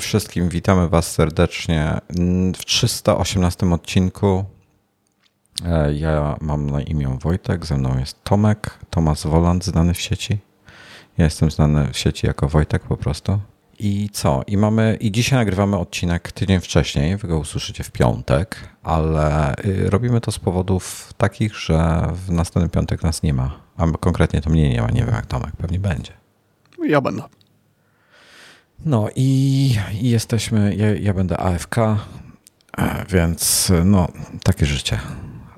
[0.00, 2.00] wszystkim, witamy Was serdecznie
[2.56, 4.44] w 318 odcinku.
[5.64, 10.38] E, ja mam na imię Wojtek, ze mną jest Tomek, Tomasz Woland, znany w sieci.
[11.18, 13.40] Ja jestem znany w sieci jako Wojtek po prostu.
[13.78, 14.42] I co?
[14.46, 19.90] I mamy, i dzisiaj nagrywamy odcinek tydzień wcześniej, wy go usłyszycie w piątek, ale y,
[19.90, 23.60] robimy to z powodów takich, że w następny piątek nas nie ma.
[23.76, 26.12] A konkretnie to mnie nie ma, nie wiem jak Tomek, pewnie będzie.
[26.88, 27.22] Ja będę.
[28.84, 31.96] No i, i jesteśmy, ja, ja, będę AFK, e,
[33.08, 34.08] więc no,
[34.42, 34.98] takie życie.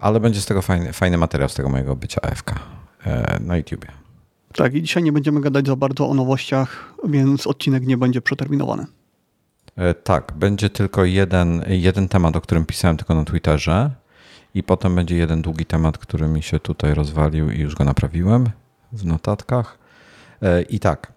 [0.01, 2.55] Ale będzie z tego fajny, fajny materiał z tego mojego bycia AFK
[3.05, 3.89] e, na YouTubie.
[4.55, 8.87] Tak, i dzisiaj nie będziemy gadać za bardzo o nowościach, więc odcinek nie będzie przeterminowany.
[9.77, 13.91] E, tak, będzie tylko jeden, jeden temat, o którym pisałem tylko na Twitterze
[14.55, 18.51] i potem będzie jeden długi temat, który mi się tutaj rozwalił i już go naprawiłem
[18.93, 19.79] w notatkach.
[20.69, 21.13] I tak,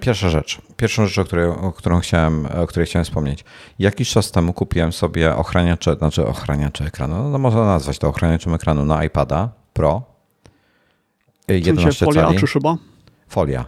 [0.00, 0.60] pierwsza rzecz.
[0.78, 3.44] Pierwszą rzecz, o której, o którą chciałem, o której chciałem wspomnieć.
[3.78, 8.54] Jakiś czas temu kupiłem sobie ochraniacze, znaczy ochraniacze ekranu, no, no można nazwać to ochraniaczem
[8.54, 10.02] ekranu na iPada Pro.
[11.48, 12.38] 11 w folia cali.
[12.38, 12.76] czy szyba?
[13.28, 13.64] Folia.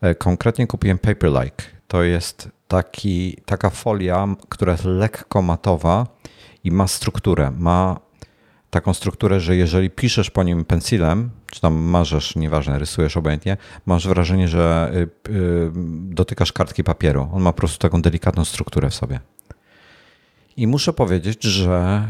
[0.00, 1.64] E, konkretnie kupiłem Paperlike.
[1.88, 6.06] To jest taki, taka folia, która jest lekko matowa
[6.64, 7.50] i ma strukturę.
[7.58, 8.00] Ma
[8.70, 14.08] taką strukturę, że jeżeli piszesz po nim pensilem, czy tam marzesz, nieważne, rysujesz obojętnie, masz
[14.08, 15.70] wrażenie, że y, y,
[16.14, 17.28] dotykasz kartki papieru.
[17.32, 19.20] On ma po prostu taką delikatną strukturę w sobie.
[20.56, 22.08] I muszę powiedzieć, że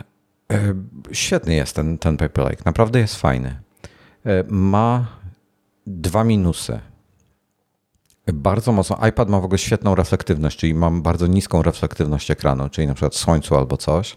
[0.52, 0.74] y,
[1.12, 2.62] świetny jest ten, ten Paperlike.
[2.64, 3.60] Naprawdę jest fajny.
[4.48, 5.06] Ma
[5.86, 6.80] dwa minusy.
[8.32, 8.98] Bardzo mocno.
[9.08, 13.14] iPad ma w ogóle świetną reflektywność, czyli mam bardzo niską reflektywność ekranu, czyli na przykład
[13.14, 14.16] słońcu albo coś.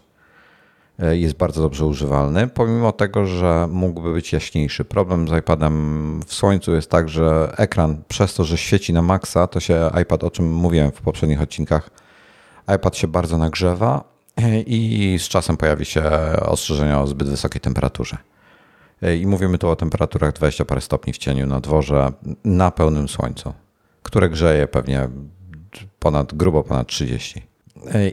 [1.02, 4.84] E, jest bardzo dobrze używalny, pomimo tego, że mógłby być jaśniejszy.
[4.84, 9.46] Problem z iPadem w słońcu jest tak, że ekran przez to, że świeci na maksa,
[9.46, 11.90] to się iPad, o czym mówiłem w poprzednich odcinkach,
[12.76, 14.04] iPad się bardzo nagrzewa
[14.36, 16.02] e, i z czasem pojawi się
[16.40, 18.16] ostrzeżenie o zbyt wysokiej temperaturze.
[19.02, 22.12] E, I mówimy tu o temperaturach 20 parę stopni w cieniu na dworze
[22.44, 23.52] na pełnym słońcu,
[24.02, 25.08] które grzeje pewnie
[25.98, 27.42] ponad, grubo ponad 30.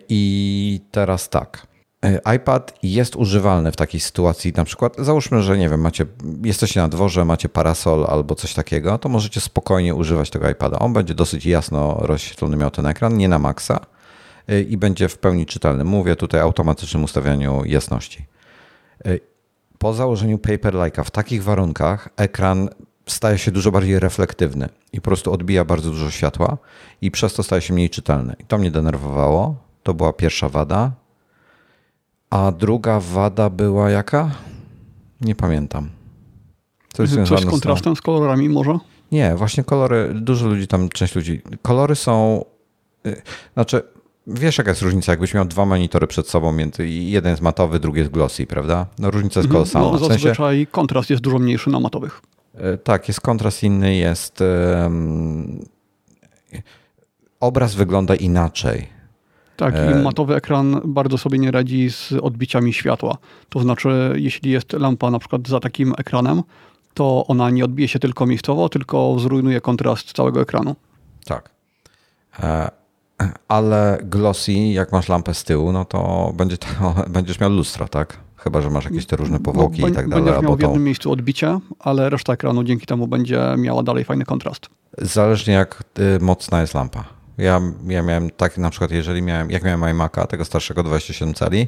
[0.09, 1.72] I teraz tak.
[2.03, 6.05] E, iPad jest używalny w takiej sytuacji, na przykład załóżmy, że nie wiem, macie,
[6.43, 10.79] jesteście na dworze, macie parasol albo coś takiego, to możecie spokojnie używać tego iPada.
[10.79, 13.79] On będzie dosyć jasno rozświetlony, miał ten ekran, nie na maksa
[14.47, 15.83] e, i będzie w pełni czytelny.
[15.83, 18.25] Mówię tutaj o automatycznym ustawianiu jasności.
[19.05, 19.17] E,
[19.77, 22.69] po założeniu Paperlike'a w takich warunkach ekran
[23.05, 26.57] staje się dużo bardziej reflektywny i po prostu odbija bardzo dużo światła
[27.01, 28.35] i przez to staje się mniej czytelny.
[28.39, 29.55] I to mnie denerwowało.
[29.83, 31.02] To była pierwsza wada.
[32.33, 34.31] A druga wada była jaka?
[35.21, 35.89] Nie pamiętam.
[36.93, 38.77] Coś, Coś z kontrastem, z, kolorami może?
[39.11, 42.45] Nie, właśnie kolory, dużo ludzi tam, część ludzi, kolory są,
[43.07, 43.21] y,
[43.53, 43.81] znaczy
[44.27, 47.99] wiesz jaka jest różnica, jakbyś miał dwa monitory przed sobą, między, jeden jest matowy, drugi
[47.99, 48.85] jest glossy, prawda?
[48.99, 49.53] No różnica jest mhm.
[49.53, 49.91] kolosalna.
[49.91, 52.21] No, zazwyczaj sensie, kontrast jest dużo mniejszy na matowych.
[52.73, 55.65] Y, tak, jest kontrast inny, jest um,
[57.39, 58.92] obraz wygląda inaczej.
[59.63, 63.17] Tak, i e, matowy ekran bardzo sobie nie radzi z odbiciami światła.
[63.49, 66.43] To znaczy, jeśli jest lampa na przykład za takim ekranem,
[66.93, 70.75] to ona nie odbije się tylko miejscowo, tylko zrujnuje kontrast całego ekranu.
[71.25, 71.49] Tak.
[72.39, 72.71] E,
[73.47, 76.67] ale glossy, jak masz lampę z tyłu, no to, będzie to
[77.15, 78.17] będziesz miał lustro, tak?
[78.35, 80.25] Chyba, że masz jakieś te różne powłoki no, i tak dalej.
[80.25, 84.25] Będziesz miał w jednym miejscu odbicie, ale reszta ekranu dzięki temu będzie miała dalej fajny
[84.25, 84.69] kontrast.
[84.97, 87.22] Zależnie jak y, mocna jest lampa.
[87.37, 91.67] Ja, ja miałem tak na przykład, jeżeli miałem, jak miałem iMac'a, tego starszego 27 cali,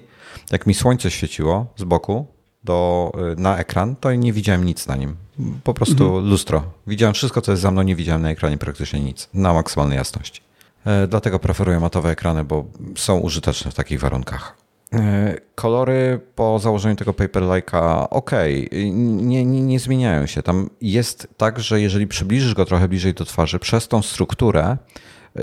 [0.51, 2.27] jak mi słońce świeciło z boku
[2.63, 5.15] do, y, na ekran, to nie widziałem nic na nim.
[5.63, 6.29] Po prostu mhm.
[6.29, 6.63] lustro.
[6.87, 10.41] Widziałem wszystko, co jest za mną, nie widziałem na ekranie praktycznie nic, na maksymalnej jasności.
[10.85, 12.65] E, dlatego preferuję matowe ekrany, bo
[12.95, 14.57] są użyteczne w takich warunkach.
[14.93, 18.31] E, kolory po założeniu tego Paperlike'a ok,
[18.71, 20.43] nie, nie, nie zmieniają się.
[20.43, 24.77] Tam jest tak, że jeżeli przybliżysz go trochę bliżej do twarzy, przez tą strukturę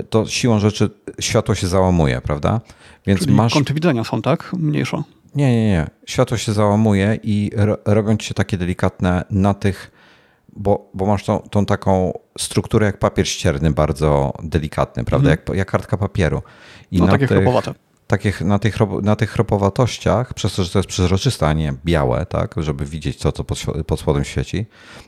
[0.09, 2.61] to siłą rzeczy światło się załamuje, prawda?
[3.07, 3.53] Więc Czyli masz.
[3.53, 4.51] Kąty widzenia są, tak?
[4.53, 5.03] Mniejsze.
[5.35, 5.87] Nie, nie, nie.
[6.05, 7.51] Światło się załamuje i
[7.85, 9.91] robią ci się takie delikatne na tych,
[10.55, 15.29] bo, bo masz tą, tą taką strukturę jak papier ścierny, bardzo delikatny, prawda?
[15.29, 15.45] Mhm.
[15.47, 16.41] Jak, jak kartka papieru.
[16.91, 17.43] I no, na takie tych,
[18.17, 22.25] takich, na, tych, na tych chropowatościach, przez to, że to jest przezroczyste, a nie białe,
[22.25, 24.65] tak, żeby widzieć to, co pod, pod spodem świeci,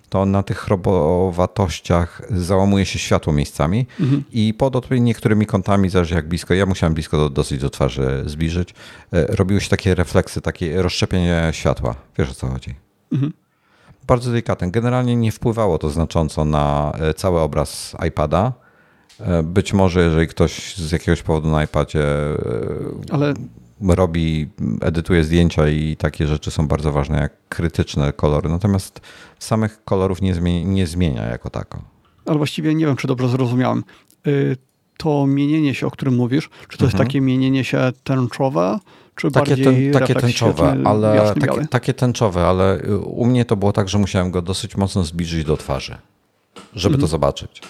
[0.10, 4.24] to na tych chropowatościach załamuje się światło miejscami mhm.
[4.32, 8.74] i pod niektórymi kątami, zależy jak blisko, ja musiałem blisko do, dosyć do twarzy zbliżyć,
[9.14, 11.96] e, robiły się takie refleksy, takie rozszczepienie światła.
[12.18, 12.76] Wiesz o co chodzi?
[13.12, 13.34] Mhm.
[14.08, 14.72] Bardzo delikatne.
[14.72, 18.65] Generalnie nie wpływało to znacząco na e, cały obraz iPada,
[19.44, 22.04] Być może, jeżeli ktoś z jakiegoś powodu na iPadzie
[23.12, 23.34] Ale...
[23.88, 24.50] robi,
[24.82, 28.50] edytuje zdjęcia i takie rzeczy są bardzo ważne, jak krytyczne kolory.
[28.50, 29.02] Natomiast
[29.40, 31.82] samych kolorów nie zmienia, nie zmienia jako tako.
[32.26, 33.84] Ale właściwie nie wiem, czy dobrze zrozumiałem.
[34.28, 34.58] Y,
[34.98, 36.88] to mienienie się, o którym mówisz, czy to mhm.
[36.88, 38.80] jest takie mienienie się tęczowe,
[39.16, 43.74] czy takie, bardziej ten, takie tęczowe, ale takie, takie, tęczowe, ale u mnie to było
[43.74, 45.98] tak, że musiałem go dosyć mocno zbliżyć do twarzy,
[46.74, 47.02] żeby mhm.
[47.02, 47.62] to zobaczyć.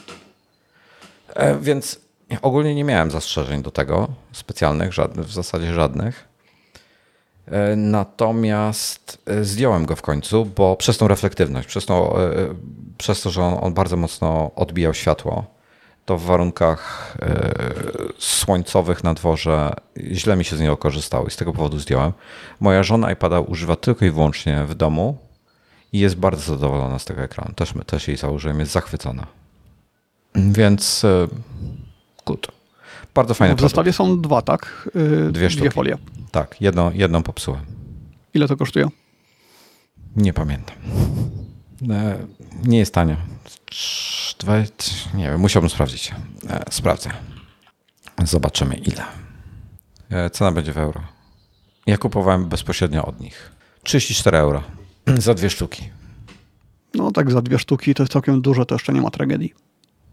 [1.35, 1.99] E, więc
[2.41, 6.27] ogólnie nie miałem zastrzeżeń do tego specjalnych, żadnych, w zasadzie żadnych.
[7.47, 12.17] E, natomiast e, zdjąłem go w końcu, bo przez tą reflektywność, przez to,
[12.97, 15.45] przez to że on, on bardzo mocno odbijał światło,
[16.05, 17.13] to w warunkach
[18.17, 22.11] słońcowych na dworze źle mi się z niego korzystało i z tego powodu zdjąłem.
[22.59, 25.17] Moja żona iPada używa tylko i wyłącznie w domu
[25.93, 27.53] i jest bardzo zadowolona z tego ekranu.
[27.53, 29.27] Też, też jej założyłem, jest zachwycona.
[30.35, 31.27] Więc e,
[32.25, 32.47] good.
[33.13, 33.53] Bardzo fajne.
[33.53, 34.89] No, w zestawie są dwa, tak?
[34.95, 35.61] Yy, dwie sztuki.
[35.61, 35.97] Dwie folie.
[36.31, 37.61] Tak, jedną, jedną popsułem.
[38.33, 38.87] Ile to kosztuje?
[40.15, 40.75] Nie pamiętam.
[41.89, 42.17] E,
[42.63, 43.15] nie jest tanio.
[45.13, 46.11] Nie wiem, musiałbym sprawdzić.
[46.69, 47.09] Sprawdzę.
[48.23, 49.03] Zobaczymy ile.
[50.31, 51.01] Cena będzie w euro.
[51.87, 53.51] Ja kupowałem bezpośrednio od nich.
[53.83, 54.63] 34 euro
[55.17, 55.89] za dwie sztuki.
[56.93, 59.53] No tak, za dwie sztuki to jest całkiem dużo, to jeszcze nie ma tragedii.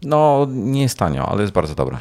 [0.05, 1.99] No, nie jest tanio, ale jest bardzo dobre.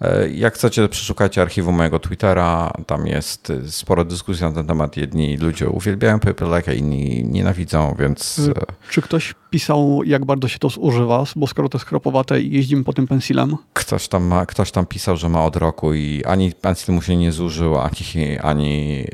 [0.00, 2.72] E, jak chcecie, przeszukajcie archiwum mojego Twittera.
[2.86, 4.96] Tam jest sporo dyskusji na ten temat.
[4.96, 8.38] Jedni ludzie uwielbiają Paperlike, a inni nienawidzą, więc.
[8.38, 8.52] Y,
[8.90, 11.24] czy ktoś pisał, jak bardzo się to zużywa?
[11.36, 13.56] Bo skoro to jest kropowate i jeździmy po tym pensilem.
[13.72, 17.16] Ktoś tam, ma, ktoś tam pisał, że ma od roku i ani pensil mu się
[17.16, 19.04] nie zużył, ani, ani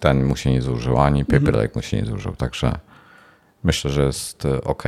[0.00, 1.24] ten mu się nie zużył, ani.
[1.24, 1.70] Paperlike mhm.
[1.74, 2.36] mu się nie zużył.
[2.36, 2.78] Także
[3.64, 4.84] myślę, że jest ok.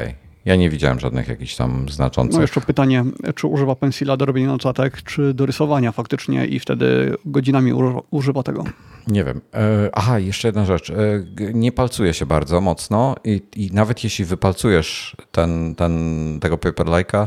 [0.47, 2.35] Ja nie widziałem żadnych jakichś tam znaczących.
[2.35, 3.05] No jeszcze pytanie,
[3.35, 7.73] czy używa pensila do robienia notatek, czy do rysowania faktycznie i wtedy godzinami
[8.11, 8.65] używa tego?
[9.07, 9.41] Nie wiem.
[9.55, 10.91] E, aha, jeszcze jedna rzecz.
[10.91, 10.95] E,
[11.55, 17.27] nie palcuje się bardzo mocno i, i nawet jeśli wypalcujesz ten, ten, tego Paperlike'a,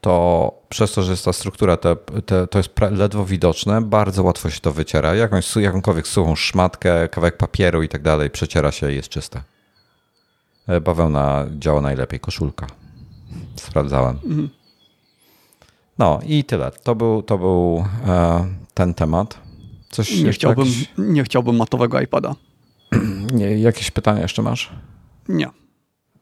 [0.00, 4.50] to przez to, że jest ta struktura, te, te, to jest ledwo widoczne, bardzo łatwo
[4.50, 5.14] się to wyciera.
[5.14, 9.42] Jakąś, jakąkolwiek suchą szmatkę, kawałek papieru i tak dalej, przeciera się i jest czyste.
[10.68, 12.66] E, bawełna działa najlepiej, koszulka.
[13.56, 14.18] Sprawdzałem.
[14.24, 14.48] Mhm.
[15.98, 16.70] No i tyle.
[16.82, 19.38] To był, to był e, ten temat.
[19.90, 20.92] Coś nie, chciałbym, jakiś...
[20.98, 22.34] nie chciałbym matowego iPada.
[23.32, 24.70] nie, jakieś pytania jeszcze masz?
[25.28, 25.48] Nie.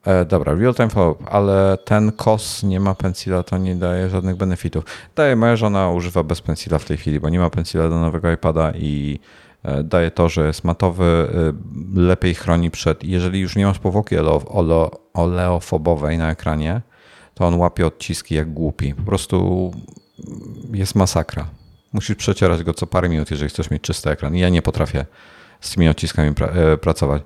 [0.04, 4.36] E, dobra, real time follow ale ten KOS nie ma pensila, to nie daje żadnych
[4.36, 4.84] benefitów.
[5.16, 8.32] Daje, moja żona używa bez pensila w tej chwili, bo nie ma pensila do nowego
[8.32, 9.18] iPada i
[9.49, 9.49] E,
[9.84, 13.04] daje to, że jest matowy, e, lepiej chroni przed.
[13.04, 14.16] Jeżeli już nie masz powłoki
[15.14, 16.80] oleofobowej na ekranie,
[17.34, 18.94] to on łapie odciski jak głupi.
[18.94, 19.70] Po prostu
[20.72, 21.46] jest masakra.
[21.92, 24.34] Musisz przecierać go co parę minut, jeżeli chcesz mieć czysty ekran.
[24.34, 25.06] Ja nie potrafię
[25.60, 27.22] z tymi odciskami pra e, pracować.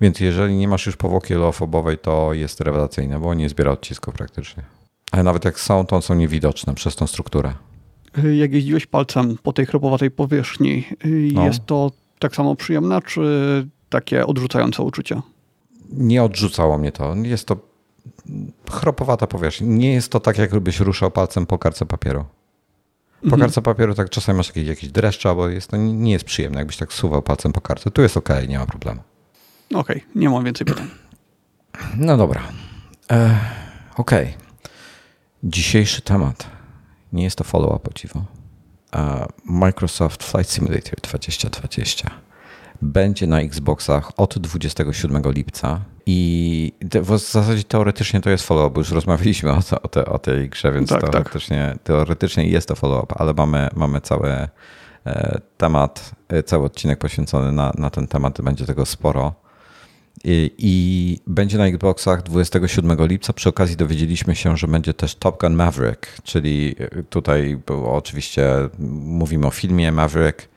[0.00, 4.62] Więc jeżeli nie masz już powłoki oleofobowej, to jest rewelacyjne, bo nie zbiera odcisków praktycznie.
[5.12, 7.54] Ale nawet jak są, to są niewidoczne przez tą strukturę
[8.34, 10.84] jak jeździłeś palcem po tej chropowatej powierzchni,
[11.32, 11.44] no.
[11.44, 15.20] jest to tak samo przyjemne, czy takie odrzucające uczucie?
[15.90, 17.14] Nie odrzucało mnie to.
[17.14, 17.56] Jest to
[18.70, 19.66] chropowata powierzchnia.
[19.66, 22.24] Nie jest to tak, jakbyś ruszał palcem po karce papieru.
[23.20, 23.40] Po mhm.
[23.40, 26.76] karce papieru tak czasami masz jakieś, jakieś dreszcze, bo jest to nie jest przyjemne, jakbyś
[26.76, 27.90] tak suwał palcem po karce.
[27.90, 29.00] Tu jest ok, nie ma problemu.
[29.74, 30.88] Okej, okay, nie mam więcej pytań.
[31.96, 32.42] No dobra.
[33.12, 33.38] E,
[33.96, 34.10] ok.
[35.44, 36.55] Dzisiejszy temat
[37.12, 38.24] nie jest to follow-up, o dziwo.
[39.44, 42.10] Microsoft Flight Simulator 2020
[42.82, 48.90] będzie na Xboxach od 27 lipca i w zasadzie teoretycznie to jest follow-up, bo już
[48.90, 51.10] rozmawialiśmy o, to, o, te, o tej grze, więc tak, tak.
[51.10, 51.82] teoretycznie, tak.
[51.82, 54.48] teoretycznie jest to follow-up, ale mamy, mamy cały
[55.06, 59.34] e, temat, e, cały odcinek poświęcony na, na ten temat, będzie tego sporo.
[60.24, 63.32] I, I, będzie na Xboxach 27 lipca.
[63.32, 66.76] Przy okazji dowiedzieliśmy się, że będzie też Top Gun Maverick, czyli
[67.10, 68.54] tutaj było oczywiście
[68.88, 70.48] mówimy o filmie Maverick,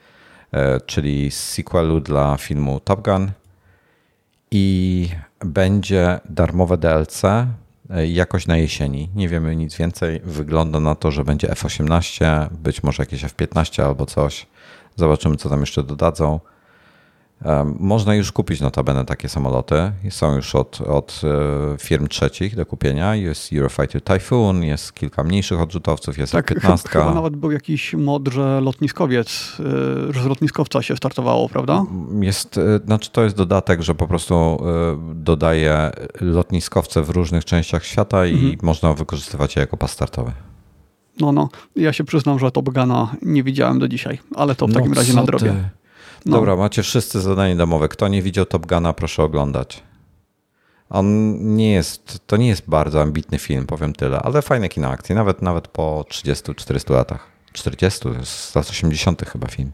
[0.52, 3.32] e, czyli sequelu dla filmu Top Gun.
[4.52, 5.10] I
[5.46, 7.22] będzie darmowe DLC
[8.08, 9.10] jakoś na jesieni.
[9.16, 10.22] Nie wiemy nic więcej.
[10.24, 14.48] Wygląda na to, że będzie F18, być może jakieś F15 albo coś.
[14.96, 16.40] Zobaczymy, co tam jeszcze dodadzą.
[17.80, 19.92] Można już kupić notabene takie samoloty.
[20.10, 23.16] Są już od, od e, firm trzecich do kupienia.
[23.16, 28.28] Jest Eurofighter Typhoon, jest kilka mniejszych odrzutowców, jest tak, 15 Chyba nawet był jakiś mod,
[28.28, 29.58] że lotniskowiec,
[30.10, 31.86] e, że z lotniskowca się startowało, prawda?
[32.22, 34.60] Jest, e, znaczy to jest dodatek, że po prostu
[35.16, 35.92] dodaje
[36.22, 38.56] lotniskowce w różnych częściach świata i mhm.
[38.62, 40.32] można wykorzystywać je jako pas startowy.
[41.20, 41.50] No, no.
[41.76, 44.96] Ja się przyznam, że Top Guna nie widziałem do dzisiaj, ale to w takim no,
[44.96, 45.70] razie nadrobię.
[46.26, 46.38] No.
[46.38, 47.90] Dobra, macie wszyscy zadanie domowe.
[47.90, 49.84] Kto nie widział Top Guna, proszę oglądać.
[50.90, 55.16] On nie jest, to nie jest bardzo ambitny film, powiem tyle, ale fajne kino akcji,
[55.16, 57.28] nawet, nawet po 30-400 latach.
[57.54, 59.72] 40, to jest z lat 80 chyba film.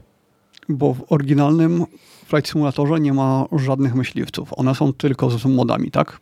[0.70, 1.86] Bo w oryginalnym
[2.26, 4.50] Flight Simulatorze nie ma żadnych myśliwców.
[4.58, 6.20] One są tylko z modami, tak?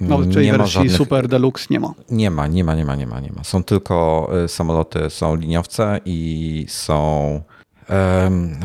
[0.00, 0.96] Nawet w tej nie wersji żadnych...
[0.96, 1.94] Super Deluxe nie ma.
[2.10, 3.44] Nie ma, nie ma, nie ma, nie ma, nie ma.
[3.44, 7.40] Są tylko y, samoloty, są liniowce i są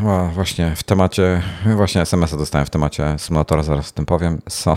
[0.01, 1.41] no właśnie w temacie,
[1.75, 4.75] właśnie SMS-a dostałem w temacie symulatora, zaraz o tym powiem, są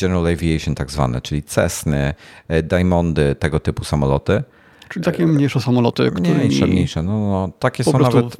[0.00, 2.14] General Aviation tak zwane, czyli Cessny,
[2.48, 4.42] e, Diamondy, tego typu samoloty.
[4.88, 7.02] Czyli takie mniejsze samoloty, które Mniejsze, mniejsze.
[7.02, 8.36] No, no, takie są nawet...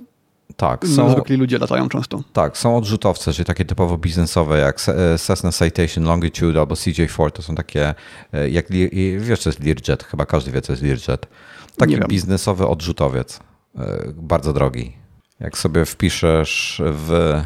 [0.56, 2.22] Tak, są, zwykli ludzie latają często.
[2.32, 7.42] Tak, są odrzutowce, czyli takie typowo biznesowe, jak e, Cessna Citation Longitude albo CJ4, to
[7.42, 7.94] są takie,
[8.32, 8.66] e, jak
[9.18, 11.26] wiesz, co jest Learjet, chyba każdy wie, co jest Learjet.
[11.76, 13.40] Taki biznesowy odrzutowiec,
[14.14, 15.03] bardzo drogi.
[15.40, 17.40] Jak sobie wpiszesz w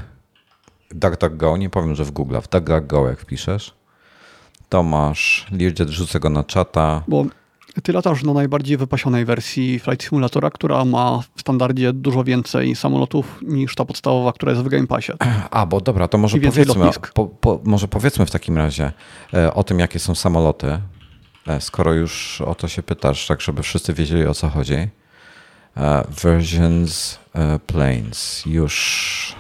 [0.90, 3.74] DuckDuckGo, nie powiem, że w Google, w DuckDuckGo jak wpiszesz,
[4.68, 7.02] to masz Learjet, rzucę go na czata.
[7.08, 7.24] Bo
[7.82, 13.38] ty latasz na najbardziej wypasionej wersji Flight Simulatora, która ma w standardzie dużo więcej samolotów
[13.42, 15.12] niż ta podstawowa, która jest w Game Passie.
[15.50, 18.92] A, bo dobra, to może powiedzmy, po, po, może powiedzmy w takim razie
[19.34, 20.80] e, o tym, jakie są samoloty,
[21.46, 24.88] e, skoro już o to się pytasz, tak żeby wszyscy wiedzieli o co chodzi.
[25.76, 28.42] E, versions e, planes.
[28.46, 29.38] Już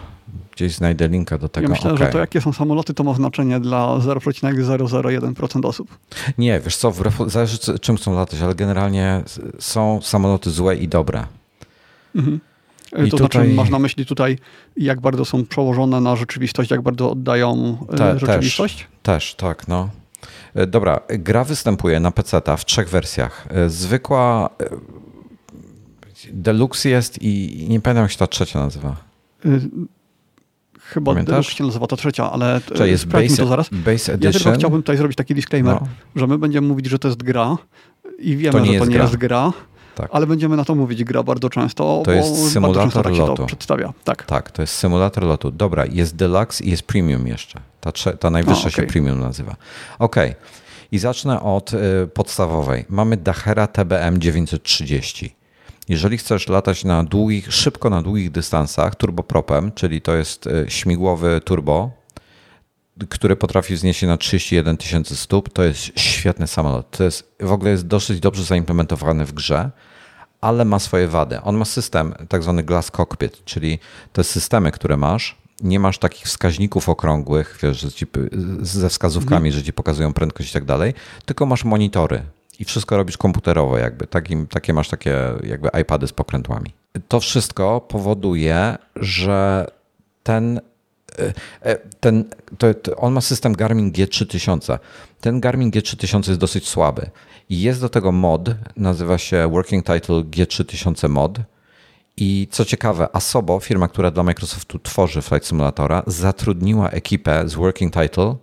[0.58, 1.64] gdzieś znajdę linka do tego.
[1.64, 2.06] Ja myślę, okay.
[2.06, 5.98] że to jakie są samoloty, to ma znaczenie dla 0,001% osób.
[6.38, 6.92] Nie, wiesz co,
[7.26, 9.22] zależy czym chcą latać, ale generalnie
[9.58, 11.24] są samoloty złe i dobre.
[12.16, 12.40] Mhm.
[13.06, 13.54] I to znaczy, tutaj...
[13.54, 14.38] masz na myśli tutaj,
[14.76, 18.76] jak bardzo są przełożone na rzeczywistość, jak bardzo oddają e, Te, rzeczywistość?
[18.76, 19.88] Też, też, tak, no.
[20.66, 23.48] Dobra, gra występuje na PC w trzech wersjach.
[23.66, 24.50] Zwykła
[26.32, 28.96] Deluxe jest i nie pamiętam jak się ta trzecia nazywa.
[29.46, 29.60] Y,
[30.80, 31.32] chyba Pamiętasz?
[31.32, 33.68] Deluxe się nazywa ta trzecia, ale Czyli jest base, to zaraz.
[33.72, 34.32] Base Edition.
[34.32, 35.88] Ja tylko chciałbym tutaj zrobić taki disclaimer, no.
[36.16, 37.56] że my będziemy mówić, że to jest gra
[38.18, 39.02] i wiemy, to że to nie gra.
[39.02, 39.52] jest gra.
[39.94, 40.08] Tak.
[40.12, 42.02] Ale będziemy na to mówić gra bardzo często.
[42.04, 43.34] To jest symulator tak lotu.
[43.34, 43.92] to przedstawia.
[44.04, 44.24] Tak.
[44.24, 45.50] tak, to jest symulator lotu.
[45.50, 47.60] Dobra, jest deluxe i jest premium jeszcze.
[47.80, 48.72] Ta, ta najwyższa okay.
[48.72, 49.56] się premium nazywa.
[49.98, 50.30] Okej.
[50.30, 50.42] Okay.
[50.92, 51.76] I zacznę od y,
[52.14, 52.84] podstawowej.
[52.88, 55.36] Mamy Dachera TBM 930.
[55.88, 61.40] Jeżeli chcesz latać na długich, szybko na długich dystansach turbopropem, czyli to jest e, śmigłowy
[61.44, 61.90] turbo,
[63.08, 66.90] który potrafi wznieść się na 31 tysięcy stóp, to jest świetny samolot.
[66.90, 69.70] To jest, w ogóle jest dosyć dobrze zaimplementowany w grze,
[70.40, 71.40] ale ma swoje wady.
[71.40, 73.78] On ma system, tak zwany glass cockpit, czyli
[74.12, 78.06] te systemy, które masz, nie masz takich wskaźników okrągłych, wiesz, ci,
[78.60, 79.52] ze wskazówkami, mm.
[79.52, 80.94] że ci pokazują prędkość i tak dalej,
[81.26, 82.22] tylko masz monitory
[82.58, 84.06] i wszystko robisz komputerowo jakby.
[84.06, 86.72] Takim, takie masz takie jakby iPady z pokrętłami.
[87.08, 89.66] To wszystko powoduje, że
[90.22, 90.60] ten
[91.18, 92.24] e, e, ten,
[92.58, 94.78] to, to on ma system Garmin G3000.
[95.20, 97.10] Ten Garmin G3000 jest dosyć słaby.
[97.50, 101.38] I jest do tego mod, nazywa się Working Title G3000 Mod.
[102.16, 107.94] I co ciekawe, Asobo, firma, która dla Microsoftu tworzy Flight Simulatora, zatrudniła ekipę z Working
[107.94, 108.34] Title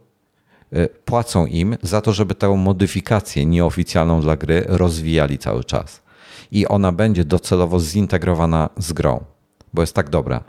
[1.06, 6.02] płacą im za to, żeby tę modyfikację nieoficjalną dla gry rozwijali cały czas.
[6.52, 9.24] I ona będzie docelowo zintegrowana z grą,
[9.74, 10.44] bo jest tak dobra.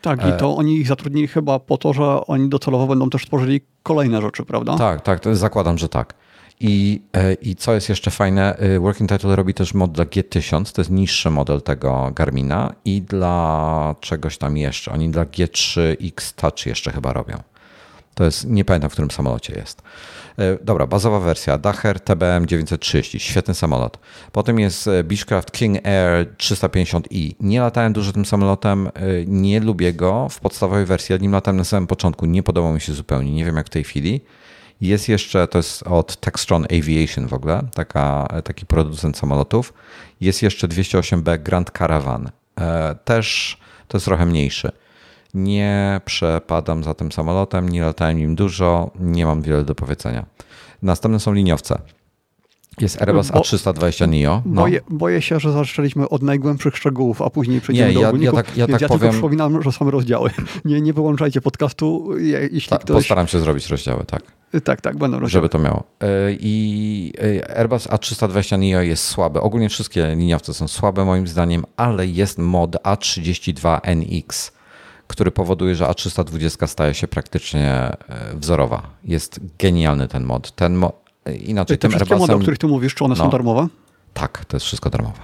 [0.00, 3.26] Tak, i e, to oni ich zatrudnili chyba po to, że oni docelowo będą też
[3.26, 4.76] tworzyli kolejne rzeczy, prawda?
[4.76, 6.14] Tak, tak, zakładam, że tak.
[6.60, 10.72] I, e, I co jest jeszcze fajne, y, Working Title robi też mod dla G1000,
[10.74, 14.92] to jest niższy model tego Garmina i dla czegoś tam jeszcze.
[14.92, 17.36] Oni dla G3X Touch jeszcze chyba robią.
[18.18, 19.82] To jest, nie pamiętam w którym samolocie jest.
[20.38, 23.98] E, dobra, bazowa wersja Dacher TBM 930, świetny samolot.
[24.32, 27.34] Potem jest e, Beechcraft King Air 350i.
[27.40, 28.90] Nie latałem dużo tym samolotem, e,
[29.26, 31.12] nie lubię go w podstawowej wersji.
[31.12, 33.70] Ja nim latałem na samym początku, nie podobał mi się zupełnie, nie wiem jak w
[33.70, 34.20] tej chwili.
[34.80, 39.72] Jest jeszcze, to jest od Textron Aviation w ogóle, taka, taki producent samolotów.
[40.20, 42.30] Jest jeszcze 208B Grand Caravan.
[43.04, 43.58] Też
[43.88, 44.72] to jest trochę mniejszy.
[45.34, 50.26] Nie przepadam za tym samolotem, nie latałem nim dużo, nie mam wiele do powiedzenia.
[50.82, 51.78] Następne są liniowce.
[52.80, 54.42] Jest Airbus Bo, A320 NEO.
[54.46, 54.62] No.
[54.62, 58.36] Boję, boję, się, że zaczęliśmy od najgłębszych szczegółów, a później przejdziemy nie, do ja, ogólników.
[58.36, 59.00] Ja tak, ja tak ja powiem...
[59.00, 60.30] tylko przypominam, że są rozdziały.
[60.64, 62.16] Nie, nie wyłączajcie podcastu,
[62.50, 62.96] jeśli tak, ktoś...
[62.96, 64.22] Postaram się zrobić rozdziały, tak.
[64.64, 65.30] Tak, tak, będą rozdziały.
[65.30, 65.84] Żeby to miało.
[66.00, 69.40] E, I e, Airbus A320 NEO jest słaby.
[69.40, 74.50] Ogólnie wszystkie liniowce są słabe moim zdaniem, ale jest mod A32NX
[75.08, 77.96] który powoduje, że A320 staje się praktycznie e,
[78.34, 78.82] wzorowa.
[79.04, 80.52] Jest genialny ten mod.
[80.52, 80.92] Ten mo
[81.42, 82.18] inaczej Te tym wszystkie Airbusem...
[82.18, 83.24] mody, o których ty mówisz, czy one no.
[83.24, 83.68] są darmowe?
[84.14, 85.18] Tak, to jest wszystko darmowe.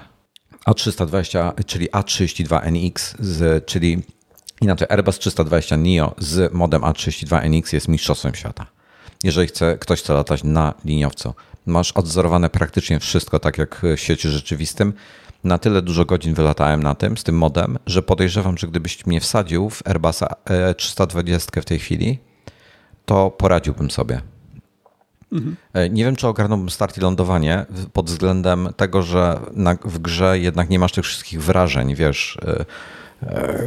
[0.66, 4.02] A320, czyli A32NX, z, czyli
[4.60, 8.66] inaczej Airbus 320 Neo z modem A32NX jest mistrzostwem świata.
[9.24, 11.34] Jeżeli chce, ktoś chce latać na liniowcu,
[11.66, 14.92] masz odzorowane praktycznie wszystko, tak jak w świecie rzeczywistym.
[15.44, 19.20] Na tyle dużo godzin wylatałem na tym, z tym modem, że podejrzewam, że gdybyś mnie
[19.20, 20.26] wsadził w Airbusa
[20.76, 22.18] 320 w tej chwili,
[23.06, 24.20] to poradziłbym sobie.
[25.32, 25.56] Mhm.
[25.94, 30.70] Nie wiem, czy ogarnąłbym start i lądowanie pod względem tego, że na, w grze jednak
[30.70, 32.64] nie masz tych wszystkich wrażeń, wiesz, e,
[33.22, 33.66] e,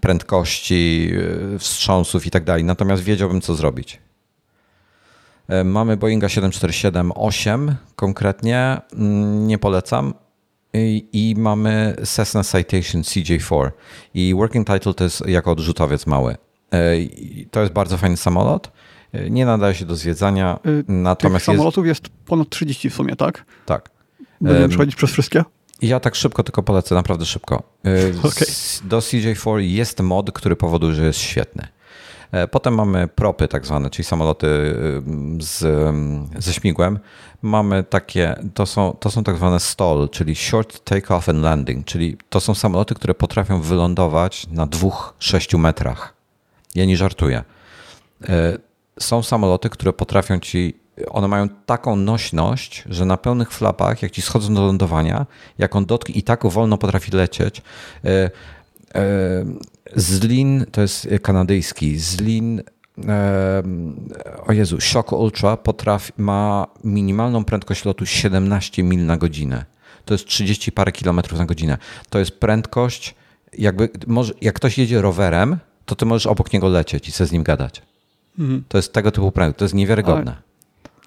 [0.00, 1.12] prędkości,
[1.54, 2.64] e, wstrząsów i tak dalej.
[2.64, 3.98] Natomiast wiedziałbym, co zrobić.
[5.64, 10.14] Mamy Boeinga 747-8 konkretnie, mm, nie polecam.
[10.74, 13.70] I, I, mamy Cessna Citation CJ4.
[14.14, 16.36] I working title to jest jako odrzutowiec mały.
[17.50, 18.72] To jest bardzo fajny samolot.
[19.30, 20.58] Nie nadaje się do zwiedzania.
[20.66, 22.04] Y, natomiast Tych samolotów jest...
[22.04, 23.44] jest ponad 30 w sumie, tak?
[23.66, 23.90] Tak.
[24.40, 25.44] Będziemy przechodzić przez wszystkie?
[25.82, 27.62] Ja tak szybko tylko polecę, naprawdę szybko.
[28.22, 28.48] Okay.
[28.84, 31.68] Do CJ4 jest mod, który powoduje, że jest świetny.
[32.32, 35.02] E, potem mamy propy tak zwane, czyli samoloty y,
[35.38, 35.58] z,
[36.38, 36.98] ze śmigłem.
[37.42, 42.16] Mamy takie, to są, to są tak zwane STOL, czyli Short Takeoff and Landing, czyli
[42.28, 46.14] to są samoloty, które potrafią wylądować na dwóch, sześciu metrach.
[46.74, 47.44] Ja nie żartuję.
[48.28, 48.58] E,
[49.00, 54.22] są samoloty, które potrafią ci, one mają taką nośność, że na pełnych flapach, jak ci
[54.22, 55.26] schodzą do lądowania,
[55.58, 57.62] jak on dotknie i tak wolno potrafi lecieć.
[58.04, 58.30] E,
[59.96, 62.62] Zlin, to jest kanadyjski, Zlin
[64.46, 69.64] o Jezu, Shock Ultra potrafi, ma minimalną prędkość lotu 17 mil na godzinę.
[70.04, 71.78] To jest 30 parę kilometrów na godzinę.
[72.10, 73.14] To jest prędkość,
[73.58, 77.32] jakby, może, jak ktoś jedzie rowerem, to ty możesz obok niego lecieć i sobie z
[77.32, 77.82] nim gadać.
[78.38, 78.64] Mhm.
[78.68, 80.36] To jest tego typu prędkość, to jest niewiarygodne.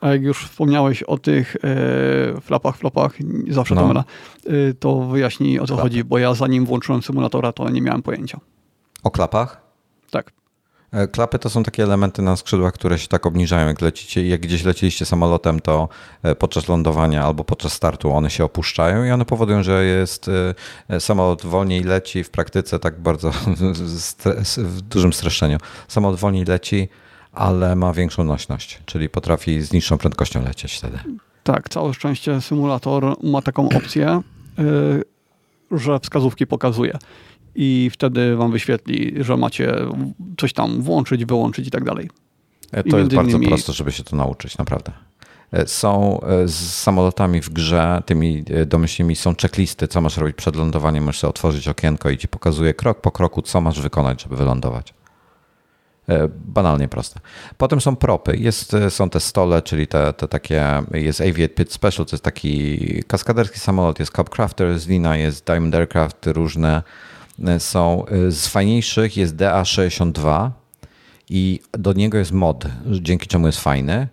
[0.02, 3.18] A, a jak już wspomniałeś o tych e, flapach, flopach,
[3.50, 3.82] zawsze no.
[3.82, 4.04] to myla,
[4.46, 5.82] e, to wyjaśnij o co Klapy.
[5.82, 8.40] chodzi, bo ja zanim włączyłem symulatora, to nie miałem pojęcia.
[9.04, 9.62] O klapach?
[10.12, 10.32] Tak.
[10.94, 14.28] E, klapy to są takie elementy na skrzydłach, które się tak obniżają, jak lecicie.
[14.28, 15.90] Jak gdzieś leciliście samolotem, to
[16.24, 20.30] e, podczas lądowania albo podczas startu one się opuszczają i one powodują, że jest
[20.90, 23.32] e, samolot wolniej leci w praktyce tak bardzo
[24.58, 25.58] w dużym streszczeniu.
[25.88, 26.90] Samolot wolniej leci,
[27.32, 31.00] ale ma większą nośność, czyli potrafi z niższą prędkością lecieć wtedy.
[31.44, 34.22] Tak, całe szczęście symulator ma taką opcję,
[35.72, 36.98] że wskazówki pokazuje
[37.56, 39.76] i wtedy wam wyświetli, że macie
[40.38, 42.10] coś tam włączyć, wyłączyć i tak dalej.
[42.72, 43.48] E, to jest bardzo innymi...
[43.48, 44.92] proste, żeby się to nauczyć, naprawdę.
[45.52, 50.56] E, są e, z samolotami w grze, tymi domyślnymi są checklisty, co masz robić przed
[50.56, 51.04] lądowaniem.
[51.04, 54.94] Możesz otworzyć okienko i ci pokazuje krok po kroku, co masz wykonać, żeby wylądować.
[56.46, 57.20] Banalnie proste.
[57.58, 58.38] Potem są propy.
[58.38, 62.80] Jest, są te stole, czyli te, te takie, jest Aviate Pit Special, to jest taki
[63.08, 66.84] kaskaderski samolot, jest Cup Crafter z Lina, jest Diamond Aircraft, różne
[67.60, 70.50] są y, z fajniejszych jest DA62
[71.30, 74.08] i do niego jest mod, dzięki czemu jest fajny.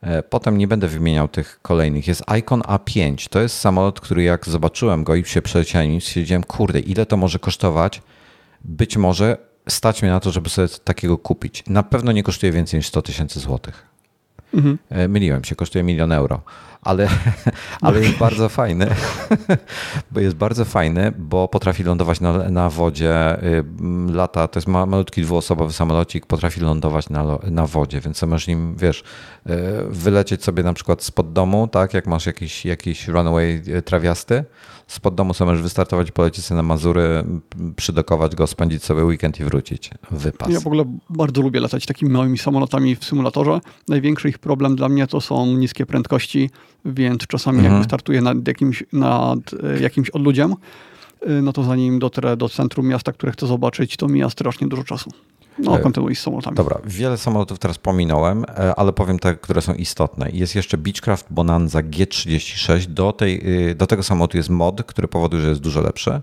[0.00, 2.08] E, potem nie będę wymieniał tych kolejnych.
[2.08, 3.28] Jest Icon A5.
[3.28, 7.38] To jest samolot, który jak zobaczyłem go i się przeleciałem, stwierdziłem, kurde, ile to może
[7.38, 8.02] kosztować?
[8.64, 9.36] Być może
[9.68, 11.64] stać mnie na to, żeby sobie takiego kupić.
[11.66, 13.85] Na pewno nie kosztuje więcej niż 100 tysięcy złotych.
[14.56, 14.78] Mhm.
[14.90, 16.42] E, myliłem się, kosztuje milion euro
[16.86, 17.08] ale,
[17.82, 18.86] ale jest bardzo fajny,
[20.12, 23.42] bo jest bardzo fajny, bo potrafi lądować na, na wodzie.
[23.42, 23.64] Y,
[24.12, 29.00] lata, to jest malutki dwuosobowy samolocik, potrafi lądować na, na wodzie, więc możesz nim, wiesz,
[29.00, 29.52] y,
[29.88, 34.44] wylecieć sobie na przykład spod domu, tak, jak masz jakiś, jakiś runaway y, trawiasty,
[34.86, 37.24] spod domu sobie możesz wystartować, polecieć sobie na Mazury,
[37.76, 39.90] przydokować go, spędzić sobie weekend i wrócić.
[40.10, 40.48] Wypas.
[40.48, 43.60] Ja w ogóle bardzo lubię latać takimi małymi samolotami w symulatorze.
[43.88, 46.50] Największy ich problem dla mnie to są niskie prędkości,
[46.84, 47.76] więc czasami mhm.
[47.76, 50.54] jak startuję nad jakimś, nad e, jakimś odludziem,
[51.22, 54.84] e, no to zanim dotrę do centrum miasta, które chcę zobaczyć, to mija strasznie dużo
[54.84, 55.10] czasu.
[55.58, 56.56] No, e, kontynuuj z samolotami.
[56.56, 58.44] Dobra, wiele samolotów teraz pominąłem,
[58.76, 60.30] ale powiem te, które są istotne.
[60.32, 62.86] Jest jeszcze Beechcraft Bonanza G36.
[62.86, 63.42] Do, tej,
[63.76, 66.20] do tego samolotu jest mod, który powoduje, że jest dużo lepszy.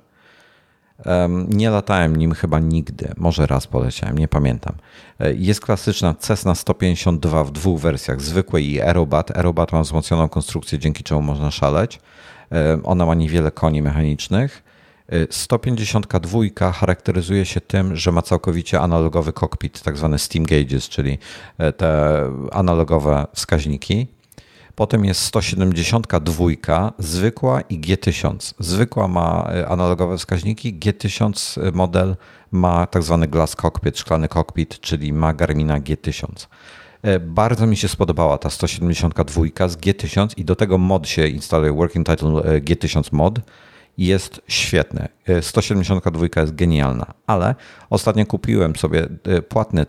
[1.50, 4.76] Nie latałem nim chyba nigdy, może raz poleciałem, nie pamiętam.
[5.19, 9.38] E, jest klasyczna Cessna 152 w dwóch wersjach, zwykłej i Aerobat.
[9.38, 12.00] Aerobat ma wzmocnioną konstrukcję, dzięki czemu można szaleć.
[12.84, 14.63] Ona ma niewiele koni mechanicznych.
[15.29, 21.17] 152 e, charakteryzuje się tym, że ma całkowicie analogowy kokpit, tak zwane steam gauges, czyli
[21.57, 24.07] e, te analogowe wskaźniki.
[24.75, 28.53] Potem jest 172 zwykła i G1000.
[28.59, 32.15] Zwykła ma e, analogowe wskaźniki, G1000 e, model
[32.51, 36.47] ma tak zwany glass cockpit, szklany cockpit, czyli ma Garmina G1000.
[37.21, 42.07] Bardzo mi się spodobała ta 172 z G1000 i do tego mod się instaluje Working
[42.07, 42.29] Title
[42.61, 43.39] G1000 mod
[43.97, 45.08] jest świetny.
[45.41, 47.56] 172 jest genialna, ale
[47.89, 49.08] ostatnio kupiłem sobie
[49.49, 49.86] płatny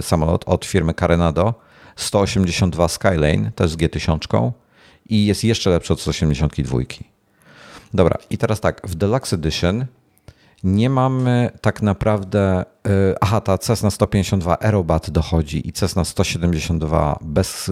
[0.00, 1.54] samolot od firmy Carenado
[1.96, 4.50] 182 Skylane, też z G1000
[5.08, 6.78] i jest jeszcze lepszy od 182.
[7.94, 9.86] Dobra, i teraz tak, w Deluxe Edition
[10.64, 12.64] nie mamy tak naprawdę.
[13.20, 17.70] Aha, ta Cessna 152 Aerobat dochodzi i Cessna 172 bez.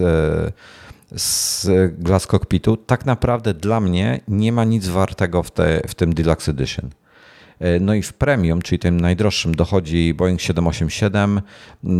[1.16, 1.66] Z
[1.98, 6.50] Glass Cockpitu, tak naprawdę dla mnie nie ma nic wartego w, te, w tym Deluxe
[6.50, 6.90] Edition.
[7.60, 11.40] E, no i w premium, czyli tym najdroższym, dochodzi Boeing 787,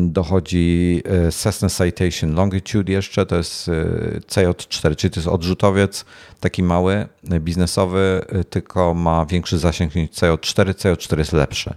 [0.09, 3.73] dochodzi e, Cessna Citation Longitude jeszcze, to jest e,
[4.21, 6.05] CJ4, czyli to jest odrzutowiec
[6.41, 7.09] taki mały,
[7.41, 10.75] biznesowy, tylko ma większy zasięg niż CJ4.
[10.75, 11.75] CJ4 jest lepszy.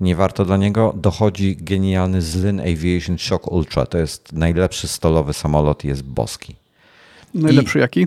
[0.00, 0.94] Nie warto dla niego.
[0.96, 3.86] Dochodzi genialny Zlin Aviation Shock Ultra.
[3.86, 6.56] To jest najlepszy stolowy samolot, jest boski.
[7.34, 7.80] Najlepszy I...
[7.80, 8.06] jaki?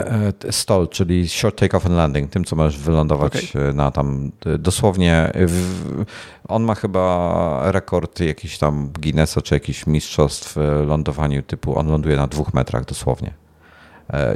[0.00, 3.68] E, stol, czyli short take-off and landing, tym co możesz wylądować okay.
[3.68, 5.32] E, na tam e, dosłownie.
[5.34, 6.04] W,
[6.48, 12.16] on ma chyba rekord jakiś tam Guinnessa czy jakiś mistrzostw w lądowaniu typu on ląduje
[12.16, 13.41] na dwóch metrach dosłownie.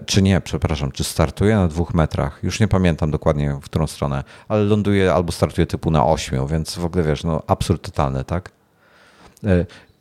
[0.06, 2.40] Czy nie, przepraszam, czy startuje na dwóch metrach?
[2.42, 6.78] Już nie pamiętam dokładnie w którą stronę, ale ląduje albo startuje typu na ośmiu, więc
[6.78, 8.50] w ogóle wiesz, no absurd totalny, tak?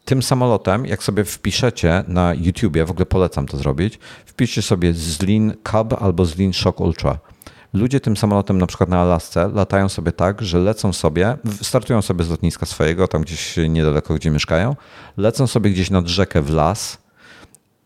[0.06, 5.54] tym samolotem, jak sobie wpiszecie na YouTubie, w ogóle polecam to zrobić, wpiszcie sobie Zlin
[5.72, 7.18] Cub albo Zlin Shock Ultra.
[7.74, 12.24] Ludzie tym samolotem na przykład na Alasce latają sobie tak, że lecą sobie, startują sobie
[12.24, 14.76] z lotniska swojego, tam gdzieś niedaleko, gdzie mieszkają,
[15.18, 16.98] lecą sobie gdzieś nad rzekę w las,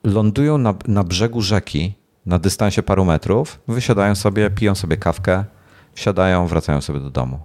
[0.03, 1.93] lądują na, na brzegu rzeki
[2.25, 5.45] na dystansie paru metrów, wysiadają sobie, piją sobie kawkę,
[5.93, 7.39] wsiadają, wracają sobie do domu.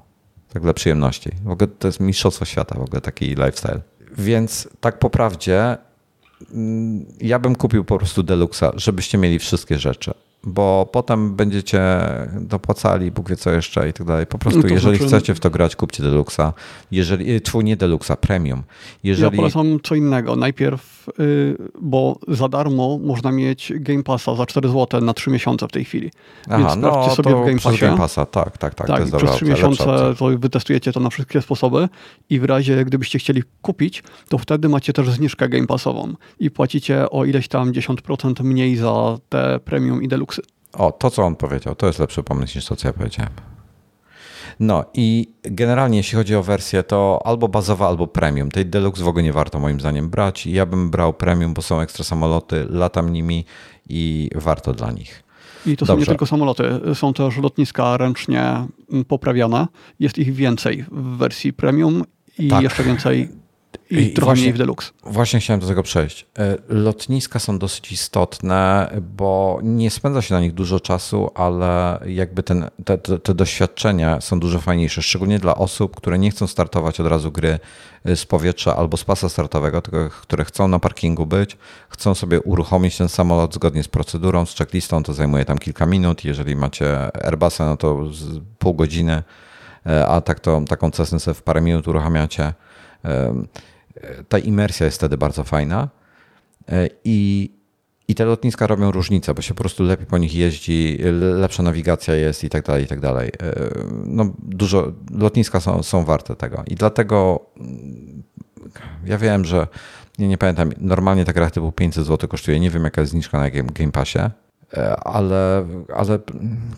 [0.53, 1.31] Tak dla przyjemności.
[1.45, 3.81] W ogóle to jest mistrzostwo świata, w ogóle taki lifestyle.
[4.19, 5.77] Więc tak po prawdzie,
[6.55, 10.15] mm, ja bym kupił po prostu Deluxa, żebyście mieli wszystkie rzeczy
[10.47, 11.81] bo potem będziecie
[12.41, 14.27] dopłacali, Bóg wie co jeszcze i tak dalej.
[14.27, 15.09] Po prostu, no jeżeli znaczy...
[15.09, 16.53] chcecie w to grać, kupcie Deluxa.
[16.91, 18.63] Jeżeli, twój nie Deluxa, Premium.
[19.05, 19.37] Jeżeli...
[19.37, 20.37] Ja polecam co innego.
[20.37, 25.69] Najpierw, yy, bo za darmo można mieć Game Passa za 4 zł na 3 miesiące
[25.69, 26.11] w tej chwili.
[26.49, 27.81] Aha, Więc sprawdźcie no, sobie w Game Passie.
[27.81, 28.87] Game Passa, tak, tak, tak.
[28.87, 29.85] tak to jest przez 3 miesiące
[30.19, 31.89] to wytestujecie to na wszystkie sposoby
[32.31, 37.11] i w razie gdybyście chcieli kupić, to wtedy macie też zniżkę Game Passową i płacicie
[37.11, 40.34] o ileś tam 10% mniej za te Premium i Deluxe
[40.75, 43.33] o, to co on powiedział, to jest lepszy pomysł niż to, co ja powiedziałem.
[44.61, 48.51] No i generalnie jeśli chodzi o wersję, to albo bazowa, albo premium.
[48.51, 50.47] Tej deluxe w ogóle nie warto moim zdaniem brać.
[50.47, 53.45] Ja bym brał premium, bo są ekstra samoloty, latam nimi
[53.89, 55.25] i warto dla nich.
[55.67, 55.95] I to Dobrze.
[55.95, 58.67] są nie tylko samoloty, są też lotniska ręcznie
[59.09, 59.67] poprawiane.
[60.01, 62.05] Jest ich więcej w wersji premium
[62.39, 62.63] i tak.
[62.63, 63.29] jeszcze więcej
[63.91, 64.91] i, I trochę właśnie, mniej w Deluxe.
[65.05, 66.27] Właśnie chciałem do tego przejść.
[66.39, 72.43] E, lotniska są dosyć istotne, bo nie spędza się na nich dużo czasu, ale jakby
[72.43, 77.07] ten, te, te doświadczenia są dużo fajniejsze, szczególnie dla osób, które nie chcą startować od
[77.07, 77.59] razu gry
[78.05, 81.57] e, z powietrza albo z pasa startowego, tylko które chcą na parkingu być,
[81.89, 86.25] chcą sobie uruchomić ten samolot zgodnie z procedurą, z checklistą, to zajmuje tam kilka minut.
[86.25, 88.01] Jeżeli macie Airbusa, no to
[88.59, 89.23] pół godziny,
[89.87, 92.53] e, a tak to, taką Cessnę sobie w parę minut uruchamiacie
[94.29, 95.89] ta imersja jest wtedy bardzo fajna.
[96.69, 97.51] E, i,
[98.09, 102.15] i te lotniska robią różnicę, bo się po prostu lepiej po nich jeździ, lepsza nawigacja
[102.15, 103.29] jest i tak dalej, i tak dalej.
[103.29, 103.55] E,
[104.05, 106.63] no dużo, lotniska są, są warte tego.
[106.67, 108.23] I dlatego mm,
[109.07, 109.67] ja wiem, że
[110.19, 113.39] nie, nie pamiętam, normalnie ta gra typu 500 zł kosztuje, nie wiem jaka jest zniżka
[113.39, 114.19] na Game, game Passie,
[114.77, 116.19] e, ale, ale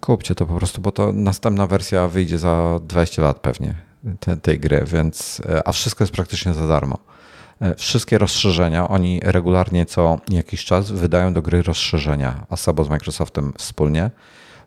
[0.00, 3.85] kupcie to po prostu, bo to następna wersja wyjdzie za 20 lat pewnie
[4.20, 6.98] te, tej gry, więc a wszystko jest praktycznie za darmo.
[7.60, 13.52] E, wszystkie rozszerzenia, oni regularnie co jakiś czas wydają do gry rozszerzenia, Asabo z Microsoftem
[13.58, 14.10] wspólnie.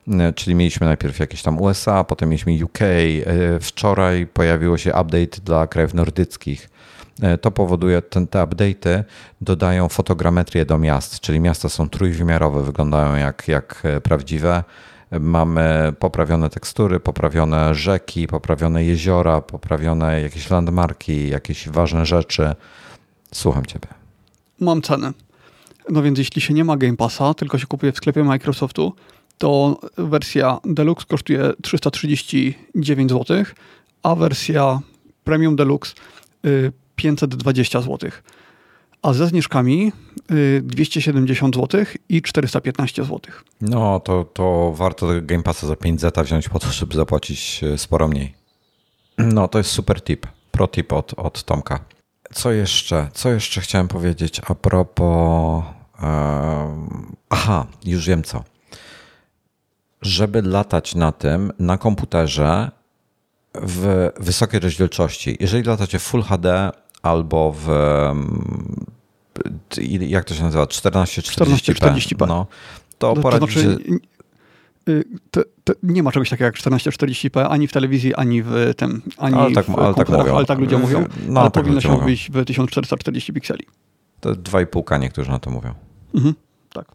[0.08, 2.82] E, czyli mieliśmy najpierw jakieś tam USA, potem mieliśmy UK.
[2.82, 6.70] E, wczoraj pojawiło się update dla krajów nordyckich.
[7.42, 9.04] To powoduje, ten, te update'y
[9.42, 14.64] dodają fotogrametrię do miast, czyli miasta są trójwymiarowe, wyglądają jak, jak prawdziwe.
[15.12, 22.56] Mamy poprawione tekstury, poprawione rzeki, poprawione jeziora, poprawione jakieś landmarki, jakieś ważne rzeczy.
[23.34, 23.88] Słucham Ciebie.
[24.60, 25.14] Mam cenę.
[25.90, 28.94] No więc jeśli się nie ma Game Passa, tylko się kupuje w sklepie Microsoftu,
[29.38, 33.44] to wersja Deluxe kosztuje 339 zł,
[34.04, 34.80] a wersja
[35.24, 35.94] Premium Deluxe
[36.96, 38.12] 520 y, zł.
[39.02, 39.92] A ze zniżkami
[40.62, 43.20] 270 y, zł i 415 zł.
[43.62, 47.78] No to, to warto Game Passa za 5 zeta wziąć po to, żeby zapłacić y,
[47.78, 48.34] sporo mniej.
[49.18, 50.28] No to jest super tip.
[50.52, 51.80] Pro tip od, od Tomka.
[52.34, 53.10] Co jeszcze?
[53.14, 55.64] Co jeszcze chciałem powiedzieć a propos.
[57.30, 58.44] aha, już wiem co.
[60.02, 62.72] Żeby latać na tym, na komputerze
[63.54, 67.68] w wysokiej rozdzielczości, jeżeli latacie Full HD albo w.
[70.00, 70.64] Jak to się nazywa?
[70.64, 71.46] 1440p.
[71.46, 72.28] 1440p.
[72.28, 72.48] No,
[72.98, 73.64] to, to poradzicie.
[73.64, 74.00] To znaczy,
[75.32, 79.36] to, to nie ma czegoś takiego jak 1440p ani w telewizji, ani w tym, ani
[79.36, 80.36] ale tak, w ale tak, mówią.
[80.36, 83.66] ale tak ludzie mówią, no, ale tak powinno się mówić w 1440 pikseli.
[84.20, 85.74] To 2,5K niektórzy na to mówią.
[86.16, 86.36] Mhm,
[86.74, 86.86] tak.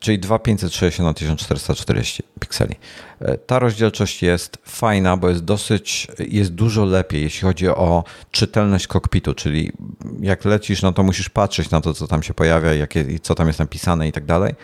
[0.00, 2.74] E, czyli 2560 na 1440 pikseli.
[3.20, 8.86] E, ta rozdzielczość jest fajna, bo jest dosyć, jest dużo lepiej, jeśli chodzi o czytelność
[8.86, 9.72] kokpitu, czyli
[10.20, 13.46] jak lecisz, no to musisz patrzeć na to, co tam się pojawia, jakie, co tam
[13.46, 14.54] jest napisane i tak dalej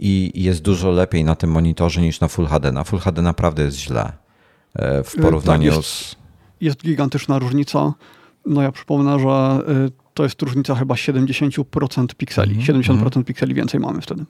[0.00, 2.72] i jest dużo lepiej na tym monitorze niż na Full HD.
[2.72, 4.12] Na Full HD naprawdę jest źle
[4.74, 6.16] e, w porównaniu tak, jest, z.
[6.60, 7.94] Jest gigantyczna różnica.
[8.46, 9.58] No ja przypomnę, że
[10.14, 12.52] to jest różnica chyba 70% pikseli.
[12.52, 13.10] Mm -hmm.
[13.10, 14.24] 70% pikseli więcej mamy wtedy.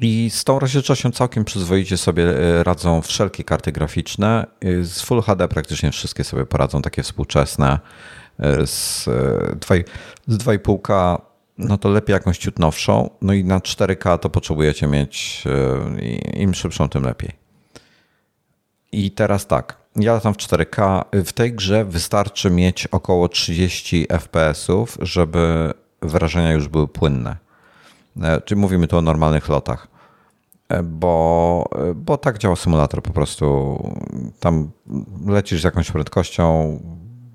[0.00, 4.46] I z tą rozdzielczością całkiem przyzwoicie sobie e, radzą wszelkie karty graficzne.
[4.60, 7.78] E, z Full HD praktycznie wszystkie sobie poradzą, takie współczesne.
[8.64, 9.04] Z
[10.28, 11.18] 2,5K
[11.58, 13.10] no to lepiej jakąś ciut nowszą.
[13.22, 17.32] No i na 4K to potrzebujecie mieć e, im szybszą, tym lepiej.
[18.92, 21.04] I teraz tak, ja latam w 4K.
[21.12, 27.36] W tej grze wystarczy mieć około 30 FPS-ów, żeby wrażenia już były płynne.
[28.22, 29.88] E, czyli mówimy tu o normalnych lotach.
[30.68, 33.76] E, bo, bo tak działa symulator po prostu.
[34.40, 34.70] Tam
[35.26, 36.78] lecisz z jakąś prędkością,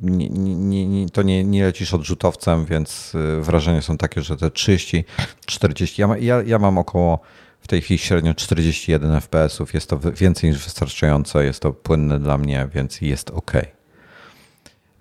[0.02, 5.06] nie, nie, nie, to nie, nie lecisz odrzutowcem, więc wrażenia są takie, że te 30,
[5.46, 7.20] 40, ja, ja, ja mam około
[7.62, 12.38] w tej chwili średnio 41 fps-ów, jest to więcej niż wystarczające, jest to płynne dla
[12.38, 13.52] mnie, więc jest ok.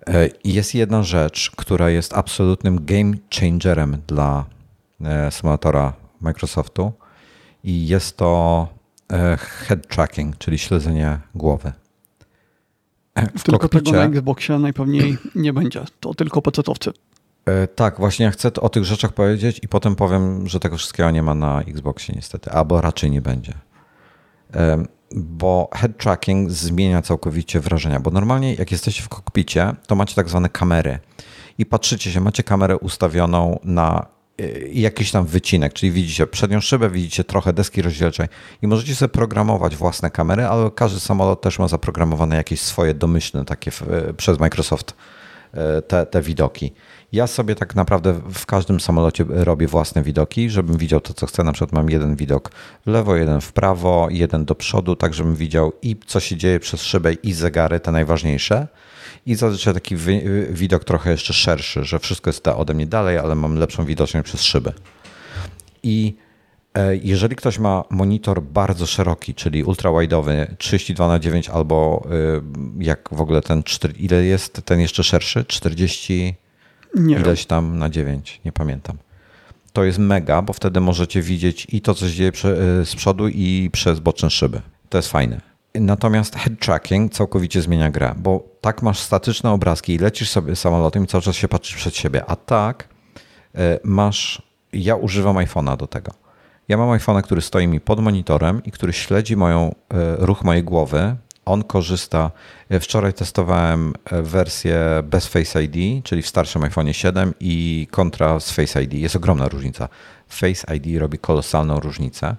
[0.07, 4.60] E, jest jedna rzecz, która jest absolutnym game changerem dla e,
[5.31, 6.91] symulatora Microsoftu
[7.63, 8.67] i jest to
[9.13, 11.71] e, head tracking, czyli śledzenie głowy.
[13.37, 13.83] W tylko kokpicie.
[13.83, 15.85] tego na Xboxie najpewniej nie będzie.
[15.99, 16.91] To tylko PC-towcy.
[17.45, 21.11] E, tak, właśnie ja chcę o tych rzeczach powiedzieć i potem powiem, że tego wszystkiego
[21.11, 23.53] nie ma na Xboxie niestety, albo raczej nie będzie.
[24.53, 24.85] E,
[25.15, 30.29] bo head tracking zmienia całkowicie wrażenia, bo normalnie jak jesteście w kokpicie, to macie tak
[30.29, 30.99] zwane kamery
[31.57, 34.05] i patrzycie się, macie kamerę ustawioną na
[34.73, 38.27] jakiś tam wycinek, czyli widzicie przednią szybę, widzicie trochę deski rozdzielczej
[38.61, 43.45] i możecie sobie programować własne kamery, ale każdy samolot też ma zaprogramowane jakieś swoje domyślne
[43.45, 44.95] takie e, przez Microsoft
[45.53, 46.73] e, te, te widoki.
[47.11, 51.43] Ja sobie tak naprawdę w każdym samolocie robię własne widoki, żebym widział to, co chcę.
[51.43, 52.51] Na przykład mam jeden widok
[52.85, 56.59] w lewo, jeden w prawo, jeden do przodu, tak żebym widział i co się dzieje
[56.59, 58.67] przez szybę i zegary, te najważniejsze
[59.25, 59.95] i zazwyczaj taki
[60.49, 64.41] widok trochę jeszcze szerszy, że wszystko jest ode mnie dalej, ale mam lepszą widoczność przez
[64.41, 64.73] szybę.
[65.83, 66.15] I
[66.73, 73.09] e, jeżeli ktoś ma monitor bardzo szeroki, czyli ultrawide'owy 32 na 9 albo e, jak
[73.11, 73.63] w ogóle ten,
[73.99, 75.45] ile jest ten jeszcze szerszy?
[75.45, 76.35] 40
[76.95, 78.97] nie ileś tam na 9, nie pamiętam.
[79.73, 83.27] To jest mega, bo wtedy możecie widzieć i to, co się dzieje e, z przodu
[83.27, 84.61] i przez boczne szyby.
[84.89, 85.50] To jest fajne.
[85.75, 91.03] Natomiast head tracking całkowicie zmienia grę, bo tak masz statyczne obrazki i lecisz sobie samolotem
[91.03, 92.87] i cały czas się patrzysz przed siebie, a tak
[93.55, 94.41] e, masz,
[94.73, 96.11] ja używam iPhone'a do tego.
[96.67, 100.63] Ja mam iPhone'a, który stoi mi pod monitorem i który śledzi moją, e, ruch mojej
[100.63, 101.15] głowy.
[101.45, 102.31] On korzysta,
[102.69, 108.51] e, wczoraj testowałem wersję bez Face ID, czyli w starszym iPhone 7 i kontra z
[108.51, 108.93] Face ID.
[108.93, 109.89] Jest ogromna różnica.
[110.27, 112.35] Face ID robi kolosalną różnicę.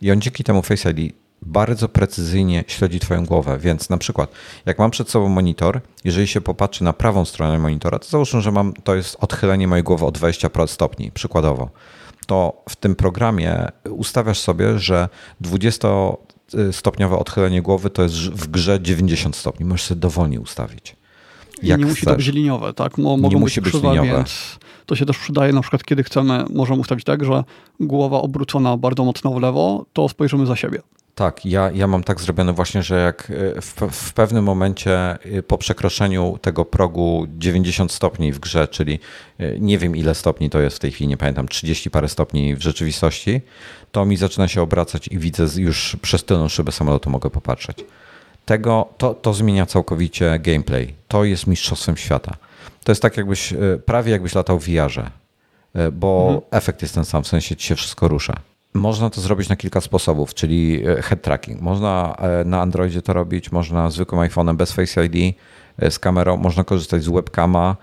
[0.00, 3.58] I on dzięki temu Face ID bardzo precyzyjnie śledzi Twoją głowę.
[3.58, 4.32] Więc na przykład,
[4.66, 8.52] jak mam przed sobą monitor, jeżeli się popatrzy na prawą stronę monitora, to załóżmy, że
[8.52, 11.70] mam, to jest odchylenie mojej głowy o 20 stopni, przykładowo.
[12.26, 15.08] To w tym programie ustawiasz sobie, że
[15.42, 19.66] 20-stopniowe odchylenie głowy to jest w grze 90 stopni.
[19.66, 20.96] Możesz sobie dowolnie ustawić.
[21.62, 22.12] Jak nie musi chcesz.
[22.12, 22.98] to być liniowe, tak?
[22.98, 24.08] Mo, mogą nie musi być, być liniowe.
[24.08, 27.44] Więc to się też przydaje na przykład, kiedy chcemy, możemy ustawić tak, że
[27.80, 30.78] głowa obrócona bardzo mocno w lewo, to spojrzymy za siebie.
[31.18, 35.42] Tak, ja, ja mam tak zrobione właśnie, że jak e, w, w, pewnym momencie e,
[35.42, 38.98] po przekroczeniu tego progu 90 stopni w grze, czyli
[39.38, 42.56] e, nie wiem ile stopni to jest w tej chwili, nie pamiętam, 30 parę stopni
[42.56, 43.40] w rzeczywistości,
[43.92, 47.84] to mi zaczyna się obracać i widzę już przez tylną szybę samolotu mogę popatrzeć.
[48.44, 50.94] Tego, to, to zmienia całkowicie gameplay.
[51.08, 52.36] To jest mistrzostwem świata.
[52.84, 53.54] To jest tak jakbyś,
[53.86, 55.10] prawie jakbyś latał w VR-ze,
[55.92, 56.40] bo mhm.
[56.50, 58.40] efekt jest ten sam, w sensie ci się wszystko rusza.
[58.74, 61.60] Można to zrobić na kilka sposobów, czyli e, head tracking.
[61.60, 65.36] Można e, na Androidzie to robić, można zwykłym iPhone'em bez Face ID
[65.90, 67.76] z kamerą, można korzystać z webcama,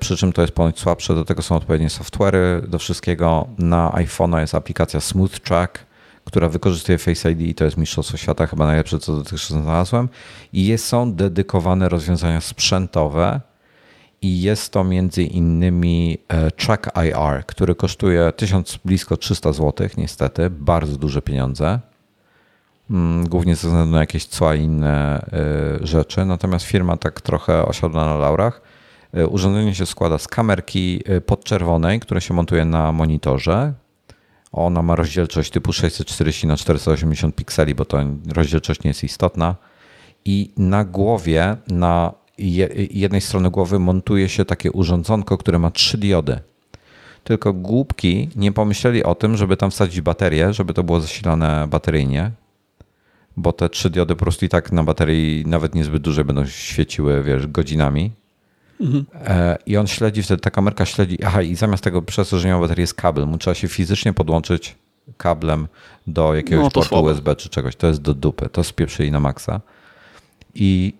[0.00, 3.48] przy czym to jest ponoć słabsze, do tego są odpowiednie software'y, do wszystkiego.
[3.58, 5.78] Na iPhone'a jest aplikacja Smooth Track,
[6.24, 10.08] która wykorzystuje Face ID i to jest mistrzostwo świata, chyba najlepsze, co dotychczas znalazłem.
[10.52, 13.40] I jest, są dedykowane rozwiązania sprzętowe
[14.24, 20.50] i jest to między innymi e, Track IR, który kosztuje 1000, blisko 300 zł, niestety,
[20.50, 21.80] bardzo duże pieniądze.
[22.90, 25.26] Mm, głównie ze względu na jakieś cła i inne
[25.82, 26.24] e, rzeczy.
[26.24, 28.62] Natomiast firma tak trochę osiadła na laurach.
[29.12, 33.72] E, urządzenie się składa z kamerki podczerwonej, która się montuje na monitorze,
[34.52, 37.98] ona ma rozdzielczość typu 640 na 480 pikseli, bo to
[38.34, 39.54] rozdzielczość nie jest istotna.
[40.24, 42.23] I na głowie, na
[42.90, 46.38] jednej strony głowy montuje się takie urządzonko, które ma trzy diody.
[47.24, 52.30] Tylko głupki nie pomyśleli o tym, żeby tam wsadzić baterię, żeby to było zasilane bateryjnie,
[53.36, 57.22] bo te trzy diody po prostu i tak na baterii nawet niezbyt duże będą świeciły,
[57.22, 58.12] wiesz, godzinami.
[58.80, 59.04] Mhm.
[59.66, 62.54] I on śledzi wtedy, ta kamerka śledzi, aha i zamiast tego przez to, że nie
[62.54, 64.76] ma baterii jest kabel, mu trzeba się fizycznie podłączyć
[65.16, 65.68] kablem
[66.06, 67.02] do jakiegoś no, portu.
[67.02, 67.76] USB czy czegoś.
[67.76, 69.60] To jest do dupy, to spieprzyli na maksa.
[70.54, 70.94] I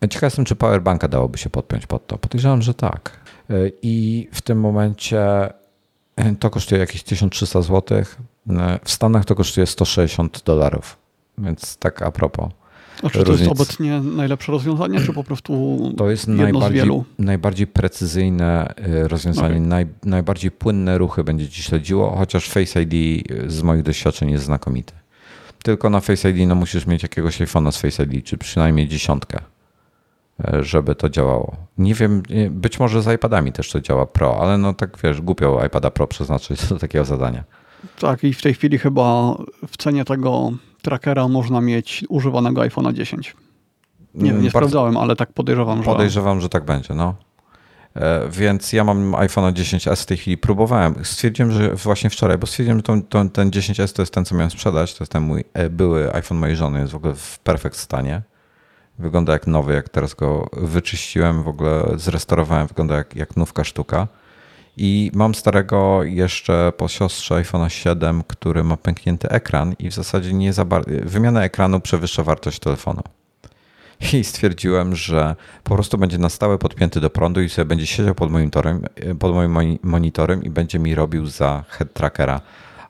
[0.00, 2.18] ciekaw jestem, czy powerbanka dałoby się podpiąć pod to.
[2.18, 3.20] Podejrzewam, że tak.
[3.50, 5.52] E, I w tym momencie
[6.16, 8.04] e, to kosztuje jakieś 1300 zł.
[8.84, 10.96] W Stanach to kosztuje 160 dolarów.
[11.38, 12.50] Więc tak a propos.
[13.02, 16.84] A czy to jest obecnie najlepsze rozwiązanie, czy po prostu To jest najbardziej,
[17.18, 19.60] najbardziej precyzyjne rozwiązanie, okay.
[19.66, 24.92] naj, najbardziej płynne ruchy będzie ci śledziło, chociaż Face ID z moich doświadczeń jest znakomity.
[25.62, 29.38] Tylko na Face ID no, musisz mieć jakiegoś iPhone'a z Face ID, czy przynajmniej dziesiątkę,
[30.60, 31.56] żeby to działało.
[31.78, 35.64] Nie wiem, być może z iPadami też to działa Pro, ale no tak wiesz, głupio
[35.66, 37.44] iPada Pro przeznaczyć do takiego zadania.
[37.98, 39.36] Tak, i w tej chwili chyba
[39.68, 43.36] w cenie tego trackera można mieć używanego iPhone'a 10.
[44.14, 45.84] Nie, nie Bardzo sprawdzałem, ale tak podejrzewam, że...
[45.84, 47.14] Podejrzewam, że tak będzie, no.
[47.96, 50.94] E, więc ja mam iPhone'a 10s w tej chwili, próbowałem.
[51.02, 54.34] Stwierdziłem, że właśnie wczoraj, bo stwierdziłem, że to, to, ten 10s to jest ten, co
[54.34, 54.94] miałem sprzedać.
[54.94, 58.22] To jest ten mój e, były iPhone mojej żony, jest w ogóle w perfekt stanie.
[58.98, 64.08] Wygląda jak nowy, jak teraz go wyczyściłem, w ogóle zrestaurowałem, wygląda jak, jak nówka sztuka.
[64.76, 70.32] I mam starego jeszcze po siostrze iPhone 7, który ma pęknięty ekran i w zasadzie
[70.32, 70.66] nie za.
[71.02, 73.02] Wymiana ekranu przewyższa wartość telefonu.
[74.12, 78.14] I stwierdziłem, że po prostu będzie na stałe podpięty do prądu i sobie będzie siedział
[78.14, 78.82] pod monitorem,
[79.18, 82.40] pod moim monitorem i będzie mi robił za head trackera.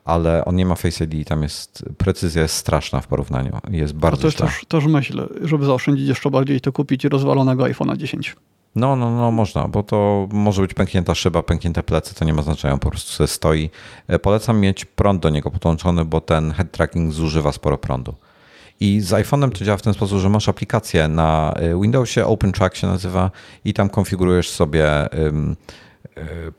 [0.07, 3.59] Ale on nie ma Face ID i tam jest, precyzja jest straszna w porównaniu.
[3.71, 7.97] Jest bardzo to jest też, też myśl, żeby zaoszczędzić jeszcze bardziej, to kupić rozwalonego iPhone'a
[7.97, 8.37] 10.
[8.77, 12.42] No, no, no, można, bo to może być pęknięta szyba, pęknięte plecy, to nie ma
[12.42, 13.71] znaczenia, po prostu sobie stoi.
[14.09, 18.14] E, polecam mieć prąd do niego podłączony, bo ten head tracking zużywa sporo prądu.
[18.81, 22.77] I z iPhone'em to działa w ten sposób, że masz aplikację na e, Windowsie, OpenTrack
[22.77, 23.31] się nazywa
[23.64, 25.09] i tam konfigurujesz sobie e,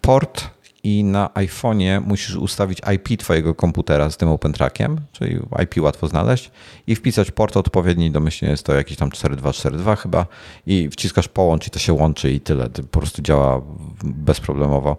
[0.02, 0.50] port
[0.84, 6.52] i na iPhone'ie musisz ustawić IP twojego komputera z tym OpenTrackiem, czyli IP łatwo znaleźć
[6.88, 10.26] i wpisać port odpowiedni, domyślnie jest to jakiś tam 4242 chyba
[10.68, 12.70] i wciskasz połącz i to się łączy i tyle.
[12.70, 13.62] To po prostu działa
[14.04, 14.98] bezproblemowo.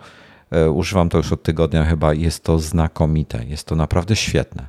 [0.51, 3.45] E, używam to już od tygodnia chyba jest to znakomite.
[3.45, 4.67] Jest to naprawdę świetne.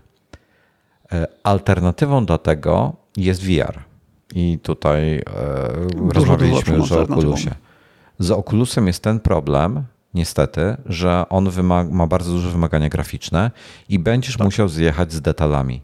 [1.12, 3.80] E, alternatywą do tego jest VR.
[4.36, 5.24] I tutaj e,
[6.14, 7.52] rozmawialiśmy już o Oculusie.
[8.20, 11.50] Z Oculusem jest ten problem, niestety, że on
[11.92, 13.52] ma bardzo duże wymagania graficzne
[13.90, 14.46] i będziesz tak.
[14.46, 15.82] musiał zjechać z detalami.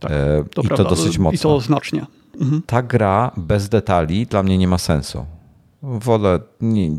[0.00, 0.84] Tak, e, to I prawda.
[0.84, 1.36] to dosyć mocno.
[1.36, 2.06] I to znacznie.
[2.40, 2.62] Mhm.
[2.66, 5.26] Ta gra bez detali dla mnie nie ma sensu.
[5.82, 6.40] Wolę,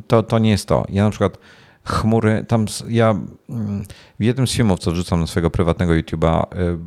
[0.08, 0.86] to, to nie jest to.
[0.90, 1.38] Ja na przykład
[1.84, 3.16] chmury, tam ja
[3.50, 3.84] mm,
[4.20, 6.78] w jednym z filmów, co wrzucam na swojego prywatnego YouTube'a, e,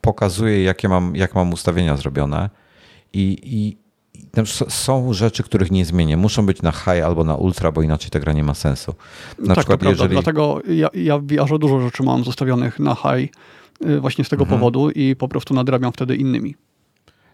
[0.00, 2.50] pokazuję, jakie mam, jak mam ustawienia zrobione
[3.12, 3.76] i, i
[4.68, 6.16] są rzeczy, których nie zmienię.
[6.16, 8.94] Muszą być na high albo na ultra, bo inaczej ta gra nie ma sensu.
[9.38, 10.10] Na tak, przykład, jeżeli...
[10.10, 13.32] Dlatego ja, ja w VR dużo rzeczy mam zostawionych na high
[13.86, 14.60] y, właśnie z tego mhm.
[14.60, 16.54] powodu i po prostu nadrabiam wtedy innymi.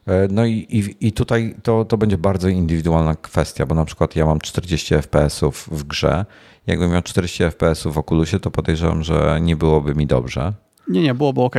[0.06, 4.16] E, no i, i, i tutaj to, to będzie bardzo indywidualna kwestia, bo na przykład
[4.16, 6.24] ja mam 40 FPS-ów w grze.
[6.66, 10.52] Jakbym miał 40 FPS-ów w Oculusie, to podejrzewam, że nie byłoby mi dobrze.
[10.88, 11.56] Nie, nie, byłoby ok.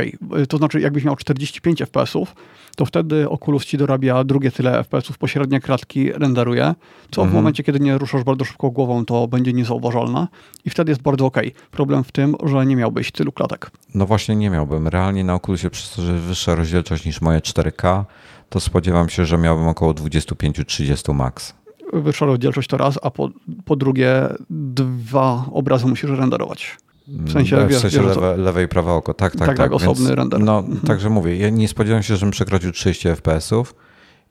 [0.48, 2.34] To znaczy, jakbyś miał 45 FPS-ów,
[2.76, 6.74] to wtedy Oculus ci dorabia drugie tyle FPS-ów, pośrednie kratki renderuje,
[7.10, 7.30] co mhm.
[7.30, 10.28] w momencie, kiedy nie ruszasz bardzo szybko głową, to będzie niezauważalne
[10.64, 11.36] i wtedy jest bardzo ok.
[11.70, 13.70] Problem w tym, że nie miałbyś tylu klatek.
[13.94, 14.88] No właśnie nie miałbym.
[14.88, 18.04] Realnie na Oculusie, przez to, że wyższa rozdzielczość niż moje 4K,
[18.48, 21.54] to spodziewam się, że miałbym około 25-30 max.
[21.92, 23.30] Wyższa rozdzielczość to raz, a po,
[23.64, 26.76] po drugie dwa obrazy musisz renderować.
[27.08, 29.14] W sensie, w wiesz, sensie wiesz, lewe, lewe i prawe oko.
[29.14, 29.56] Tak, tak, Tak, tak.
[29.56, 30.40] tak, osobny render.
[30.40, 30.80] No, Mhm.
[30.80, 33.74] także mówię, ja nie spodziewam się, żebym przekroczył 30 FPS-ów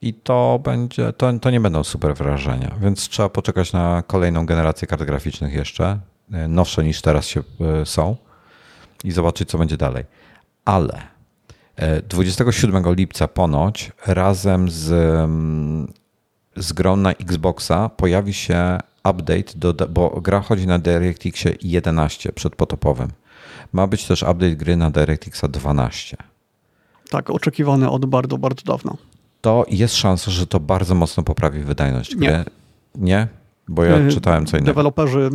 [0.02, 4.88] i to będzie, to, to nie będą super wrażenia, więc trzeba poczekać na kolejną generację
[4.88, 5.98] kart graficznych jeszcze,
[6.32, 7.42] e, nowsze niż teraz się
[7.80, 8.16] e, są
[9.04, 10.04] i zobaczyć, co będzie dalej.
[10.64, 11.02] Ale
[11.76, 14.92] e, 27 lipca ponoć razem z,
[15.24, 15.92] mm,
[16.56, 18.78] z grą na Xboxa pojawi się
[19.10, 23.08] update, do, bo gra chodzi na DirectX 11 przedpotopowym.
[23.72, 26.16] Ma być też update gry na DirectX 12.
[27.10, 28.96] Tak, oczekiwane od bardzo, bardzo dawna.
[29.40, 32.28] To jest szansa, że to bardzo mocno poprawi wydajność Nie.
[32.28, 32.44] gry.
[32.94, 33.28] Nie?
[33.68, 34.72] Bo ja Y, czytałem co innego.
[34.72, 35.30] Deweloperzy,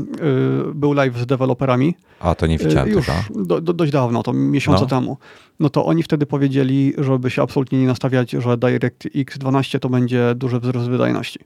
[0.70, 3.46] y, był live z deweloperami, A, to nie y, widziałem już tego.
[3.46, 4.88] do, do, dość dawno, to miesiące No.
[4.88, 5.18] temu.
[5.60, 10.36] No to oni wtedy powiedzieli, żeby się absolutnie nie nastawiać, że DirectX 12 to będzie
[10.36, 11.40] duży wzrost wydajności.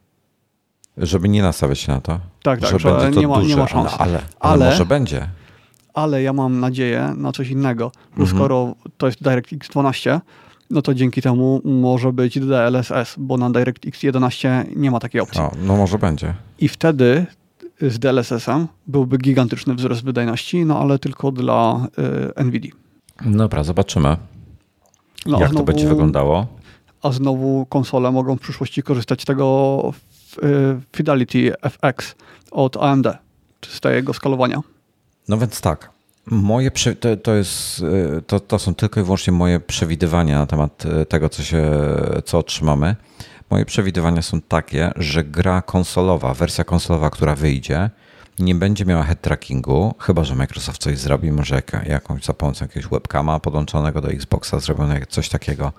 [0.98, 2.20] Żeby nie nastawiać się na to.
[2.44, 3.92] Tak, tak, że że będzie to nie ma- nie duże, ma szans.
[3.98, 5.28] Ale, ale, Ale- może będzie.
[5.94, 8.38] Ale ja mam nadzieję na coś innego, że Mhm.
[8.38, 10.22] skoro to jest DirectX 12,
[10.70, 15.42] no to dzięki temu może być DLSS, bo na DirectX 11 nie ma takiej opcji.
[15.42, 16.34] O, no może będzie.
[16.60, 17.26] I wtedy
[17.82, 21.88] z DLSS-em byłby gigantyczny wzrost wydajności, no ale tylko dla
[22.38, 22.72] y, NVIDIA.
[23.26, 24.18] Dobra, zobaczymy,
[25.26, 26.48] No, jak to znowu- będzie wyglądało.
[27.04, 29.94] A znowu konsole mogą w przyszłości korzystać z tego
[30.96, 32.16] Fidelity FX
[32.52, 33.08] od AMD,
[33.68, 34.62] z tego skalowania.
[35.28, 35.90] No więc tak.
[36.26, 37.80] Moje to, to, jest,
[38.18, 41.72] y, to, to są tylko i wyłącznie moje przewidywania na temat y, tego, co, się,
[42.26, 42.96] co otrzymamy.
[43.50, 47.90] Moje przewidywania są takie, że gra konsolowa, wersja konsolowa, która wyjdzie,
[48.40, 52.66] nie będzie miała head trackingu, chyba że Microsoft coś zrobi, może jak, jakąś za pomocą
[52.66, 55.74] jakiegoś webcama podłączonego do Xboxa zrobią jak- coś takiego,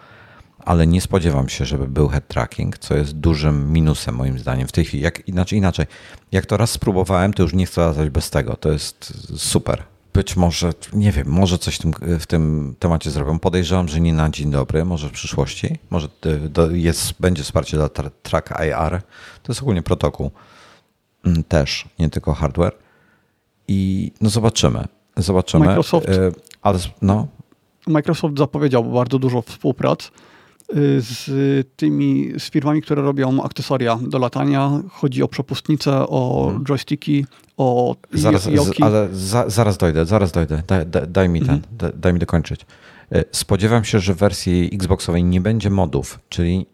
[0.67, 4.73] ale nie spodziewam się, żeby był head tracking, co jest dużym minusem moim zdaniem w
[4.73, 5.03] tej chwili.
[5.03, 5.87] Jak, inaczej, inaczej,
[6.33, 8.57] jak to raz spróbowałem, to już nie chcę latać bez tego.
[8.57, 9.83] To jest super.
[10.15, 13.39] Być może, nie wiem, może coś w tym, w tym temacie zrobią.
[13.39, 15.79] Podejrzewam, że nie na dzień dobry, może w przyszłości.
[15.91, 16.09] Może
[16.51, 19.03] do- jest, będzie wsparcie dla tra- Track IR.
[19.43, 20.31] To jest ogólnie protokół
[21.27, 22.73] Mm, też, nie tylko hardware.
[23.69, 24.85] I no zobaczymy.
[25.17, 25.67] Zobaczymy.
[25.67, 27.27] Microsoft- Y, Ale no,
[27.87, 30.11] Microsoft zapowiedział bardzo dużo współprac
[30.99, 31.31] z
[31.77, 34.71] tymi, z firmami, które robią akcesoria do latania.
[34.91, 37.97] Chodzi o przepustnice, o joysticki, o.
[38.13, 38.83] Zaraz, joki.
[38.83, 40.63] ale za, zaraz dojdę, zaraz dojdę.
[40.67, 41.77] Daj, daj, daj mi ten, Mhm.
[41.79, 42.67] daj, daj mi dokończyć.
[43.17, 46.67] Y, Spodziewam się, że w wersji Xboxowej nie będzie modów, czyli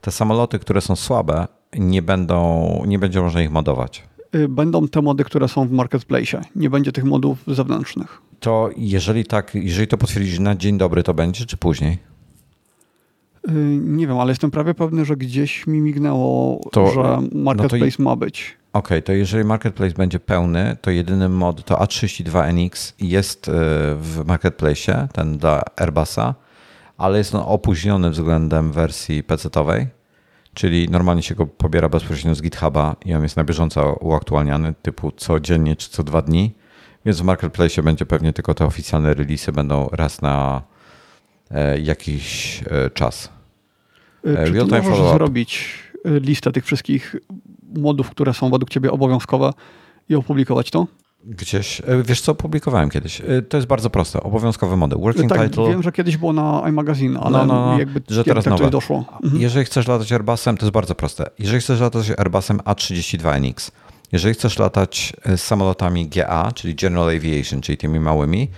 [0.00, 1.46] te samoloty, które są słabe,
[1.78, 4.02] nie będą, nie będzie można ich modować.
[4.34, 6.40] Y, Będą te mody, które są w marketplace.
[6.56, 8.20] Nie będzie tych modów zewnętrznych.
[8.40, 11.98] To jeżeli tak, jeżeli to potwierdzisz na dzień dobry, to będzie, czy później?
[13.48, 17.36] Y, Nie wiem, ale jestem prawie pewny, że gdzieś mi mignęło, To- że no to
[17.38, 18.56] marketplace ma być.
[18.72, 23.52] Okej, to jeżeli Marketplace będzie pełny, to jedyny mod to A32NX jest y,
[23.96, 26.34] w Marketplace, ten dla Airbusa,
[26.98, 29.86] ale jest on opóźniony względem wersji PC-owej,
[30.54, 35.10] czyli normalnie się go pobiera bezpośrednio z GitHuba i on jest na bieżąco uaktualniany, typu
[35.16, 36.54] codziennie czy co dwa dni,
[37.04, 40.62] więc w Marketplace będzie pewnie tylko te oficjalne releasy będą raz na
[41.82, 43.28] jakiś e, czas.
[44.24, 45.68] E, Czy ty możesz zrobić
[46.04, 47.16] listę tych wszystkich
[47.76, 49.50] modów, które są według ciebie obowiązkowe
[50.08, 50.86] i opublikować to?
[51.24, 53.20] Gdzieś, e, wiesz co, publikowałem kiedyś.
[53.20, 54.96] E, To jest bardzo proste, obowiązkowe mody.
[54.96, 55.68] Working tak, title.
[55.68, 58.70] wiem, że kiedyś było na iMagazine, ale No, no, no, jakby, że teraz tak nowe.
[58.70, 59.04] doszło.
[59.22, 59.42] Mhm.
[59.42, 61.30] Jeżeli chcesz latać Airbusem, to jest bardzo proste.
[61.38, 63.70] Jeżeli chcesz latać Airbusem A32NX,
[64.12, 68.48] jeżeli chcesz latać e, samolotami GA, czyli General Aviation, czyli tymi małymi,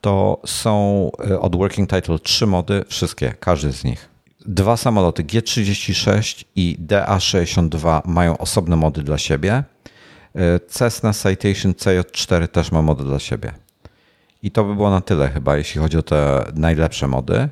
[0.00, 4.08] to są e, od Working Title trzy mody, wszystkie, każdy z nich.
[4.46, 9.64] Dwa samoloty G36 i DA62 mają osobne mody dla siebie.
[10.34, 13.52] E, Cessna Citation CJ4 też ma mody dla siebie.
[14.42, 17.48] I to by było na tyle chyba, jeśli chodzi o te najlepsze mody.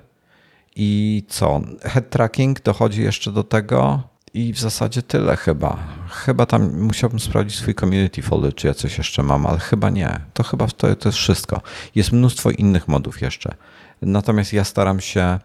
[0.76, 1.60] I co?
[1.82, 4.02] Head tracking dochodzi jeszcze do tego
[4.36, 5.78] i w zasadzie tyle chyba.
[6.10, 10.20] Chyba tam musiałbym sprawdzić swój community folder, czy ja coś jeszcze mam, ale chyba nie.
[10.34, 11.60] To chyba to, to jest wszystko.
[11.94, 13.54] Jest mnóstwo innych modów jeszcze.
[14.02, 15.38] Natomiast ja staram się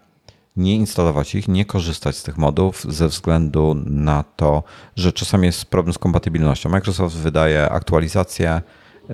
[0.56, 4.62] nie instalować ich, nie korzystać z tych modów ze względu na to,
[4.96, 6.70] że czasami jest problem z kompatybilnością.
[6.70, 8.62] Microsoft wydaje aktualizację, e,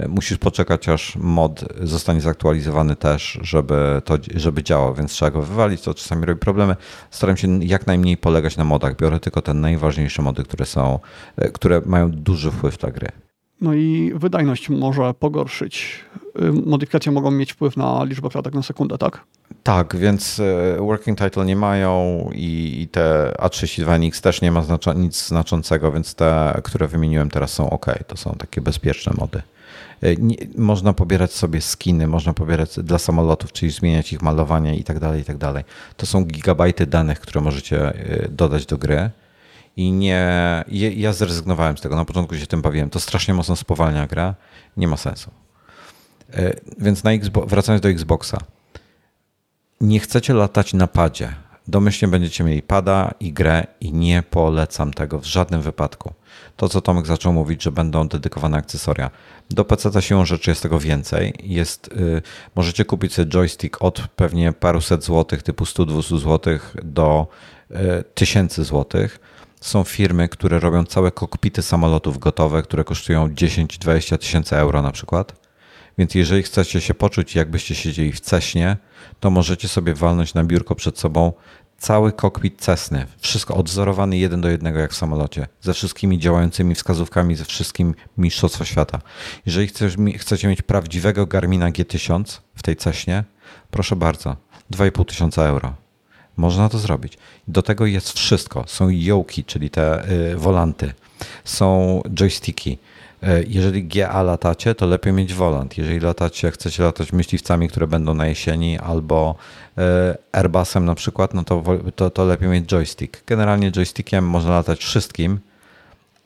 [0.09, 5.81] musisz poczekać aż mod zostanie zaktualizowany też, żeby to żeby działał, więc trzeba go wywalić,
[5.81, 6.77] to czasami robi problemy.
[7.11, 10.99] Staram się jak najmniej polegać na modach, biorę tylko te najważniejsze mody, które są,
[11.37, 13.09] e, które mają duży wpływ na gry.
[13.61, 16.05] No i wydajność może pogorszyć.
[16.43, 19.25] Y, Modyfikacje mogą mieć wpływ na liczbę klatek na sekundę, tak?
[19.63, 24.63] Tak, więc e, working title nie mają i, i te A32NX też nie ma
[24.97, 27.87] nic znaczącego, więc te, które wymieniłem teraz są ok.
[28.07, 29.43] To są takie bezpieczne mody.
[30.19, 34.99] Nie, można pobierać sobie skiny, można pobierać dla samolotów, czyli zmieniać ich malowanie i tak
[34.99, 35.65] dalej, i tak dalej.
[35.97, 37.93] To są gigabajty danych, które możecie
[38.31, 39.11] dodać do gry.
[39.77, 40.65] I nie,
[40.97, 41.97] ja zrezygnowałem z tego.
[41.97, 42.91] Na początku się tym bawiłem.
[42.91, 44.35] To strasznie mocno spowalnia gra.
[44.77, 45.31] Nie ma sensu.
[46.79, 48.39] Więc na Xbox, wracając do Xboxa.
[49.81, 51.35] Nie chcecie latać na padzie
[51.69, 56.13] domyślnie będziecie mieli pada i grę i nie polecam tego w żadnym wypadku.
[56.57, 59.11] To, co Tomek zaczął mówić, że będą dedykowane akcesoria.
[59.51, 61.35] Do PC siłą rzeczy jest tego więcej.
[61.43, 62.23] Jest, yy,
[62.55, 67.27] możecie kupić sobie joystick od pewnie paruset złotych, typu 100-200 złotych do
[67.71, 67.79] yy,
[68.15, 69.21] tysięcy złotych.
[69.61, 75.49] Są firmy, które robią całe kokpity samolotów gotowe, które kosztują 10-20 tysięcy euro na przykład.
[75.99, 78.77] Więc jeżeli chcecie się poczuć, jakbyście siedzieli w Ceśnie,
[79.21, 81.33] to możecie sobie walnąć na biurko przed sobą
[81.79, 83.07] cały kokpit Cessny.
[83.19, 85.47] Wszystko odzorowany jeden do jednego jak w samolocie.
[85.61, 89.01] Ze wszystkimi działającymi wskazówkami, ze wszystkim mistrzostwa świata.
[89.47, 89.69] Jeżeli
[90.19, 93.25] chcecie mieć prawdziwego Garmina G1000 w tej Ceśnie,
[93.71, 94.37] proszę bardzo,
[94.73, 95.75] 2,5 tysiąca euro.
[96.37, 97.19] Można to zrobić.
[97.49, 98.65] Do tego jest wszystko.
[98.67, 100.93] Są yoki, czyli te y, wolanty.
[101.45, 102.79] Są joysticki
[103.49, 105.79] jeżeli GA latacie, to lepiej mieć volant.
[105.79, 109.35] Jeżeli latacie, chcecie latać myśliwcami, które będą na jesieni, albo
[109.79, 111.63] e, Airbusem na przykład, no to,
[111.97, 113.25] to, to lepiej mieć joystick.
[113.27, 115.39] Generalnie joystickiem można latać wszystkim,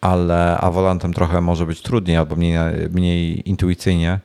[0.01, 2.57] ale a volantem trochę może być trudniej albo mniej,
[2.91, 4.21] mniej intuicyjnie,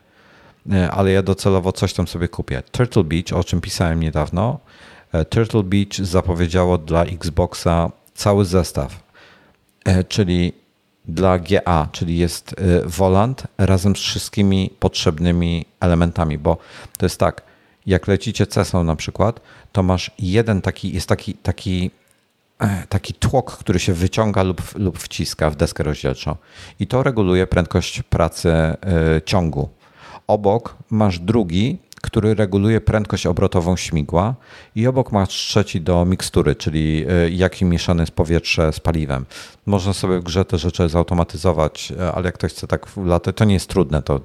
[0.72, 2.62] e, ale ja docelowo coś tam sobie kupię.
[2.72, 4.58] Turtle Beach, o czym pisałem niedawno,
[5.28, 9.02] Turtle Beach zapowiedziało dla Xboxa cały zestaw,
[10.08, 10.52] czyli
[11.08, 16.56] dla GA, czyli jest y, volant razem z wszystkimi potrzebnymi elementami, bo
[16.98, 17.42] to jest tak,
[17.86, 19.40] jak lecicie Cessną na przykład,
[19.72, 21.90] to masz jeden taki, jest taki, taki,
[22.58, 26.36] e, taki tłok, który się wyciąga lub, lub wciska w deskę rozdzielczą
[26.80, 28.48] i to reguluje prędkość pracy
[29.18, 29.68] y, ciągu.
[30.26, 34.34] Obok masz drugi, który reguluje prędkość obrotową śmigła
[34.74, 39.26] i obok masz trzeci do mikstury, czyli e, jaki mieszane jest powietrze z paliwem.
[39.66, 43.44] Można sobie w grze te rzeczy zautomatyzować, e, ale jak ktoś chce tak latać, to
[43.44, 44.20] nie jest trudne, to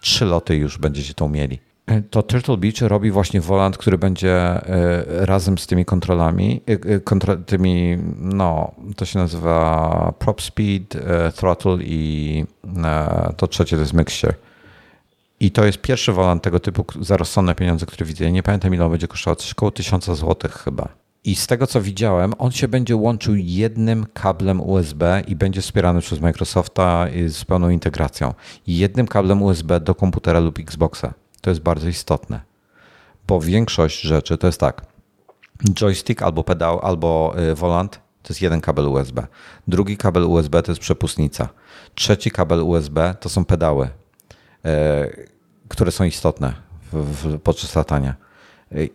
[0.00, 1.58] trzy loty już będziecie to umieli.
[1.86, 4.60] E, to Turtle Beach robi właśnie volant, który będzie
[5.06, 6.62] razem z tymi kontrolami,
[7.46, 10.98] tymi, no, to się nazywa prop speed,
[11.36, 12.44] throttle i
[13.36, 14.34] to trzecie to jest mixture
[15.40, 18.32] i to jest pierwszy wolant tego typu za rozsądne pieniądze, które widzę.
[18.32, 20.88] Nie pamiętam ile on będzie kosztował, coś około 1000 zł chyba.
[21.24, 26.00] I z tego co widziałem, on się będzie łączył jednym kablem USB i będzie wspierany
[26.00, 28.34] przez Microsofta z pełną integracją.
[28.66, 31.14] Jednym kablem USB do komputera lub Xboxa.
[31.40, 32.40] To jest bardzo istotne.
[33.26, 34.86] Bo większość rzeczy to jest tak.
[35.74, 39.26] Joystick albo pedał, albo y, volant to jest jeden kabel USB.
[39.68, 41.48] Drugi kabel USB to jest przepustnica.
[41.94, 43.88] Trzeci kabel USB to są pedały
[45.68, 46.52] które są istotne
[46.92, 48.14] w, podczas latania.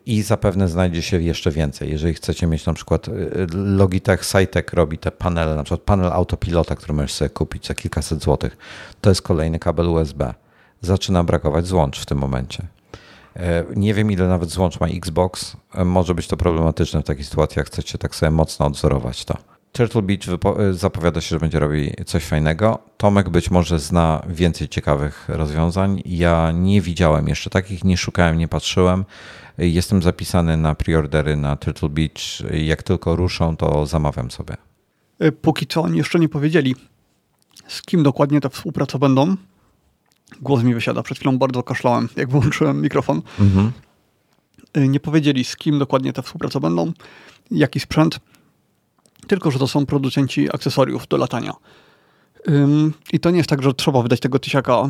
[0.06, 1.90] I zapewne znajdzie się jeszcze więcej.
[1.90, 3.12] Jeżeli chcecie mieć na przykład e,
[3.54, 8.24] Logitech, Cytec robi te panele, na przykład panel autopilota, który możesz sobie kupić za kilkaset
[8.24, 8.58] złotych,
[9.02, 10.34] to jest kolejny kabel USB.
[10.82, 12.68] Zaczyna brakować złącz w tym momencie.
[13.36, 15.58] E, nie wiem, ile nawet złącz ma Xbox.
[15.86, 19.38] Może być to problematyczne w takiej sytuacji, jak chcecie tak sobie mocno odzorować to.
[19.72, 20.28] Turtle Beach
[20.60, 22.80] y, zapowiada się, że będzie robił coś fajnego.
[22.98, 26.02] Tomek być może zna więcej ciekawych rozwiązań.
[26.06, 29.06] Ja nie widziałem jeszcze takich, nie szukałem, nie patrzyłem.
[29.58, 32.52] Jestem zapisany na preordery na Turtle Beach.
[32.52, 34.58] Jak tylko ruszą, to zamawiam sobie.
[35.24, 36.76] Y, póki co oni jeszcze nie powiedzieli,
[37.68, 39.36] z kim dokładnie te współprace będą.
[40.42, 41.04] Głos mi wysiada.
[41.04, 43.22] Przed chwilą bardzo kaszlałem, jak wyłączyłem mikrofon.
[43.40, 43.72] Mhm.
[44.78, 46.92] Y, nie powiedzieli, z kim dokładnie te współprace będą,
[47.52, 48.20] jaki sprzęt
[49.28, 51.54] tylko że to są producenci akcesoriów do latania.
[52.50, 54.90] Ym, I to nie jest tak, że trzeba wydać tego tysiaka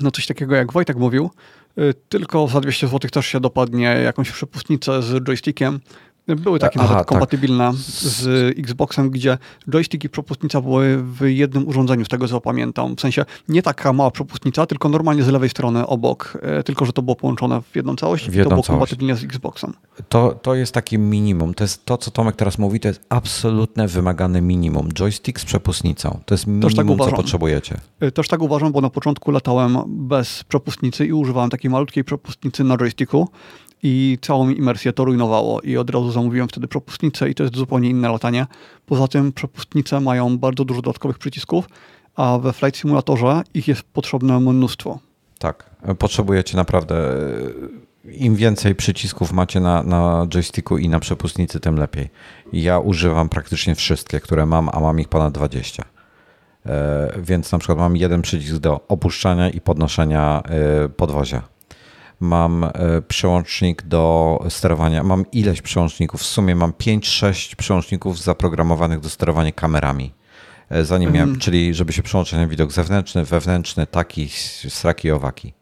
[0.00, 1.30] no coś takiego jak Wojtek mówił,
[1.78, 5.80] y, tylko za 200 zł też się dopadnie jakąś przepustnicę z joystickiem,
[6.26, 7.06] były takie Aha, nawet tak.
[7.06, 7.74] kompatybilne tak.
[7.76, 8.26] z
[8.58, 9.38] Xboxem, gdzie
[9.70, 12.96] joystick i przepustnica były w jednym urządzeniu, z tego co pamiętam.
[12.96, 16.92] W sensie nie taka mała przepustnica, tylko normalnie z lewej strony obok, e, tylko że
[16.92, 18.68] to było połączone w jedną całość w jedną i to było całość.
[18.68, 19.72] kompatybilne z Xboxem.
[20.08, 21.54] To, to jest takie minimum.
[21.54, 24.88] To jest to, co Tomek teraz mówi, to jest absolutne wymagane minimum.
[24.92, 26.20] Joystick z przepustnicą.
[26.26, 27.76] To jest tak minimum, tak co potrzebujecie.
[28.00, 32.64] E, też tak uważam, bo na początku latałem bez przepustnicy i używałem takiej malutkiej przepustnicy
[32.64, 33.28] na joysticku
[33.82, 37.90] i całą imersję to rujnowało i od razu zamówiłem wtedy przepustnicę i to jest zupełnie
[37.90, 38.46] inne latanie.
[38.86, 41.68] Poza tym przepustnice mają bardzo dużo dodatkowych przycisków,
[42.16, 44.98] a we Flight Simulatorze ich jest potrzebne mnóstwo.
[45.38, 46.94] Tak, potrzebujecie naprawdę
[48.04, 52.10] im więcej przycisków macie na, na joysticku i na przepustnicy, tym lepiej.
[52.52, 55.84] Ja używam praktycznie wszystkie, które mam, a mam ich ponad 20.
[57.18, 60.42] Więc na przykład mam jeden przycisk do opuszczania i podnoszenia
[60.96, 61.51] podwozia.
[62.22, 62.66] Mam
[63.08, 66.20] przełącznik do sterowania, mam ileś przełączników.
[66.20, 70.12] W sumie mam 5-6 przełączników zaprogramowanych do sterowania kamerami.
[70.82, 71.14] Zanim mhm.
[71.14, 74.28] miałem, czyli żeby się przełączyć na widok zewnętrzny, wewnętrzny, taki,
[74.68, 75.52] sraki, owaki.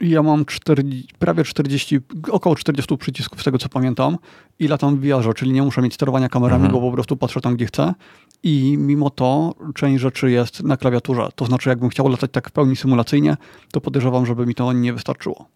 [0.00, 2.00] Ja mam 40, prawie 40,
[2.30, 4.18] około 40 przycisków z tego co pamiętam
[4.58, 6.80] i latam w VR, czyli nie muszę mieć sterowania kamerami, mhm.
[6.82, 7.94] bo po prostu patrzę tam gdzie chcę.
[8.42, 11.28] I mimo to część rzeczy jest na klawiaturze.
[11.34, 13.36] To znaczy, jakbym chciał latać tak w pełni symulacyjnie,
[13.72, 15.46] to podejrzewam, żeby mi to nie wystarczyło.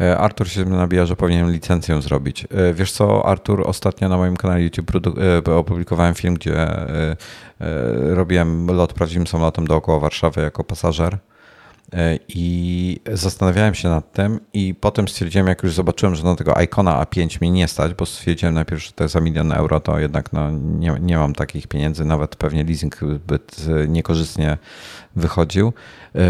[0.00, 2.46] E, Artur się nabija, że powinien licencję zrobić.
[2.50, 4.90] E, wiesz co, Artur, ostatnio na moim kanale YouTube
[5.48, 6.66] e, opublikowałem film, gdzie
[8.10, 11.18] robiłem lot prawdziwym samolotem dookoła Warszawy jako pasażer
[12.28, 17.04] I zastanawiałem się nad tym, i potem stwierdziłem, jak już zobaczyłem, że na tego Icona
[17.04, 20.32] A5 mi nie stać, bo stwierdziłem najpierw, że to jest za milion euro, to jednak
[20.32, 24.58] no, nie, nie mam takich pieniędzy, nawet pewnie leasing zbyt niekorzystnie
[25.16, 25.72] wychodził,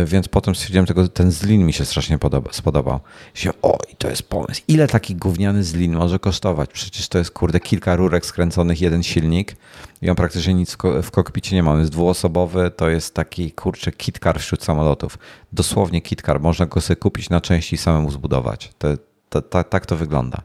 [0.05, 3.01] więc potem stwierdziłem, że ten zlin mi się strasznie podoba, spodobał.
[3.35, 3.51] Się,
[3.93, 4.63] i to jest pomysł.
[4.69, 6.71] Ile taki gówniany zlin może kosztować?
[6.73, 9.57] Przecież to jest, kurde, kilka rurek skręconych, jeden silnik
[10.03, 11.73] i on praktycznie nic w kokpicie nie ma.
[11.73, 15.19] On jest dwuosobowy, to jest taki, kurczę, kitcar wśród samolotów.
[15.53, 16.41] Dosłownie kitcar.
[16.41, 18.71] Można go sobie kupić na części i samemu zbudować.
[18.79, 18.89] To,
[19.29, 20.43] to, to, tak to wygląda.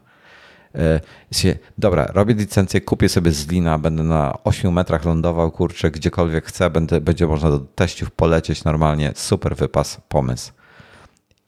[0.76, 1.00] E,
[1.78, 6.70] dobra, robię licencję, kupię sobie z lina, będę na 8 metrach lądował, kurczę, gdziekolwiek chcę,
[6.70, 9.12] będę, będzie można do teściów polecieć normalnie.
[9.14, 10.52] Super wypas, pomysł.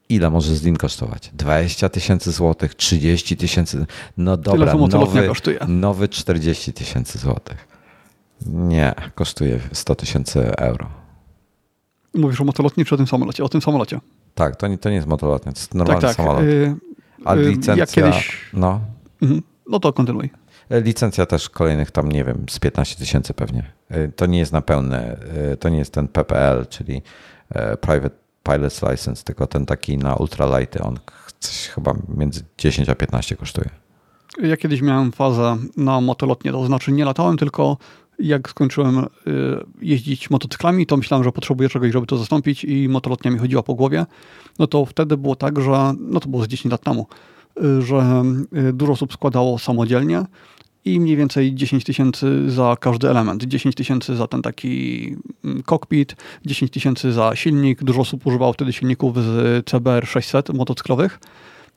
[0.08, 1.30] Ile może z lin kosztować?
[1.34, 3.86] 20 tysięcy złotych, 30 tysięcy.
[4.16, 5.30] No dobra, nowy,
[5.68, 7.68] nowy 40 tysięcy złotych.
[8.46, 10.88] Nie, kosztuje 100 tysięcy euro.
[12.14, 13.44] Mówisz o motolotni czy o tym samolocie?
[13.44, 14.00] O tym samolocie.
[14.34, 16.16] Tak, to nie, to nie jest motolotnia, to jest normalny tak, tak.
[16.16, 16.44] samolot.
[16.44, 16.76] Yy,
[17.24, 17.76] A licencja...
[17.76, 18.50] Ja kiedyś...
[18.52, 18.80] No.
[19.22, 19.42] Mhm.
[19.68, 20.30] No to kontynuuj.
[20.70, 23.72] E, licencja też kolejnych tam, nie wiem, z 15 tysięcy pewnie.
[23.88, 25.18] E, to nie jest na pełne,
[25.52, 27.02] e, to nie jest ten PPL, czyli
[27.80, 30.98] Private Pilot's License, tylko ten taki na ultralighty, on
[31.74, 33.70] chyba między 10 a 15 kosztuje.
[34.42, 37.76] Ja kiedyś miałem fazę na motolotnie, to znaczy nie latałem, tylko
[38.18, 39.06] jak skończyłem
[39.80, 43.74] jeździć motocyklami, to myślałem, że potrzebuję czegoś, żeby to zastąpić i motolotnia mi chodziła po
[43.74, 44.06] głowie.
[44.58, 47.06] No to wtedy było tak, że, no to było z 10 lat temu,
[47.80, 48.22] że
[48.68, 50.24] y, dużo osób składało samodzielnie
[50.84, 53.44] i mniej więcej 10 tysięcy za każdy element.
[53.44, 57.84] 10 tysięcy za ten taki mm, cockpit, 10 tysięcy za silnik.
[57.84, 61.20] Dużo osób używało wtedy silników z CBR 600 motocyklowych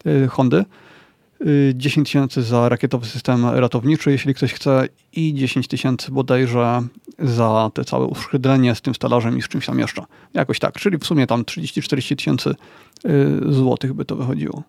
[0.05, 0.65] y, Hondy.
[1.73, 6.81] 10 y, tysięcy za rakietowy system ratowniczy, jeśli ktoś chce, i 10 tysięcy bodajże
[7.19, 10.03] za te całe uszchdlenie z tym stalażem i z czymś tam jeszcze.
[10.33, 12.55] Jakoś tak, czyli w sumie tam 30-40 tysięcy
[13.49, 14.63] złotych by to wychodziło.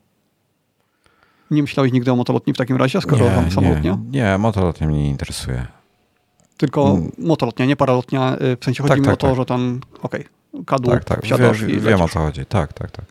[1.53, 3.99] Nie myślałeś nigdy o motolotni w takim razie, skoro nie, tam samolotnia?
[4.11, 5.67] Nie, nie, motolotnia mnie nie interesuje.
[6.57, 7.13] Tylko mm.
[7.19, 9.37] motolotnia, nie paralotnia, y, w sensie chodzi tak, mi tak, o to, tak.
[9.37, 11.23] że tam, okej, okay, kadłub, tak, tak.
[11.23, 13.05] wsiadasz Wie, i Wiem o co chodzi, tak, tak, tak.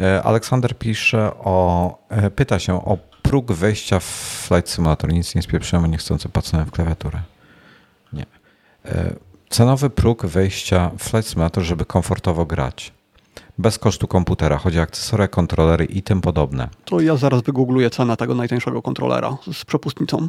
[0.00, 4.04] E, Aleksander pisze o, e, pyta się o próg wejścia w
[4.48, 5.12] Flight Simulator.
[5.12, 7.20] Nic nie spieprzyłem, niechcący pacnąłem w klawiaturę.
[8.12, 8.26] Nie.
[8.84, 9.14] E,
[9.48, 12.92] cenowy próg wejścia w Flight Simulator, żeby komfortowo grać
[13.58, 14.58] bez kosztu komputera.
[14.58, 16.68] Chodzi o akcesoria, kontrolery i tym podobne.
[16.84, 20.28] To ja zaraz wygoogluję cenę tego najtańszego kontrolera z przepustnicą.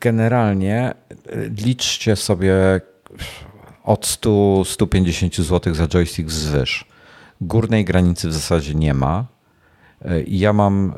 [0.00, 0.94] Generalnie e,
[1.66, 2.80] liczcie sobie
[3.84, 6.84] od 100-150 zł za joystick zwyż.
[7.40, 9.24] Górnej granicy w zasadzie nie ma.
[10.04, 10.94] E, ja mam,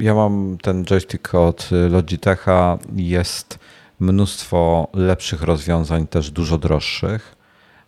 [0.00, 2.78] e, ja mam ten joystick od Logitecha.
[2.96, 3.58] Jest
[4.00, 7.41] mnóstwo lepszych rozwiązań, też dużo droższych.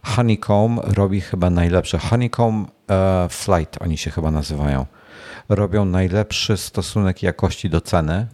[0.05, 1.99] Honeycomb robi chyba najlepsze.
[1.99, 4.87] Honeycomb uh, Flight oni się chyba nazywają.
[5.49, 8.27] Robią najlepszy stosunek jakości do ceny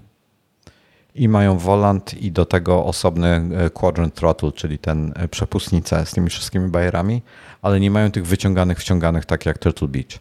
[1.14, 6.10] i mają volant i do tego osobny e, quadrant throttle, czyli ten e, przepustnicę z
[6.10, 7.22] tymi wszystkimi bajerami,
[7.62, 10.18] ale nie mają tych wyciąganych, wciąganych tak jak Turtle Beach.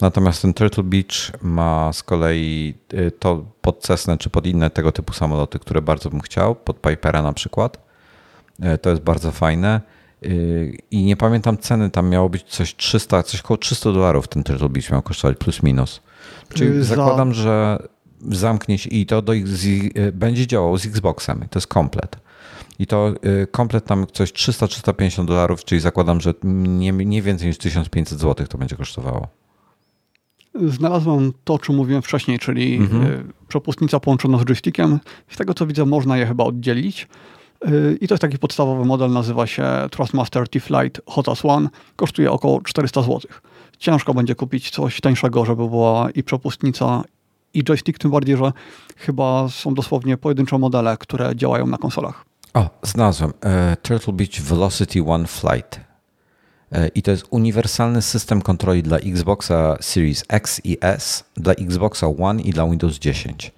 [0.00, 2.74] Natomiast ten Turtle Beach ma z kolei
[3.18, 7.22] to pod Cessna czy pod inne tego typu samoloty, które bardzo bym chciał, pod Pipera
[7.22, 7.78] na przykład.
[8.82, 9.80] To jest bardzo fajne.
[10.22, 14.44] Yy, I nie pamiętam ceny, tam miało być coś 300, coś około 300 dolarów ten
[14.44, 16.00] Turtle Beach miał kosztować, plus minus.
[16.54, 16.96] Czyli Za...
[16.96, 17.82] zakładam, że
[18.30, 21.44] zamknie się i to do, z, yy, będzie działało z Xboxem.
[21.50, 22.16] To jest komplet.
[22.78, 27.58] I to yy, komplet tam coś 300-350 dolarów, czyli zakładam, że nie, nie więcej niż
[27.58, 29.28] 1500 zł to będzie kosztowało.
[30.68, 33.32] Znalazłem to, o czym mówiłem wcześniej, czyli mhm.
[33.48, 35.00] przepustnica połączona z joystickiem.
[35.28, 37.08] Z tego co widzę, można je chyba oddzielić.
[37.68, 41.68] Y, I to jest taki podstawowy model, nazywa się Trustmaster T-Flight Hotas One.
[41.96, 43.20] Kosztuje około 400 zł.
[43.78, 47.04] Ciężko będzie kupić coś tańszego, żeby była i przepustnica,
[47.54, 48.52] i joystick, tym bardziej, że
[48.96, 52.24] chyba są dosłownie pojedyncze modele, które działają na konsolach.
[52.54, 53.30] O, znalazłem.
[53.30, 53.50] Uh,
[53.82, 55.86] Turtle Beach Velocity One Flight.
[56.72, 62.06] E, I to jest uniwersalny system kontroli dla Xboxa Series X i S, dla Xboxa
[62.18, 63.52] One i dla Windows 10.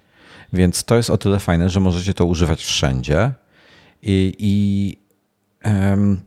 [0.53, 3.31] Więc to jest o tyle fajne, że możecie to używać wszędzie.
[4.01, 4.97] I, i,
[5.65, 6.21] um,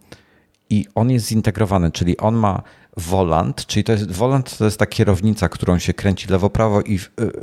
[0.70, 2.62] i on jest zintegrowany, czyli on ma
[2.96, 6.98] volant, czyli to jest volant to jest ta kierownica, którą się kręci lewo-prawo i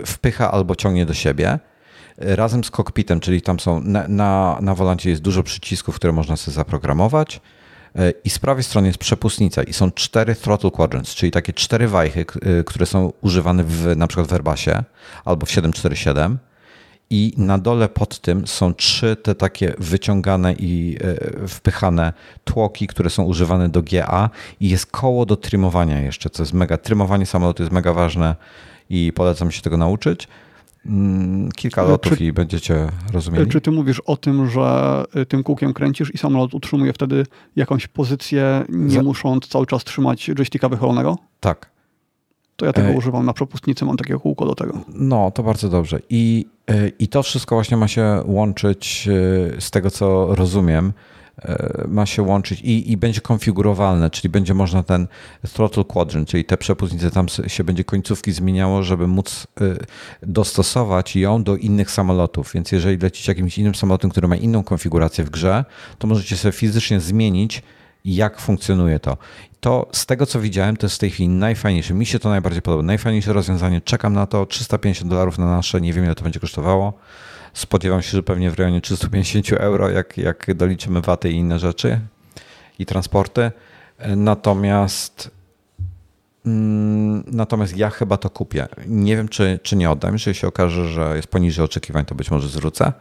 [0.05, 1.59] wpycha albo ciągnie do siebie
[2.17, 6.37] razem z kokpitem, czyli tam są na, na, na wolancie jest dużo przycisków, które można
[6.37, 7.41] sobie zaprogramować
[7.95, 11.87] e, i z prawej strony jest przepustnica i są cztery throttle quadrants, czyli takie cztery
[11.87, 12.25] wajchy,
[12.65, 14.83] które są używane w, na przykład w Airbusie
[15.25, 16.37] albo w 747
[17.09, 23.09] i na dole pod tym są trzy te takie wyciągane i e, wpychane tłoki, które
[23.09, 24.29] są używane do GA
[24.59, 28.35] i jest koło do trymowania jeszcze, co jest mega, trymowanie samolotu jest mega ważne
[28.89, 30.27] i polecam się tego nauczyć.
[30.85, 33.51] Mm, kilka lotów czy, i będziecie rozumieli.
[33.51, 38.65] Czy ty mówisz o tym, że tym kółkiem kręcisz i samolot utrzymuje wtedy jakąś pozycję,
[38.69, 39.03] nie Za...
[39.03, 41.17] musząc cały czas trzymać joysticka wycholonego?
[41.39, 41.69] Tak.
[42.59, 42.93] To ja tego e...
[42.93, 44.79] używam na propustnicy, mam takie kółko do tego.
[44.93, 45.99] No, to bardzo dobrze.
[46.09, 50.93] I, e, I to wszystko właśnie ma się łączyć e, z tego, co rozumiem,
[51.87, 55.07] ma się łączyć i, i będzie konfigurowalne, czyli będzie można ten
[55.53, 59.47] throttle quadrant, czyli te przepustnice, tam się będzie końcówki zmieniało, żeby móc
[60.23, 62.51] dostosować ją do innych samolotów.
[62.53, 65.65] Więc jeżeli lecicie jakimś innym samolotem, który ma inną konfigurację w grze,
[65.97, 67.63] to możecie sobie fizycznie zmienić,
[68.05, 69.17] jak funkcjonuje to.
[69.59, 71.93] To z tego, co widziałem, to jest w tej chwili najfajniejsze.
[71.93, 72.83] Mi się to najbardziej podoba.
[72.83, 73.81] Najfajniejsze rozwiązanie.
[73.81, 74.45] Czekam na to.
[74.45, 75.81] 350 dolarów na nasze.
[75.81, 76.93] Nie wiem, ile to będzie kosztowało.
[77.53, 81.99] Spodziewam się, że pewnie w rejonie 350 euro, jak, jak doliczymy waty i inne rzeczy
[82.79, 83.51] i transporty.
[84.15, 85.31] Natomiast
[86.45, 88.67] mm, Natomiast ja chyba to kupię.
[88.87, 90.13] Nie wiem, czy, czy nie oddam.
[90.13, 92.93] Jeżeli się okaże, że jest poniżej oczekiwań, to być może zwrócę.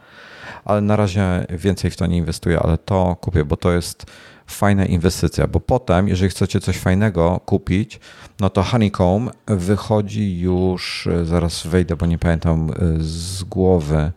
[0.65, 4.05] Ale na razie więcej w to nie inwestuję, ale to kupię, bo to jest
[4.49, 5.47] fajna inwestycja.
[5.47, 7.99] Bo potem, jeżeli chcecie coś fajnego kupić,
[8.39, 14.11] no to Honeycomb wychodzi już, zaraz wejdę, bo nie pamiętam z głowy,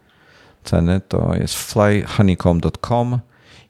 [0.65, 3.19] ceny to jest flyhoneycomb.com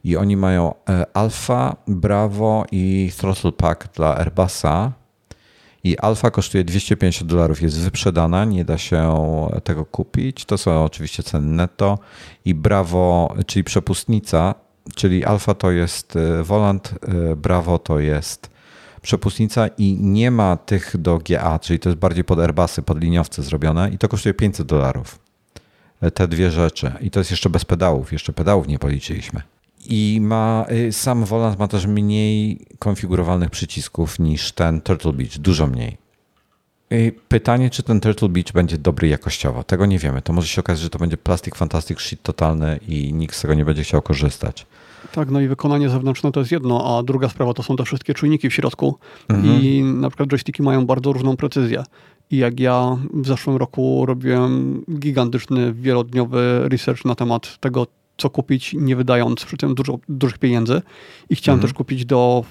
[0.05, 4.93] i oni mają e, Alpha, Bravo i Throttle Pack dla Airbusa.
[5.85, 9.15] I Alfa kosztuje 250 dolarów, jest wyprzedana, nie da się
[9.65, 10.45] tego kupić.
[10.45, 11.99] To są oczywiście ceny netto.
[12.45, 14.55] I Bravo, czyli przepustnica,
[14.95, 18.51] czyli Alfa to jest e, Volant, e, Bravo to jest
[19.03, 23.43] przepustnica i nie ma tych do GA, czyli to jest bardziej pod Airbusy, pod liniowce
[23.43, 25.18] zrobione i to kosztuje 500 dolarów
[26.14, 26.93] te dwie rzeczy.
[27.01, 29.43] I to jest jeszcze bez pedałów, jeszcze pedałów nie policzyliśmy.
[29.87, 36.01] I ma, sam Volant ma też mniej konfigurowalnych przycisków niż ten Turtle Beach, dużo mniej.
[37.28, 39.64] Pytanie, czy ten Turtle Beach będzie dobry jakościowo.
[39.64, 40.22] Tego nie wiemy.
[40.22, 43.55] To może się okazać, że to będzie plastik fantastic shit totalny i nikt z tego
[43.55, 44.66] nie będzie chciał korzystać.
[45.12, 48.14] Tak, no i wykonanie zewnętrzne to jest jedno, a druga sprawa to są te wszystkie
[48.14, 48.99] czujniki w środku.
[49.28, 49.62] Mhm.
[49.62, 51.84] I na przykład joysticki mają bardzo różną precyzję.
[52.30, 57.86] I jak ja w zeszłym roku robiłem gigantyczny, wielodniowy research na temat tego,
[58.16, 60.82] co kupić, nie wydając przy tym dużo, dużych pieniędzy.
[61.30, 61.68] I chciałem mhm.
[61.68, 62.45] też kupić do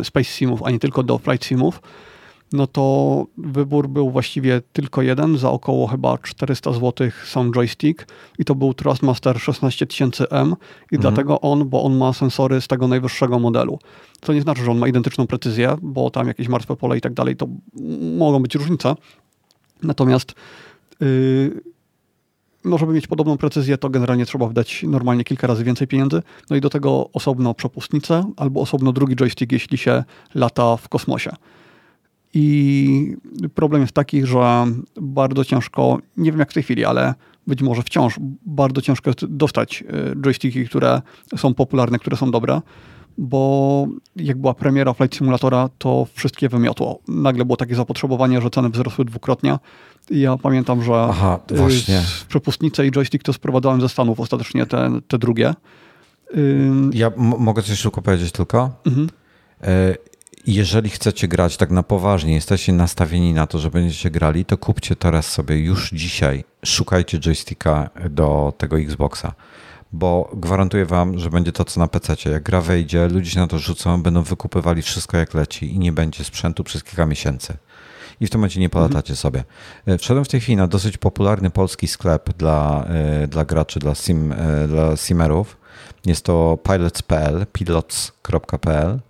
[0.00, 1.80] y, Space Simów, a nie tylko do Flight Simów
[2.52, 8.06] no to wybór był właściwie tylko jeden, za około chyba 400 zł sam joystick
[8.38, 10.56] i to był Trustmaster 16000M i mhm.
[10.90, 13.78] dlatego on, bo on ma sensory z tego najwyższego modelu.
[14.20, 17.14] To nie znaczy, że on ma identyczną precyzję, bo tam jakieś martwe pole i tak
[17.14, 17.46] dalej, to
[18.18, 18.94] mogą być różnice.
[19.82, 20.34] Natomiast
[21.00, 21.60] yy,
[22.64, 26.22] no żeby mieć podobną precyzję, to generalnie trzeba wydać normalnie kilka razy więcej pieniędzy.
[26.50, 31.30] No i do tego osobno przepustnicę albo osobno drugi joystick, jeśli się lata w kosmosie.
[32.34, 33.16] I
[33.54, 34.66] problem jest taki, że
[35.00, 37.14] bardzo ciężko, nie wiem jak w tej chwili, ale
[37.46, 38.16] być może wciąż
[38.46, 41.02] bardzo ciężko jest dostać e, joysticki, które
[41.36, 42.60] są popularne, które są dobre,
[43.18, 46.98] bo jak była premiera Flight Simulatora, to wszystkie wymiotło.
[47.08, 49.58] Nagle było takie zapotrzebowanie, że ceny wzrosły dwukrotnie.
[50.10, 52.02] Ja pamiętam, że Aha, właśnie.
[52.28, 55.54] przepustnicę i joystick to sprowadzałem ze Stanów ostatecznie, te, te drugie.
[56.92, 58.70] Ja mogę coś szybko powiedzieć tylko?
[58.86, 59.08] Mhm.
[60.46, 64.96] Jeżeli chcecie grać tak na poważnie, jesteście nastawieni na to, że będziecie grali, to kupcie
[64.96, 69.34] teraz sobie już dzisiaj, szukajcie joysticka do tego Xboxa,
[69.92, 72.30] bo gwarantuję wam, że będzie to co na PC.
[72.30, 75.92] Jak gra wejdzie, ludzie się na to rzucą, będą wykupywali wszystko jak leci i nie
[75.92, 77.56] będzie sprzętu przez kilka miesięcy.
[78.20, 79.16] I w tym momencie nie polatacie mhm.
[79.16, 79.44] sobie.
[79.86, 83.94] E, wszedłem w tej chwili na dosyć popularny polski sklep dla, e, dla graczy, dla,
[83.94, 85.56] sim, e, dla simerów.
[86.06, 89.00] Jest to pilots.pl, pilots.pl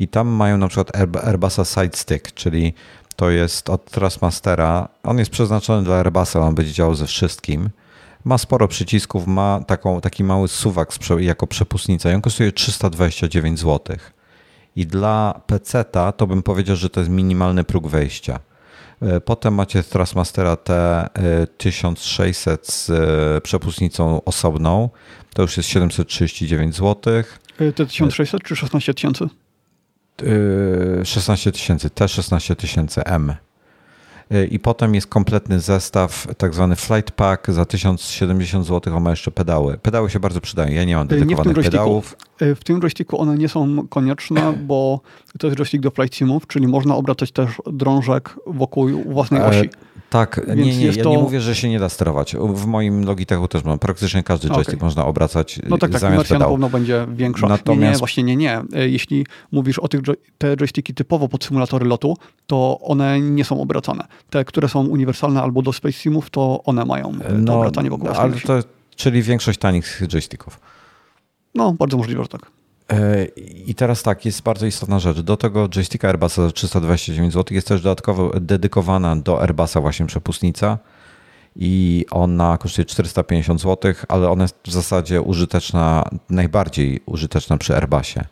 [0.00, 0.96] i tam mają na przykład
[1.26, 2.74] Airbusa Side Stick, czyli
[3.16, 4.88] to jest od Trustmastera.
[5.02, 7.70] On jest przeznaczony dla Airbusa, on będzie działał ze wszystkim.
[8.24, 13.96] Ma sporo przycisków, ma taką, taki mały suwak jako przepustnica i on kosztuje 329 zł.
[14.76, 18.40] I dla PC-ta to bym powiedział, że to jest minimalny próg wejścia.
[19.02, 24.90] E, potem macie Thrustmastera T1600 z e, przepustnicą osobną.
[25.34, 27.22] To już jest 739 zł.
[27.60, 29.28] T1600 czy 16 tysięcy?
[31.04, 33.34] 16 tysięcy, T16 tysięcy M.
[34.50, 38.96] I potem jest kompletny zestaw, tak zwany flight pack za 1070 zł.
[38.96, 39.78] On ma jeszcze pedały.
[39.78, 40.72] Pedały się bardzo przydają.
[40.72, 42.16] Ja nie mam dedykowanych nie pedałów.
[42.40, 45.00] W tym joysticku one nie są konieczne, bo
[45.38, 49.66] to jest joystick do flight simów, czyli można obracać też drążek wokół własnej e, osi.
[49.66, 51.10] E tak, Więc nie, nie, ja to...
[51.10, 52.36] nie mówię, że się nie da sterować.
[52.36, 53.78] W moim Logitechu też mam.
[53.78, 54.86] Praktycznie każdy joystick okay.
[54.86, 57.48] można obracać No tak, tak, zamiast wersja na pewno będzie większa.
[57.48, 57.82] Natomiast...
[57.82, 58.62] Nie, nie, właśnie nie, nie.
[58.74, 60.00] E, jeśli mówisz o tych
[60.38, 64.04] te joysticki typowo pod symulatory lotu, to one nie są obracane.
[64.30, 67.90] Te, które są uniwersalne albo do Space Simów, to one mają e, to no, obracanie
[67.90, 68.60] wokół ale to,
[68.96, 70.60] Czyli większość tanich joysticków.
[71.54, 72.50] No, bardzo możliwe, że tak.
[72.90, 73.24] E,
[73.66, 75.20] I teraz tak, jest bardzo istotna rzecz.
[75.20, 80.78] Do tego joysticka Airbusa za 329 zł jest też dodatkowo dedykowana do Airbusa właśnie przepustnica
[81.56, 88.24] i ona kosztuje 450 zł, ale ona jest w zasadzie użyteczna, najbardziej użyteczna przy Airbusie.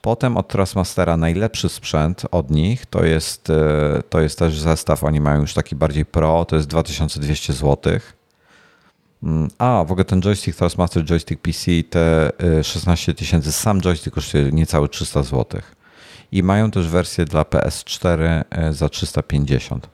[0.00, 5.20] Potem od Trustmastera najlepszy sprzęt od nich to jest, e, to jest też zestaw, oni
[5.20, 7.98] mają już taki bardziej pro, to jest 2200 zł.
[9.22, 14.14] Mm, a, w ogóle ten joystick Thrustmaster Joystick PC, te 16 y, tysięcy, sam joystick
[14.14, 15.60] kosztuje niecałe 300 zł.
[16.32, 19.88] I mają też wersję dla PS4 y, za 350.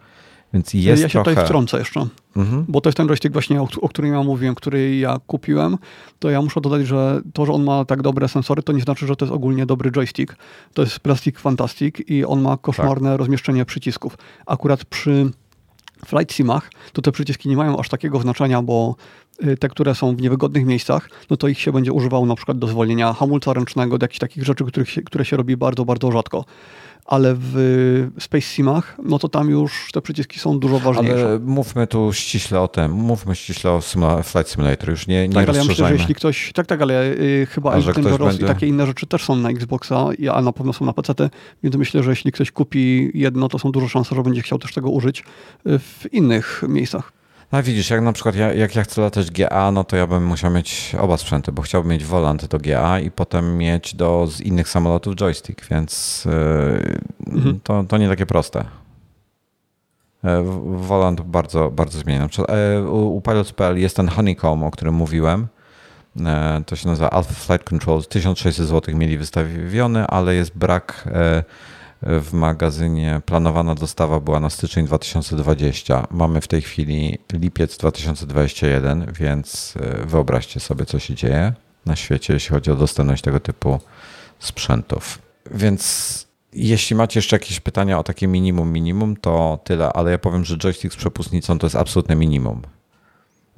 [0.54, 1.30] Więc jest ja się trochę...
[1.30, 2.06] tutaj wtrącę jeszcze,
[2.36, 2.64] mhm.
[2.68, 5.78] bo to jest ten joystick właśnie, o, o, którym ja mówiłem, który ja kupiłem,
[6.18, 9.06] to ja muszę dodać, że to, że on ma tak dobre sensory, to nie znaczy,
[9.06, 10.36] że to jest ogólnie dobry joystick.
[10.74, 13.18] To jest Plastic Fantastic i on ma koszmarne tak.
[13.18, 14.18] rozmieszczenie przycisków.
[14.46, 15.30] Akurat przy
[16.04, 18.96] flight simach, to te przyciski nie mają aż takiego znaczenia, bo
[19.60, 22.66] te, które są w niewygodnych miejscach, no to ich się będzie używało na przykład do
[22.66, 26.44] zwolnienia hamulca ręcznego, do jakichś takich rzeczy, których się, które się robi bardzo, bardzo rzadko
[27.06, 31.26] ale w Space Simach, no to tam już te przyciski są dużo ważniejsze.
[31.26, 35.34] Ale mówmy tu ściśle o tym, mówmy ściśle o simula Flight Simulator, już nie, nie
[35.34, 38.44] tak, ale ja myślę, że jeśli ktoś, tak, tak, ale y, chyba Dangerous będzie...
[38.44, 41.30] i takie inne rzeczy też są na Xboxa, a na pewno są na PC,
[41.62, 44.74] więc myślę, że jeśli ktoś kupi jedno, to są duże szanse, że będzie chciał też
[44.74, 45.20] tego użyć
[45.66, 47.12] y, w innych miejscach.
[47.52, 50.26] No widzisz, jak na przykład ja, jak ja chcę latać GA, no to ja bym
[50.26, 54.40] musiał mieć oba sprzęty, bo chciałbym mieć volant do GA i potem mieć do z
[54.40, 57.60] innych samolotów joystick, więc yy, mhm.
[57.62, 58.64] to, to nie takie proste.
[60.64, 62.20] Volant e, bardzo, bardzo zmienia.
[62.20, 65.46] Na przykład, e, u Pilots.pl jest ten Honeycomb, o którym mówiłem.
[66.20, 68.04] E, to się nazywa Alpha Flight Control.
[68.04, 71.08] 1600 zł mieli wystawiony, ale jest brak
[72.06, 76.06] w magazynie planowana dostawa była na styczeń 2020.
[76.10, 81.52] Mamy w tej chwili lipiec 2021, więc e, wyobraźcie sobie, co się dzieje
[81.86, 83.80] na świecie, jeśli chodzi o dostępność tego typu
[84.38, 85.18] sprzętów.
[85.50, 90.44] Więc jeśli macie jeszcze jakieś pytania o takie minimum, minimum, to tyle, ale ja powiem,
[90.44, 92.62] że joystick z przepustnicą to jest absolutne minimum.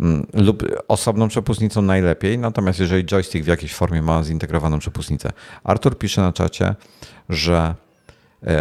[0.00, 5.32] Mm, lub osobną przepustnicą najlepiej, natomiast jeżeli joystick w jakiejś formie ma zintegrowaną przepustnicę.
[5.64, 6.74] Artur pisze na czacie,
[7.28, 7.74] że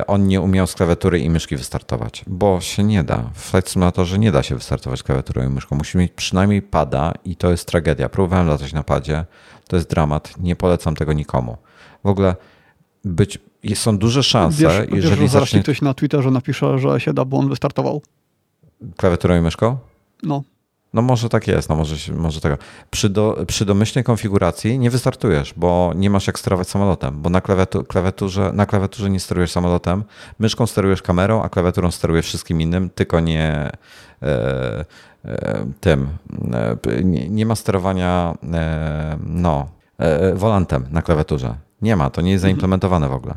[0.07, 3.30] on nie umiał z klawiatury i myszki wystartować, bo się nie da.
[3.34, 5.76] W Flight Simulatorze nie da się wystartować klawiaturą i myszką.
[5.76, 8.09] Musi mieć przynajmniej pada i to jest tragedia.
[8.09, 9.26] Próbowałem latać na padzie,
[9.67, 10.34] to jest dramat.
[10.39, 11.57] Nie polecam tego nikomu.
[12.03, 12.36] W ogóle
[13.05, 13.39] być,
[13.73, 15.63] są duże szanse, wiesz, jeżeli wiesz, zacznie...
[15.63, 18.01] ktoś na Twitterze napisze, że się da, bo on wystartował.
[18.97, 19.78] Klawiaturą i myszką?
[20.23, 20.43] No.
[20.95, 22.57] No może tak jest, no może, może tego.
[22.91, 27.41] Przy, do, przy domyślnej konfiguracji nie wystartujesz, bo nie masz jak sterować samolotem, bo na,
[27.41, 30.03] klawiatur, klawiaturze, na klawiaturze nie sterujesz samolotem,
[30.39, 33.71] myszką sterujesz kamerą, a klawiaturą sterujesz wszystkim innym, tylko nie
[34.21, 34.85] e,
[35.25, 36.07] e, tym.
[36.53, 39.67] E, nie, nie, ma sterowania e, no,
[39.97, 41.55] e, volantem na klawiaturze.
[41.81, 42.51] Nie ma, to nie jest mhm.
[42.51, 43.35] zaimplementowane w ogóle.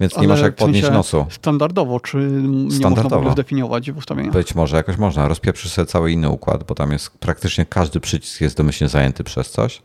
[0.00, 1.26] Więc nie Ale masz jak podnieść nosu.
[1.30, 3.16] Standardowo, czy nie standardowo.
[3.16, 4.32] można zdefiniować w ustawieniach?
[4.32, 5.28] Być może jakoś można.
[5.28, 9.50] Rozpieprzysz sobie cały inny układ, bo tam jest praktycznie każdy przycisk jest domyślnie zajęty przez
[9.50, 9.82] coś,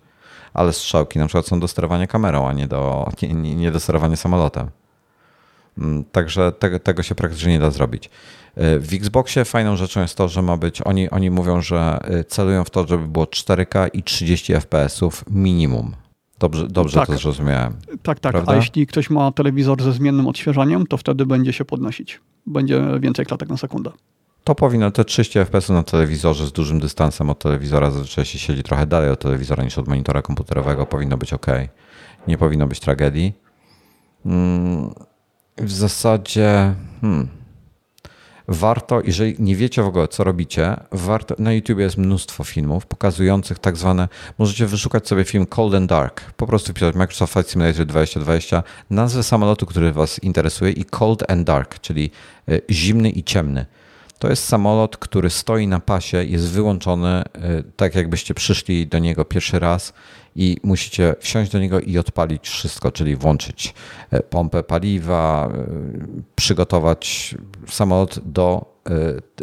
[0.54, 4.16] ale strzałki na przykład są do sterowania kamerą, a nie do, nie, nie do sterowania
[4.16, 4.70] samolotem.
[5.78, 8.06] Mm, także tego, tego się praktycznie nie da zrobić.
[8.06, 8.10] Y,
[8.80, 12.64] w Xboxie fajną rzeczą jest to, że ma być, oni, oni mówią, że y, celują
[12.64, 15.96] w to, żeby było 4K i 30 FPS-ów minimum.
[16.42, 17.08] Dobrze, dobrze tak.
[17.08, 17.74] to zrozumiałem.
[18.04, 18.32] Tak, tak.
[18.32, 18.52] Prawda?
[18.52, 22.20] A jeśli ktoś ma telewizor ze zmiennym odświeżaniem, to wtedy będzie się podnosić.
[22.46, 23.92] Będzie więcej klatek na sekundę.
[24.44, 28.64] To powinno, te 30 fps na telewizorze z dużym dystansem od telewizora, zazwyczaj się siedzi
[28.64, 31.48] trochę dalej od telewizora niż od monitora komputerowego, powinno być ok.
[32.28, 33.34] Nie powinno być tragedii.
[34.26, 34.94] Mm,
[35.58, 36.76] w zasadzie.
[37.02, 37.28] Hmm.
[38.52, 43.60] Warto, jeżeli nie wiecie w ogóle, co robicie, warto, na YouTube jest mnóstwo filmów pokazujących
[43.60, 47.86] tak zwane, możecie wyszukać sobie film Cold and Dark, po prostu wpisać Microsoft Flight Simulator
[47.86, 52.12] 2020, nazwę samolotu, który Was interesuje i Cold and Dark, czyli
[52.50, 53.66] e, zimny i ciemny.
[54.22, 57.24] To jest samolot, który stoi na pasie, jest wyłączony, e,
[57.76, 59.94] tak jakbyście przyszli do niego pierwszy raz
[60.36, 63.74] i musicie wsiąść do niego i odpalić wszystko, czyli włączyć
[64.12, 65.64] e, pompę paliwa, e,
[66.36, 67.36] przygotować
[67.68, 68.72] samolot do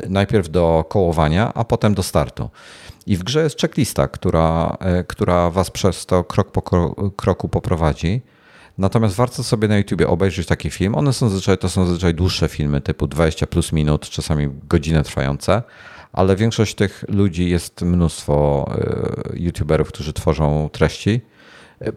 [0.09, 2.49] najpierw do kołowania, a potem do startu.
[3.07, 4.77] I w grze jest checklista, która,
[5.09, 6.63] która was przez to krok po
[7.17, 8.21] kroku poprowadzi.
[8.79, 10.95] Natomiast warto sobie na YouTubie obejrzeć taki film.
[10.95, 15.63] One są zazwyczaj, to są zazwyczaj dłuższe filmy, typu 20 plus minut, czasami godzinę trwające,
[16.13, 21.21] ale większość tych ludzi jest mnóstwo e, YouTuberów, którzy tworzą treści.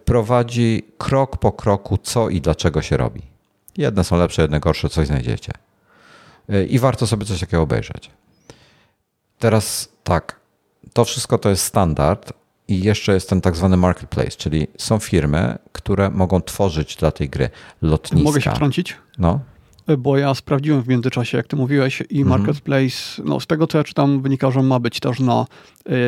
[0.04, 3.22] Prowadzi krok po kroku, co i dlaczego się robi.
[3.76, 5.52] Jedne są lepsze, jedne gorsze, coś znajdziecie.
[6.48, 8.10] E, I warto sobie coś takiego obejrzeć.
[9.38, 10.40] Teraz tak,
[10.92, 12.32] to wszystko to jest standard,
[12.72, 17.28] i jeszcze jest ten tak zwany marketplace, czyli są firmy, które mogą tworzyć dla tej
[17.28, 17.50] gry
[17.82, 18.24] lotniska.
[18.24, 18.96] Mogę się wtrącić?
[19.18, 19.40] No.
[19.98, 22.28] Bo ja sprawdziłem w międzyczasie, jak ty mówiłeś, i mhm.
[22.28, 25.46] marketplace, no z tego co ja czytam, wynika, że ma być też na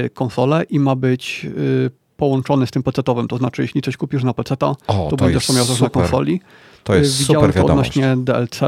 [0.06, 3.28] y, konsolę i ma być y, połączony z tym PC-owym.
[3.28, 4.76] To znaczy, jeśli coś kupisz na PC, to,
[5.10, 6.40] to będziesz to miał też na konsoli.
[6.84, 7.94] To jest y, Widziałem super wiadomość.
[7.94, 8.60] to odnośnie DLC.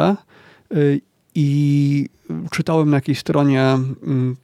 [1.38, 2.08] I
[2.50, 4.36] czytałem na jakiejś stronie, mm,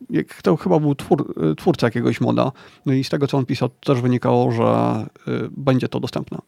[0.42, 2.52] to chyba był twór, twórca jakiegoś moda,
[2.86, 6.38] no i z tego, co on pisał, też wynikało, że y, będzie to dostępne.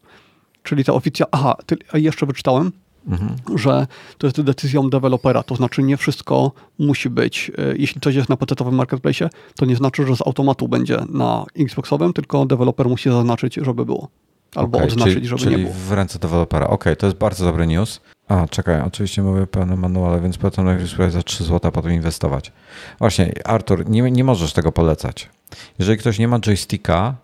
[0.62, 1.56] Czyli ta oficja, aha,
[1.94, 2.72] jeszcze wyczytałem,
[3.08, 3.58] mhm.
[3.58, 3.86] że
[4.18, 8.36] to jest decyzją dewelopera, to znaczy nie wszystko musi być, y, jeśli coś jest na
[8.36, 13.54] PC-owym marketplace, to nie znaczy, że z automatu będzie na Xboxowym, tylko deweloper musi zaznaczyć,
[13.54, 14.08] żeby było.
[14.54, 15.74] Albo okay, odznaczyć, czyli, żeby czyli nie było.
[15.74, 16.66] w ręce dewelopera.
[16.66, 18.00] Okej, okay, to jest bardzo dobry news.
[18.28, 22.52] A, czekaj, oczywiście mówię pełne manuale, więc potem najpierw spróbuję za 3 zł potem inwestować.
[22.98, 25.30] Właśnie, Artur, nie, nie możesz tego polecać.
[25.78, 27.14] Jeżeli ktoś nie ma joysticka,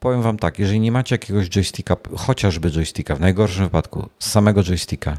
[0.00, 5.18] powiem wam tak, jeżeli nie macie jakiegoś joysticka, chociażby joysticka, w najgorszym wypadku, samego joysticka,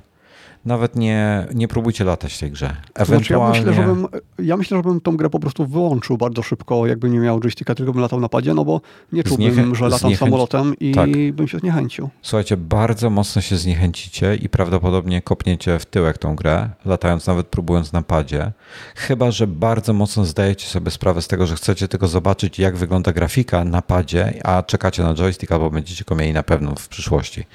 [0.68, 2.76] nawet nie, nie próbujcie latać w tej grze.
[2.96, 3.62] Ewentualnie...
[3.62, 4.08] Znaczy ja, myślę, żebym,
[4.40, 8.02] ja myślę, tą grę po prostu wyłączył bardzo szybko, jakbym nie miał joysticka, tylko bym
[8.02, 9.76] latał na padzie, no bo nie czułbym, Zniechę...
[9.76, 10.20] że latam zniechęci...
[10.20, 11.10] samolotem i tak.
[11.34, 12.10] bym się zniechęcił.
[12.22, 17.94] Słuchajcie, bardzo mocno się zniechęcicie i prawdopodobnie kopniecie w tyłek tą grę, latając nawet próbując
[17.94, 18.52] na padzie.
[18.96, 23.14] Chyba, że bardzo mocno zdajecie sobie sprawę z tego, że chcecie tylko zobaczyć, jak wygląda
[23.14, 27.46] grafika na padzie, a czekacie na joystick albo będziecie go mieli na pewno w przyszłości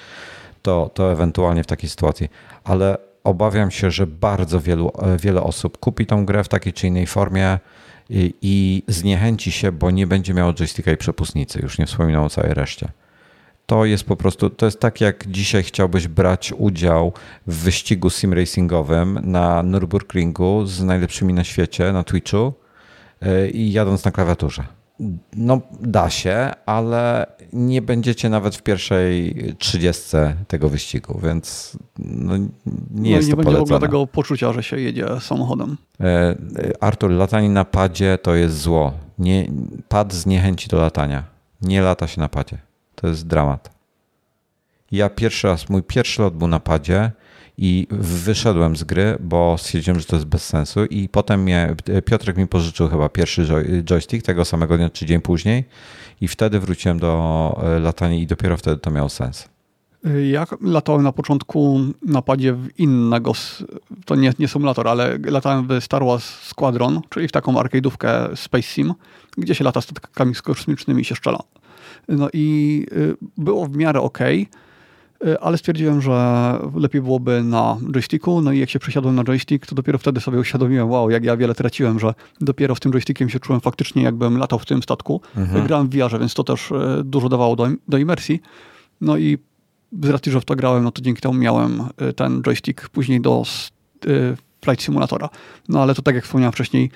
[0.62, 2.28] to, to ewentualnie w takiej sytuacji.
[2.64, 6.86] Ale obawiam się, że bardzo wielu, e, wiele osób kupi tą grę w takiej czy
[6.86, 7.58] innej formie
[8.10, 11.60] i, i zniechęci się, bo nie będzie miało joysticka i przepustnicy.
[11.62, 12.88] Już nie wspominam o całej reszcie.
[13.66, 17.12] To jest po prostu, to jest tak jak dzisiaj chciałbyś brać udział
[17.46, 22.52] w wyścigu simracingowym na Nürburgringu z najlepszymi na świecie, na Twitchu
[23.22, 24.64] e, i jadąc na klawiaturze.
[25.36, 32.48] No, da się, ale nie będziecie nawet w pierwszej trzydziestce tego wyścigu, więc no, nie
[32.90, 35.76] no jest nie to będzie w ogóle tego poczucia, że się jedzie samochodem.
[36.00, 36.36] E,
[36.80, 38.92] Artur, latanie na padzie to jest zło.
[39.18, 39.46] Nie,
[39.88, 41.24] pad zniechęci do latania.
[41.62, 42.58] Nie lata się na padzie.
[42.94, 43.70] To jest dramat.
[44.92, 47.10] Ja pierwszy raz, mój pierwszy lot był na padzie
[47.58, 52.36] i wyszedłem z gry, bo stwierdziłem, że to jest bez sensu i potem mnie, Piotrek
[52.36, 53.46] mi pożyczył chyba pierwszy
[53.84, 55.64] joystick tego samego dnia czy dzień później
[56.20, 59.48] i wtedy wróciłem do e, latania i dopiero wtedy to miało sens.
[60.30, 63.32] Ja latałem na początku na padzie w innego,
[64.04, 68.62] to nie, nie symulator, ale latałem w Star Wars Squadron, czyli w taką arcade'ówkę Space
[68.62, 68.94] Sim,
[69.38, 71.38] gdzie się lata statkami kosmicznymi i się strzela.
[72.08, 74.46] No i y, było w miarę ok, Y,
[75.40, 79.74] ale stwierdziłem, że lepiej byłoby na joysticku, no i jak się przesiadłem na joystick, to
[79.74, 83.40] dopiero wtedy sobie uświadomiłem, wow, jak ja wiele traciłem, że dopiero z tym joystickiem się
[83.40, 85.20] czułem faktycznie, jakbym latał w tym statku.
[85.36, 85.66] Mhm.
[85.66, 88.40] Grałem w VR, więc to też y, dużo dawało do, do imersji.
[89.00, 89.38] No i
[90.02, 91.82] z racji, że w to grałem, no to dzięki temu miałem
[92.16, 93.42] ten joystick później do
[94.64, 95.28] Flight Simulatora.
[95.68, 96.90] No ale to tak jak wspomniałem wcześniej,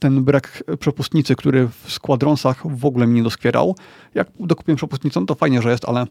[0.00, 3.76] ten brak przepustnicy, który w składronsach w ogóle mnie nie doskwierał.
[4.14, 6.06] Jak dokupiłem przepustnicą, to fajnie, że jest, ale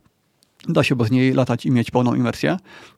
[0.67, 2.57] da się bez niej latać i mieć pełną imersję.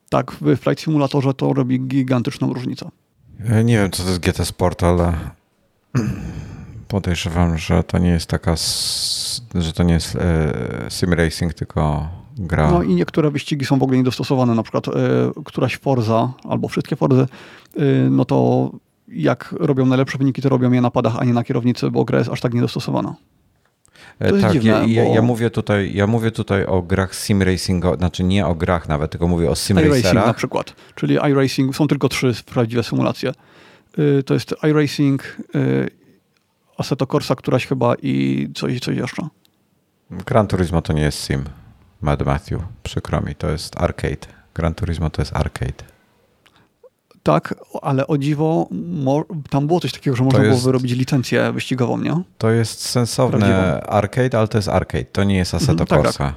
[0.09, 2.89] Tak, w Flight Simulatorze to robi gigantyczną różnicę.
[3.63, 5.13] nie wiem, co to jest GT Sport, ale
[6.87, 8.55] podejrzewam, że to nie jest taka,
[9.55, 10.53] że to nie jest e,
[10.89, 12.07] sim racing, tylko
[12.37, 12.71] gra.
[12.71, 14.91] No i niektóre wyścigi są w ogóle niedostosowane, na przykład e,
[15.45, 17.27] któraś Forza albo wszystkie Forzy,
[17.75, 18.71] e, no to
[19.07, 22.17] jak robią najlepsze wyniki, to robią je na padach, a nie na kierownicy, bo gra
[22.19, 23.15] jest aż tak niedostosowana.
[24.19, 25.13] To tak, dziwne, ja, bo...
[25.15, 29.11] ja, mówię tutaj, ja mówię tutaj o grach sim racingowych, znaczy nie o grach nawet,
[29.11, 33.31] tylko mówię o sim iRacing na przykład, czyli iRacing, są tylko trzy prawdziwe symulacje.
[34.25, 35.37] To jest iRacing,
[36.77, 39.27] Assetto Corsa któraś chyba i coś, coś jeszcze.
[40.11, 41.43] Gran Turismo to nie jest sim,
[42.01, 42.61] Mad Matthew.
[42.83, 44.27] Przykro mi, to jest arcade.
[44.55, 45.92] Gran Turismo to jest arcade.
[47.23, 48.69] Tak, ale o dziwo,
[49.49, 52.21] tam było coś takiego, że można jest, było wyrobić licencję wyścigową, nie?
[52.37, 53.89] To jest sensowne Prawdziwą.
[53.89, 56.23] arcade, ale to jest arcade, to nie jest Assetto mhm, tak, Corsa.
[56.23, 56.35] Tak.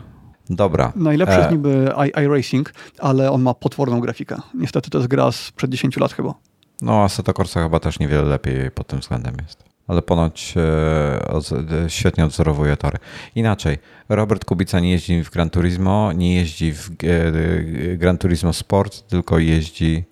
[0.50, 0.92] Dobra.
[0.96, 1.38] Najlepszy e...
[1.38, 1.92] jest niby
[2.24, 4.36] iRacing, ale on ma potworną grafikę.
[4.54, 6.34] Niestety to jest gra sprzed 10 lat chyba.
[6.82, 9.64] No, Assetto Corsa chyba też niewiele lepiej pod tym względem jest.
[9.88, 12.98] Ale ponoć e, świetnie odzorowuje tory.
[13.34, 13.78] Inaczej,
[14.08, 19.38] Robert Kubica nie jeździ w Gran Turismo, nie jeździ w e, Gran Turismo Sport, tylko
[19.38, 20.04] jeździ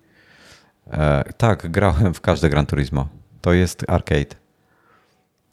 [0.91, 3.07] E, tak, grałem w każde Gran Turismo.
[3.41, 4.35] To jest arcade.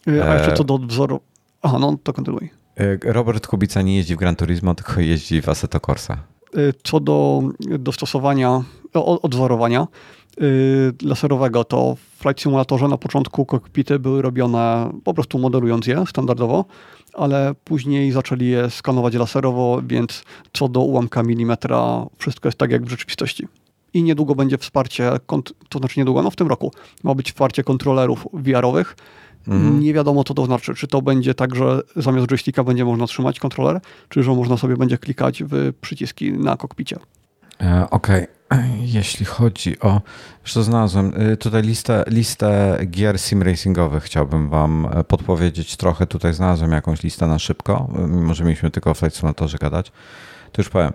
[0.08, 1.20] E, a jeszcze co do wzoru.
[1.62, 2.50] Aha, no to kontynuuj.
[2.76, 6.16] E, Robert Kubica nie jeździ w Gran Turismo, tylko jeździ w Assetto Corsa.
[6.84, 7.42] Co do
[7.78, 8.62] dostosowania,
[8.94, 9.86] odwzorowania
[11.02, 16.64] laserowego, to w Flight Simulatorze na początku kokpity były robione po prostu modelując je standardowo,
[17.12, 22.84] ale później zaczęli je skanować laserowo, więc co do ułamka milimetra wszystko jest tak jak
[22.84, 23.48] w rzeczywistości
[23.94, 25.10] i niedługo będzie wsparcie,
[25.68, 26.72] to znaczy niedługo, no w tym roku
[27.02, 28.96] ma być wsparcie kontrolerów VR-owych.
[29.48, 29.80] Mhm.
[29.80, 30.74] Nie wiadomo, co to znaczy.
[30.74, 34.76] Czy to będzie tak, że zamiast joysticka będzie można trzymać kontroler, czy że można sobie
[34.76, 36.96] będzie klikać w przyciski na kokpicie.
[37.60, 38.26] E, okej.
[38.50, 38.68] Okay.
[38.96, 40.00] Jeśli chodzi o.
[40.42, 41.30] Już to znalazłem.
[41.32, 46.06] Y, tutaj listę, listę gier sim racingowych chciałbym Wam e, podpowiedzieć trochę.
[46.06, 49.92] Tutaj znalazłem jakąś listę na szybko, mimo że mieliśmy tylko o Flight Simulatorze gadać.
[50.52, 50.92] To już powiem.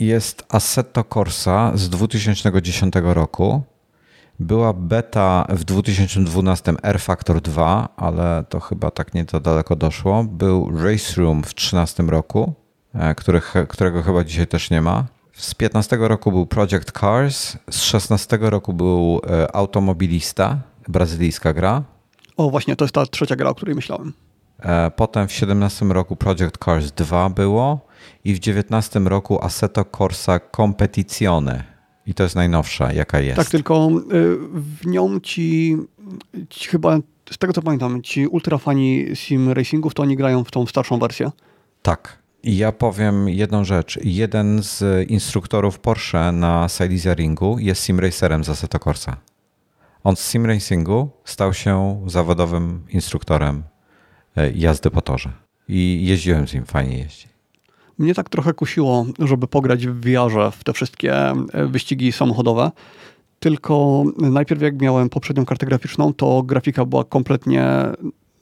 [0.00, 3.62] Jest Assetto Corsa z 2010 roku.
[4.38, 10.24] Była beta w 2012 R Factor 2, ale to chyba tak nie to daleko doszło.
[10.24, 12.52] Był Race Room w 2013 roku,
[12.94, 15.04] e, których, którego chyba dzisiaj też nie ma.
[15.32, 21.82] Z 15 roku był Project Cars, z 16 roku był e, Automobilista, brazylijska gra.
[22.36, 24.12] O, właśnie, to jest ta trzecia gra, o której myślałem.
[24.62, 27.89] E, potem w 17 roku Project Cars 2 było
[28.24, 31.64] i w 19 roku Assetto Corsa Competizione.
[32.06, 33.36] I to jest najnowsza, jaka jest.
[33.36, 35.76] Tak, tylko y, w nią ci,
[36.50, 36.98] ci chyba,
[37.30, 41.30] z tego co pamiętam, ci ultrafani sim racingów, to oni grają w tą starszą wersję.
[41.82, 42.20] Tak.
[42.42, 43.98] I ja powiem jedną rzecz.
[44.04, 49.16] Jeden z instruktorów Porsche na Silesia Ringu jest sim racerem z Assetto Corsa.
[50.04, 53.62] On z sim racingu stał się zawodowym instruktorem
[54.36, 55.32] e, jazdy po torze.
[55.68, 57.29] I jeździłem z nim, fajnie jeździ.
[58.00, 62.70] Mnie tak trochę kusiło, żeby pograć w VR w te wszystkie e, wyścigi samochodowe.
[63.40, 67.66] Tylko najpierw jak miałem poprzednią kartę graficzną, to grafika była kompletnie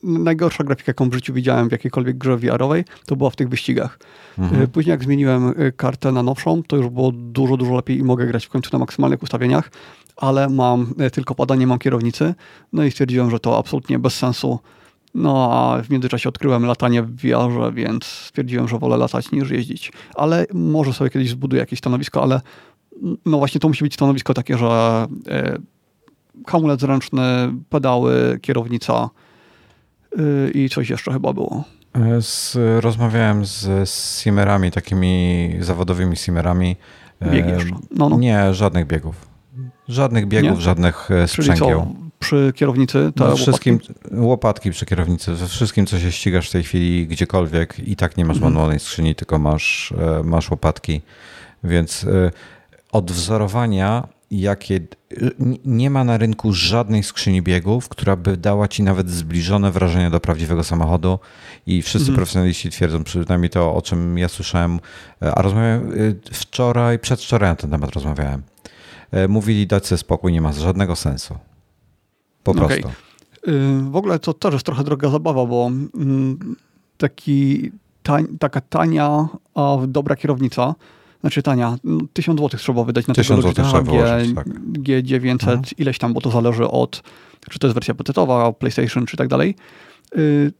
[0.03, 3.99] najgorsza grafika, jaką w życiu widziałem w jakiejkolwiek grze VR-owej, to była w tych wyścigach.
[4.39, 4.63] Mhm.
[4.63, 8.03] E, później jak zmieniłem e, kartę na nowszą, to już było dużo, dużo lepiej i
[8.03, 9.71] mogę grać w końcu na maksymalnych ustawieniach,
[10.17, 12.35] ale mam tylko padanie, mam kierownicy,
[12.73, 14.59] no i stwierdziłem, że to absolutnie bez sensu
[15.15, 19.93] no a w międzyczasie odkryłem latanie w VR, więc stwierdziłem, że wolę latać niż jeździć.
[20.15, 22.41] Ale może sobie kiedyś zbuduję jakieś stanowisko, ale
[23.27, 25.59] no właśnie to musi być stanowisko takie, że e,
[26.47, 27.23] hamulec ręczny,
[27.69, 29.11] pedały, kierownica
[30.13, 31.65] e, i coś jeszcze chyba było.
[31.95, 36.77] E, z, rozmawiałem z, simmerami, takimi zawodowymi simmerami.
[37.33, 37.77] Biegi jeszcze?
[37.91, 38.19] No, no.
[38.19, 39.29] Nie, żadnych biegów.
[39.89, 40.65] Żadnych biegów, nie?
[40.65, 43.13] żadnych sprzęgieł przy kierownicy?
[43.17, 44.17] Te wszystkim, łopatki?
[44.17, 44.71] łopatki?
[44.71, 45.35] przy kierownicy.
[45.35, 48.53] We wszystkim, co się ścigasz w tej chwili gdziekolwiek i tak nie masz mhm.
[48.53, 51.01] manualnej skrzyni, tylko masz, e, masz łopatki.
[51.65, 52.31] Więc e,
[52.93, 54.81] od wzorowania, jakie
[55.65, 60.21] nie ma na rynku żadnej skrzyni biegów, która by dała ci nawet zbliżone wrażenie do
[60.21, 61.19] prawdziwego samochodu
[61.67, 62.17] i wszyscy mhm.
[62.17, 64.81] profesjonaliści twierdzą, przynajmniej to, o czym ja słyszałem,
[65.23, 65.93] e, a rozmawiałem
[66.33, 68.43] wczoraj, przedwczoraj na ten temat rozmawiałem.
[69.29, 71.39] Mówili dać sobie spokój, nie ma żadnego sensu.
[72.43, 72.79] Po prostu.
[72.79, 72.93] Okay.
[73.91, 76.57] W ogóle to też jest trochę droga zabawa, bo mm,
[76.99, 77.71] taki,
[78.03, 80.75] tań, taka tania, a dobra kierownica,
[81.21, 81.77] znaczy tania,
[82.13, 84.47] 1000 zł trzeba wydać na tego Logitech G, tak.
[84.73, 85.63] G900, mhm.
[85.79, 87.03] ileś tam, bo to zależy od,
[87.51, 89.55] czy to jest wersja PC-owa, PlayStation, czy tak dalej.
[90.17, 90.53] Y,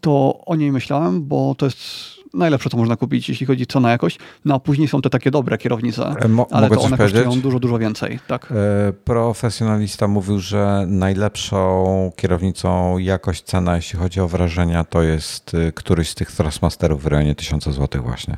[0.00, 3.90] to o niej myślałem, bo to jest najlepsze, co można kupić, jeśli chodzi co na
[3.90, 4.18] jakość.
[4.44, 7.60] No a później są te takie dobre kierownice, e, Mo ale to one kosztują dużo,
[7.60, 8.18] dużo więcej.
[8.28, 8.52] Tak.
[8.52, 15.72] E, profesjonalista mówił, że najlepszą kierownicą jakość, cena, jeśli chodzi o wrażenia, to jest y,
[15.72, 18.36] któryś z tych Thrustmasterów w rejonie 1000 zł właśnie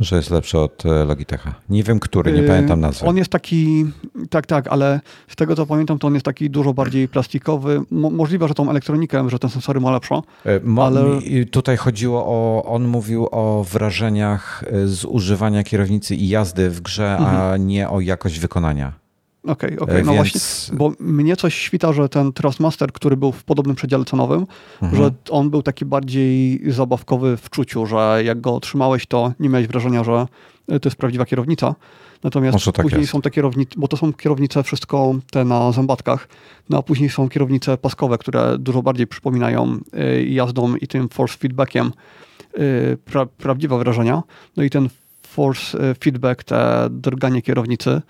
[0.00, 1.54] że jest lepszy od e, Logitecha.
[1.68, 3.06] Nie wiem, który, nie yy, pamiętam nazwy.
[3.06, 3.86] On jest taki,
[4.30, 7.82] tak, tak, ale z tego co pamiętam, to on jest taki dużo bardziej plastikowy.
[7.90, 10.22] Mo możliwe, że tą elektronikę, że ten sensory ma lepszą.
[10.62, 11.04] Mo ale...
[11.50, 17.36] Tutaj chodziło o, on mówił o wrażeniach z używania kierownicy i jazdy w grze, mhm.
[17.36, 18.99] a nie o jakość wykonania.
[19.44, 20.04] Okej, okay, okej, okay.
[20.04, 20.16] no Więc...
[20.16, 24.46] właśnie, bo mnie coś świta, że ten Trustmaster, który był w podobnym przedziale cenowym,
[24.82, 25.02] mhm.
[25.02, 29.66] że on był taki bardziej zabawkowy w czuciu, że jak go otrzymałeś, to nie miałeś
[29.66, 30.26] wrażenia, że
[30.66, 31.74] to jest prawdziwa kierownica.
[32.24, 36.28] Natomiast tak później są te kierownice, bo to są kierownice wszystko te na zębatkach,
[36.68, 41.38] no a później są kierownice paskowe, które dużo bardziej przypominają y, jazdą i tym force
[41.38, 41.92] feedbackiem
[43.04, 44.22] pra, prawdziwe wrażenia.
[44.56, 44.88] No i ten
[45.22, 48.02] force feedback, te drganie kierownicy,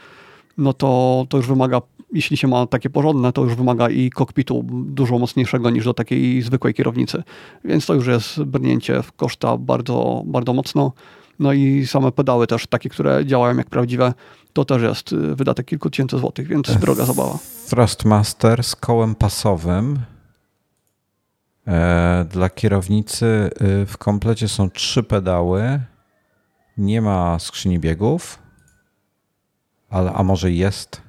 [0.61, 1.81] no to, to już wymaga,
[2.13, 6.43] jeśli się ma takie porządne, to już wymaga i kokpitu dużo mocniejszego niż do takiej
[6.43, 7.23] zwykłej kierownicy.
[7.65, 10.93] Więc to już jest brnięcie w koszta bardzo, bardzo mocno.
[11.39, 14.13] No i same pedały też, takie, które działają jak prawdziwe,
[14.53, 17.39] to też jest y, wydatek kilku tysięcy złotych, więc droga zabawa.
[17.69, 19.99] Thrustmaster z kołem pasowym.
[21.67, 23.51] E, dla kierownicy
[23.83, 25.81] y, w komplecie są trzy pedały.
[26.79, 28.39] Nie ma skrzyni biegów,
[29.91, 31.01] ale a może jest?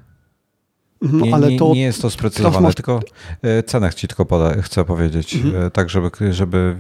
[1.02, 3.00] Mhm, nie, ale nie, to nie jest to sprecyzowane, tylko
[3.42, 5.66] e, cenę ci tylko poda, chcę powiedzieć, mhm.
[5.66, 6.76] E, tak żeby, żeby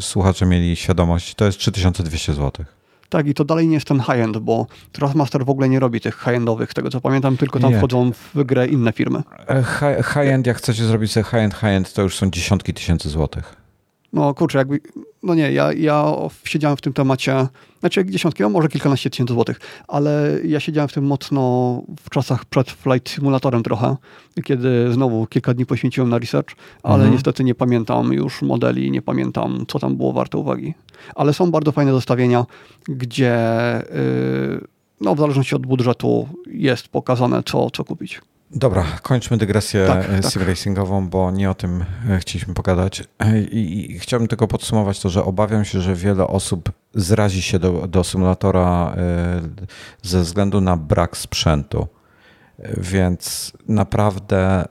[0.00, 1.34] słuchacze mieli świadomość.
[1.34, 2.64] To jest 3200 zł.
[3.08, 6.14] Tak, i to dalej nie jest ten high-end, bo Trustmaster w ogóle nie robi tych
[6.24, 7.78] high-endowych, tego co pamiętam, tylko tam nie.
[7.78, 9.22] wchodzą w grę inne firmy.
[9.48, 9.64] E,
[10.02, 13.65] high-end, jak chcecie zrobić sobie high-end, high-end, to już są dziesiątki tysięcy złotych.
[14.16, 14.80] No kurczę, jakby,
[15.22, 16.12] no nie, ja, ja
[16.44, 17.46] siedziałem w tym temacie,
[17.80, 22.44] znaczy dziesiątki, no może kilkanaście tysięcy złotych, ale ja siedziałem w tym mocno w czasach
[22.44, 23.96] przed Flight Simulatorem trochę,
[24.44, 27.12] kiedy znowu kilka dni poświęciłem na research, ale mhm.
[27.12, 30.74] niestety nie pamiętam już modeli, nie pamiętam, co tam było warte uwagi.
[31.14, 32.46] Ale są bardzo fajne zestawienia,
[32.88, 33.36] gdzie
[33.90, 34.66] yy,
[35.00, 38.20] no, w zależności od budżetu jest pokazane, co, co kupić.
[38.50, 43.04] Dobra, kończmy dygresję tak, e, sim racingową, bo nie o tym e, chcieliśmy pogadać.
[43.18, 47.58] E, I, I, chciałbym tylko podsumować to, że obawiam się, że wiele osób zrazi się
[47.58, 48.96] do, do symulatora
[50.02, 51.86] ze względu na brak sprzętu.
[52.76, 54.64] Więc naprawdę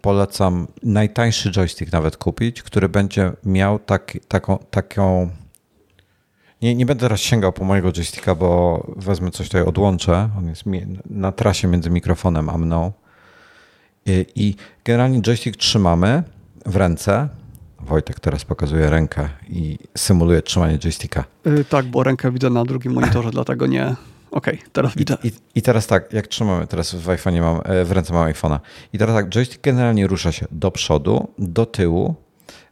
[0.00, 5.30] polecam najtańszy joystick nawet kupić, który będzie miał tak, taką, taką
[6.62, 10.30] nie, nie będę teraz sięgał po mojego joysticka, bo wezmę coś tutaj, odłączę.
[10.38, 10.62] On jest
[11.06, 12.92] na trasie między mikrofonem a mną.
[14.36, 14.54] I
[14.84, 16.22] generalnie joystick trzymamy
[16.66, 17.28] w ręce.
[17.80, 21.24] Wojtek teraz pokazuje rękę i symuluje trzymanie joysticka.
[21.44, 23.84] Yy, tak, bo rękę widzę na drugim monitorze, dlatego nie.
[24.30, 25.16] Okej, okay, teraz widzę.
[25.24, 28.32] I, i, I, teraz tak, jak trzymamy, teraz w iPhone mam, e, w ręce mam
[28.32, 28.58] iPhone'a.
[28.92, 32.14] I teraz tak, joystick generalnie rusza się do przodu, do tyłu,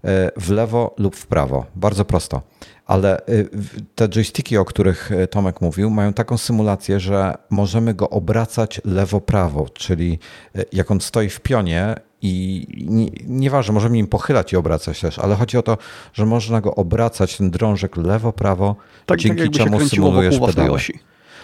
[0.04, 1.66] e, w lewo lub w prawo.
[1.76, 2.42] Bardzo prosto
[2.90, 3.48] ale y,
[3.94, 9.66] te joysticki, o których y, Tomek mówił, mają taką symulację, że możemy go obracać lewo-prawo,
[9.74, 10.18] czyli
[10.56, 15.18] y, jak on stoi w pionie i nie, nieważne, możemy nim pochylać i obracać też,
[15.18, 15.78] ale chodzi o to,
[16.12, 18.74] że można go obracać, ten drążek lewo-prawo,
[19.06, 20.80] tak, dzięki tak czemu symulujesz pedały.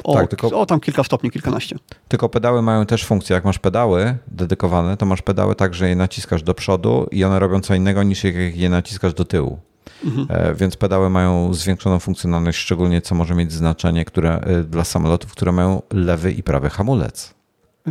[0.05, 1.77] O, tak, tylko, o, tam kilka stopni, kilkanaście.
[2.09, 3.35] Tylko pedały mają też funkcję.
[3.35, 7.39] Jak masz pedały dedykowane, to masz pedały tak, że je naciskasz do przodu i one
[7.39, 9.59] robią co innego niż jak je naciskasz do tyłu.
[10.05, 10.27] Mhm.
[10.31, 15.33] E, więc pedały mają zwiększoną funkcjonalność, szczególnie co może mieć znaczenie które, e, dla samolotów,
[15.33, 17.35] które mają lewy i prawy hamulec.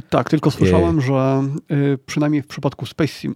[0.10, 1.02] Tak, tylko słyszałem, I...
[1.02, 3.36] że e, przynajmniej w przypadku Space Sim,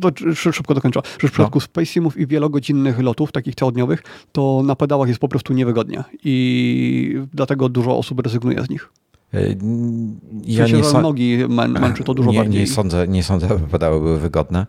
[0.00, 1.60] to szybko dokończę, że w przypadku no.
[1.60, 7.20] Space Simów i wielogodzinnych lotów, takich całodniowych, to na pedałach jest po prostu niewygodnie i
[7.32, 8.92] dlatego dużo osób rezygnuje z nich.
[9.32, 11.00] Ja w sensie, nie so...
[11.00, 12.60] nogi męczy to dużo nie, bardziej.
[12.60, 14.66] Nie sądzę, nie sądzę, aby pedały były wygodne.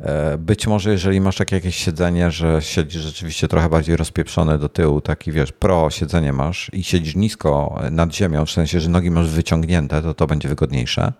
[0.00, 4.68] E, być może jeżeli masz takie jakieś siedzenie, że siedzisz rzeczywiście trochę bardziej rozpieprzone do
[4.68, 9.10] tyłu, taki wiesz, pro siedzenie masz i siedzisz nisko nad ziemią, w sensie, że nogi
[9.10, 11.12] masz wyciągnięte, to to będzie wygodniejsze.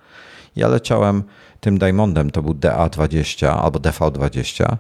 [0.57, 1.23] Ja leciałem
[1.61, 4.77] tym Diamondem, to był DA20 albo DV20.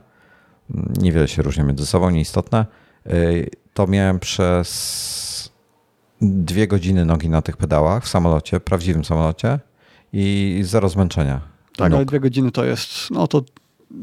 [0.98, 2.66] Niewiele się różni między sobą, nieistotne.
[3.06, 3.10] E,
[3.74, 5.50] to miałem przez
[6.20, 9.58] dwie godziny nogi na tych pedałach w samolocie, prawdziwym samolocie
[10.12, 11.40] i zero zmęczenia.
[11.76, 13.42] Tak, ale dwie godziny to jest, no to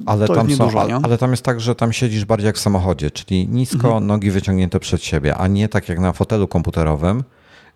[0.05, 3.11] ale tam, są, ale, ale, tam jest tak, że tam siedzisz bardziej jak w samochodzie,
[3.11, 4.07] czyli nisko, mhm.
[4.07, 7.23] nogi wyciągnięte przed siebie, a nie tak jak na fotelu komputerowym,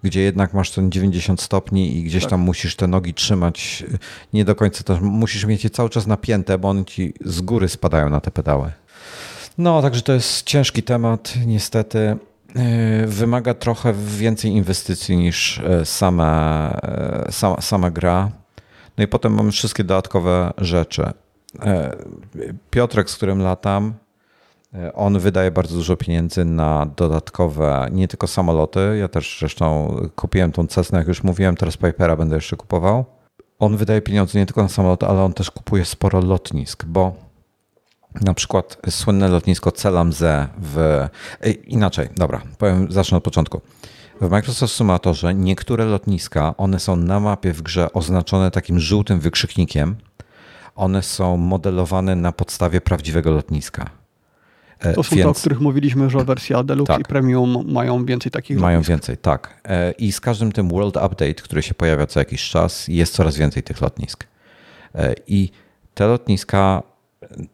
[0.03, 2.29] gdzie jednak masz ten 90 stopni i gdzieś tak.
[2.29, 3.83] tam musisz te nogi trzymać
[4.33, 7.69] nie do końca też, musisz mieć je cały czas napięte, bo one ci z góry
[7.69, 8.71] spadają na te pedały.
[9.57, 12.17] No, także to jest ciężki temat, niestety.
[12.55, 16.79] Yy, wymaga trochę więcej inwestycji niż same,
[17.25, 18.31] yy, sama, sama gra.
[18.97, 21.13] No i potem mamy wszystkie dodatkowe rzeczy.
[21.61, 21.95] E,
[22.69, 23.93] Piotrek, z którym latam,
[24.73, 28.97] e, on wydaje bardzo dużo pieniędzy na dodatkowe, nie tylko samoloty.
[28.99, 33.05] Ja też zresztą kupiłem tą Cessna, jak już mówiłem, teraz Pipera będę jeszcze kupował.
[33.59, 37.15] On wydaje pieniądze nie tylko na samoloty, ale on też kupuje sporo lotnisk, bo
[38.21, 40.77] na przykład słynne lotnisko Celamze w...
[41.41, 43.61] E, inaczej, dobra, powiem, zacznę od początku.
[44.21, 49.95] W Microsoft Sumatorze niektóre lotniska, one są na mapie w grze oznaczone takim żółtym wykrzyknikiem.
[50.75, 53.89] One są modelowane na podstawie prawdziwego lotniska.
[54.79, 58.05] E, to są Więc, te, o których mówiliśmy, że wersja Deluxe tak, i Premium mają
[58.05, 58.89] więcej takich Mają lotnisk.
[58.89, 59.61] więcej, tak.
[59.67, 63.37] E, I z każdym tym World Update, który się pojawia co jakiś czas, jest coraz
[63.37, 64.27] więcej tych lotnisk.
[64.95, 65.51] E, I
[65.93, 66.83] te lotniska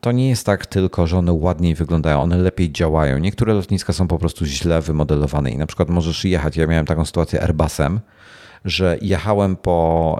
[0.02, 3.18] to nie jest tak tylko, że one ładniej wyglądają, one lepiej działają.
[3.18, 6.58] Niektóre lotniska są po prostu źle wymodelowane i na przykład możesz jechać.
[6.58, 8.00] Ja miałem taką sytuację Airbusem,
[8.66, 10.20] że jechałem po,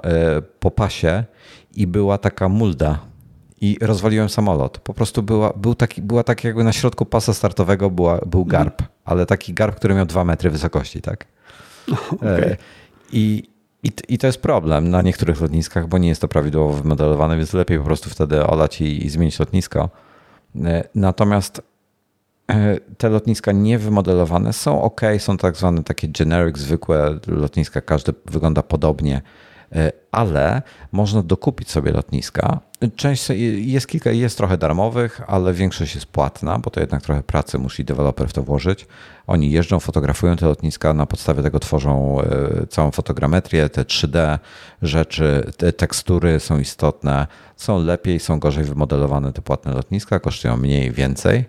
[0.60, 1.24] po pasie
[1.74, 2.98] i była taka mulda
[3.60, 4.78] i rozwaliłem samolot.
[4.78, 8.48] Po prostu była, był taki, była tak jakby na środku pasa startowego była, był mhm.
[8.64, 11.26] garb, ale taki garb, który miał dwa metry wysokości, tak?
[12.16, 12.56] Okay.
[13.12, 13.42] I,
[13.82, 17.52] i, I to jest problem na niektórych lotniskach, bo nie jest to prawidłowo wymodelowane, więc
[17.52, 19.90] lepiej po prostu wtedy olać i, i zmienić lotnisko.
[20.64, 21.62] E, natomiast
[22.50, 28.62] e, te lotniska niewymodelowane są ok, są tak zwane takie generic, zwykłe lotniska, każde wygląda
[28.62, 29.22] podobnie E,
[30.12, 30.62] ale
[30.92, 32.60] można dokupić sobie lotniska.
[32.96, 37.58] Część jest kilka, jest trochę darmowych, ale większość jest płatna, bo to jednak trochę pracy
[37.58, 38.86] musi deweloper w to włożyć.
[39.26, 44.38] Oni jeżdżą, fotografują te lotniska, na podstawie tego tworzą e, całą fotogrametrię, te 3D
[44.82, 47.26] rzeczy, te tekstury są istotne,
[47.56, 51.44] są lepiej, są gorzej wymodelowane te płatne lotniska, kosztują mniej, więcej.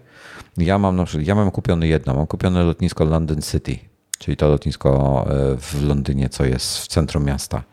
[0.58, 3.80] Ja mam na przykład, ja mam kupiony jedno, mam kupione lotnisko London City,
[4.20, 7.73] czyli to lotnisko e, w Londynie, co jest w centrum miasta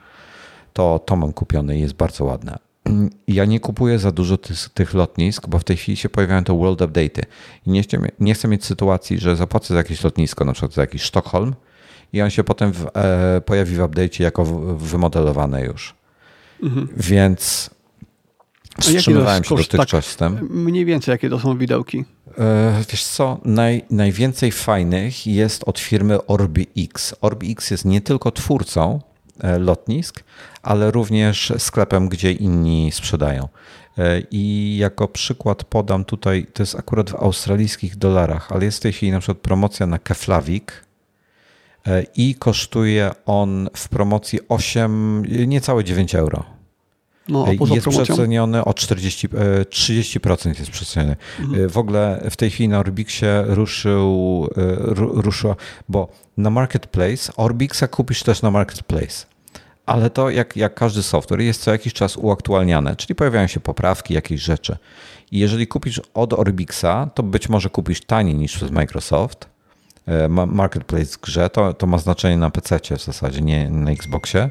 [0.81, 2.59] to, to mam kupione i jest bardzo ładne.
[3.29, 6.59] Ja nie kupuję za dużo tych, tych lotnisk, bo w tej chwili się pojawiają te
[6.59, 7.23] world update'y.
[7.67, 10.81] I nie chcę, nie chcę mieć sytuacji, że zapłacę za jakieś lotnisko, na przykład za
[10.81, 11.55] jakiś Sztokholm
[12.13, 14.45] i on się potem w, e, pojawi w update'cie jako
[14.77, 15.95] wymodelowane już.
[16.63, 16.89] Mhm.
[16.97, 17.71] Więc
[18.81, 20.49] wstrzymywałem się tak, z tym.
[20.51, 22.05] Mniej więcej jakie to są widełki?
[22.39, 27.15] E, wiesz co, naj, najwięcej fajnych jest od firmy OrbiX.
[27.21, 29.01] OrbiX jest nie tylko twórcą
[29.59, 30.25] lotnisk,
[30.63, 33.49] ale również sklepem, gdzie inni sprzedają.
[33.99, 38.81] E, I jako przykład podam tutaj, to jest akurat w australijskich dolarach, ale jest w
[38.81, 40.85] tej chwili na przykład promocja na Keflavik
[41.87, 46.45] e, i kosztuje on w promocji 8, niecałe 9 euro.
[47.29, 48.05] No, jest promocją?
[48.05, 51.17] przeceniony o 40, 30% jest przeceniony.
[51.41, 51.69] Mhm.
[51.69, 54.49] W ogóle w tej chwili na Orbixie ruszył,
[54.97, 55.57] ruszyła,
[55.89, 59.30] bo na Marketplace, Orbixa kupisz też na Marketplace
[59.91, 64.15] ale to jak, jak każdy software jest co jakiś czas uaktualniane, czyli pojawiają się poprawki,
[64.15, 64.77] jakieś rzeczy.
[65.33, 69.49] I jeżeli kupisz od Orbixa, to być może kupisz taniej niż przez Microsoft.
[70.07, 74.41] E, Marketplace grze to, to ma znaczenie na PC w zasadzie, nie na Xboxie.
[74.41, 74.51] E,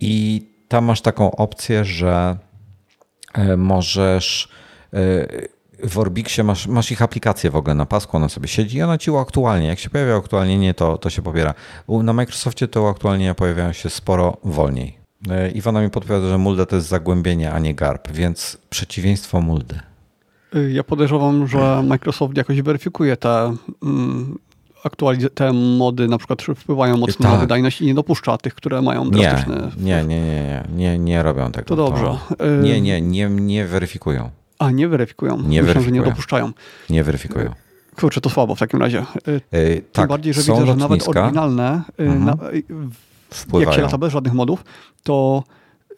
[0.00, 2.36] I tam masz taką opcję, że
[3.34, 4.48] e, możesz
[5.84, 8.98] w Orbixie masz, masz ich aplikację w ogóle na pasku, ona sobie siedzi i ona
[8.98, 9.68] ci uaktualnia.
[9.68, 11.54] Jak się pojawia uaktualnienie, to, to się pobiera.
[11.88, 14.98] Na Microsoftie te uaktualnienia pojawiają się sporo wolniej.
[15.30, 19.80] E, Iwona mi podpowiada, że Mulde to jest zagłębienie, a nie GARP, więc przeciwieństwo Mulde.
[20.54, 24.38] Y, ja podejrzewam, że Microsoft jakoś weryfikuje te, mm,
[24.84, 27.32] aktualiz- te mody, na przykład wpływają mocno tak.
[27.32, 29.70] na wydajność i nie dopuszcza tych, które mają drastyczne...
[29.76, 31.68] Nie, nie, nie, nie, nie, nie robią tego.
[31.68, 32.18] To dobrze.
[32.38, 34.30] To, nie, nie, nie, nie weryfikują.
[34.58, 35.36] A, nie weryfikują.
[35.36, 35.84] Nie Myślę, weryfikują.
[35.84, 36.52] że nie dopuszczają.
[36.90, 37.54] Nie weryfikują.
[37.96, 39.04] Kurczę, to słabo w takim razie.
[39.26, 40.72] Yy, Tym tak, bardziej, że widzę, lotniska.
[40.74, 42.24] że nawet oryginalne, mhm.
[42.24, 42.36] na,
[43.60, 44.64] jak się lata bez żadnych modów,
[45.02, 45.44] to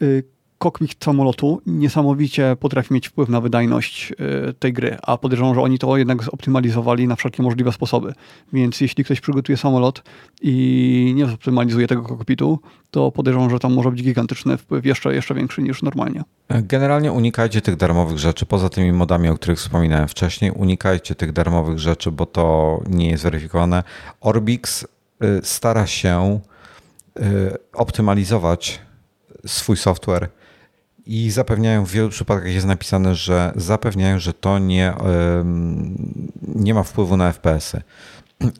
[0.02, 0.24] y,
[0.60, 5.78] kokpit samolotu niesamowicie potrafi mieć wpływ na wydajność e, tej gry, a podejrzewam, że oni
[5.78, 8.12] to jednak zoptymalizowali na wszelkie możliwe sposoby.
[8.52, 10.02] Więc jeśli ktoś przygotuje samolot
[10.42, 12.58] i nie zoptymalizuje tego kokpitu,
[12.90, 16.22] to podejrzewam, że tam może być gigantyczny wpływ, jeszcze, jeszcze większy niż normalnie.
[16.50, 21.78] Generalnie unikajcie tych darmowych rzeczy, poza tymi modami, o których wspominałem wcześniej, unikajcie tych darmowych
[21.78, 23.82] rzeczy, bo to nie jest weryfikowane.
[24.20, 24.86] Orbix y,
[25.42, 26.40] stara się
[27.18, 27.22] y,
[27.72, 28.80] optymalizować
[29.46, 30.28] swój software
[31.10, 34.94] i zapewniają, w wielu przypadkach jest napisane, że zapewniają, że to nie,
[36.54, 37.82] nie ma wpływu na FPS-y.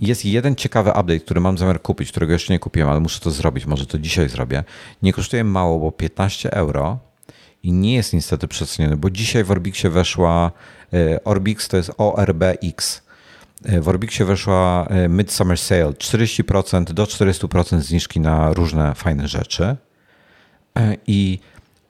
[0.01, 3.31] Jest jeden ciekawy update, który mam zamiar kupić, którego jeszcze nie kupiłem, ale muszę to
[3.31, 4.65] zrobić, może to dzisiaj zrobię.
[5.03, 6.99] Nie kosztuje mało, bo 15 euro
[7.63, 10.53] i nie jest niestety przeceniony, bo dzisiaj w Orbixie weszła,
[10.93, 13.03] e, Orbix to jest ORBX,
[13.65, 19.77] e, w Orbixie weszła e, Midsummer Sale, 40% do 400% zniżki na różne fajne rzeczy
[21.07, 21.39] i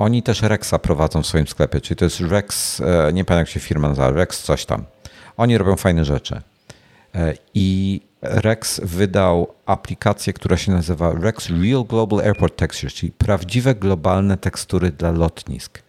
[0.01, 3.48] oni też Rexa prowadzą w swoim sklepie, czyli to jest Rex, e, nie pamiętam jak
[3.48, 4.85] się firma nazywa, Rex coś tam.
[5.36, 6.40] Oni robią fajne rzeczy.
[7.14, 13.74] E, I Rex wydał aplikację, która się nazywa Rex Real Global Airport Textures, czyli prawdziwe
[13.74, 15.82] globalne tekstury dla lotnisk.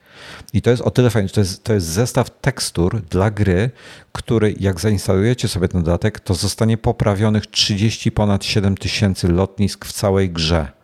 [0.54, 3.70] I to jest o tyle fajne, to jest, to jest zestaw tekstur dla gry,
[4.12, 9.92] który jak zainstalujecie sobie ten dodatek, to zostanie poprawionych 30 ponad 7 tysięcy lotnisk w
[9.94, 10.81] całej grze.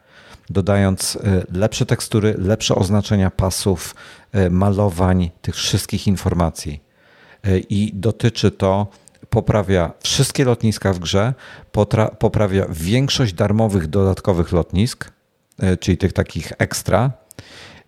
[0.49, 1.19] Dodając y,
[1.51, 3.95] lepsze tekstury, lepsze oznaczenia pasów,
[4.35, 6.83] y, malowań, tych wszystkich informacji.
[7.47, 8.87] Y, I dotyczy to
[9.29, 11.33] poprawia wszystkie lotniska w grze,
[12.19, 15.11] poprawia większość darmowych dodatkowych lotnisk,
[15.79, 17.11] czyli tych takich ekstra,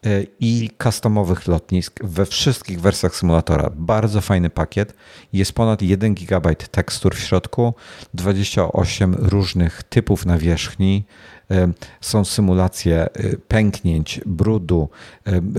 [0.06, 3.69] E, i customowych lotnisk we wszystkich wersjach symulatora.
[3.76, 4.94] Bardzo fajny pakiet.
[5.34, 7.73] Jest ponad 1 GB tekstur w środku,
[8.14, 11.06] 28 różnych typów nawierzchni.
[11.51, 11.71] E,
[12.01, 13.09] są symulacje e,
[13.47, 14.89] pęknięć, brudu,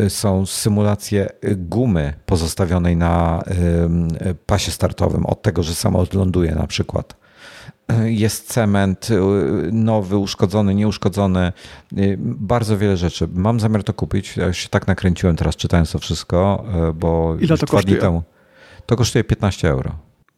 [0.08, 3.42] są symulacje gumy pozostawionej na
[4.46, 7.20] pasie startowym od tego, że samolot ląduje na przykład
[8.04, 9.18] jest cement y,
[9.72, 11.52] nowy, uszkodzony, nieuszkodzony,
[11.98, 13.28] y, bardzo wiele rzeczy.
[13.34, 14.36] Mam zamiar to kupić.
[14.36, 17.96] Ja się tak nakręciłem teraz czytając to wszystko, y, bo Ile to kosztuje?
[17.96, 18.22] temu.
[18.86, 19.90] To kosztuje 15 euro.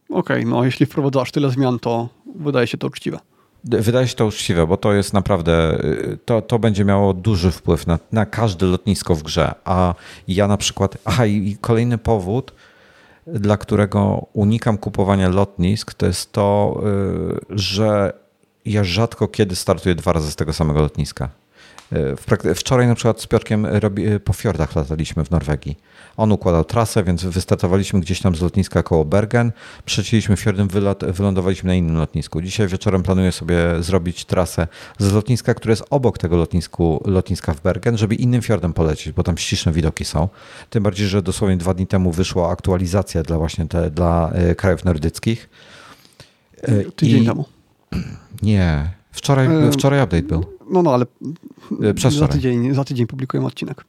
[0.09, 3.19] Okej, okay, no jeśli wprowadzasz tyle zmian, to wydaje się to uczciwe.
[3.65, 5.83] Wydaje się to uczciwe, bo to jest naprawdę,
[6.25, 9.55] to, to będzie miało duży wpływ na, na każde lotnisko w grze.
[9.65, 9.95] A
[10.29, 12.53] ja na przykład, aha i kolejny powód,
[13.27, 16.81] dla którego unikam kupowania lotnisk, to jest to,
[17.51, 18.13] y, że
[18.65, 21.29] ja rzadko kiedy startuję dwa razy z tego samego lotniska.
[22.45, 25.77] Y, wczoraj na przykład z Piotkiem y, po fiordach lataliśmy w Norwegii.
[26.17, 29.53] On układał trasę, więc wystartowaliśmy gdzieś tam z lotniska koło Bergen,
[29.85, 30.69] przecięliśmy fiordem,
[31.13, 32.43] wylądowaliśmy na innym lotnisku.
[32.43, 37.61] Dzisiaj wieczorem planuję sobie zrobić trasę z lotniska, które jest obok tego lotnisku, lotniska w
[37.61, 40.29] Bergen, żeby innym fiordem polecieć, bo tam śliczne widoki są.
[40.71, 44.85] Tym bardziej, że dosłownie dwa dni temu wyszła aktualizacja dla właśnie te, dla e, krajów
[44.85, 45.49] nordyckich.
[46.63, 47.27] E, Tydzień I...
[47.27, 47.45] temu.
[48.43, 49.73] Nie, wczoraj, e...
[49.73, 50.45] wczoraj update był.
[50.73, 51.07] No, no, ale
[52.11, 53.85] za tydzień, za tydzień publikujemy odcinek.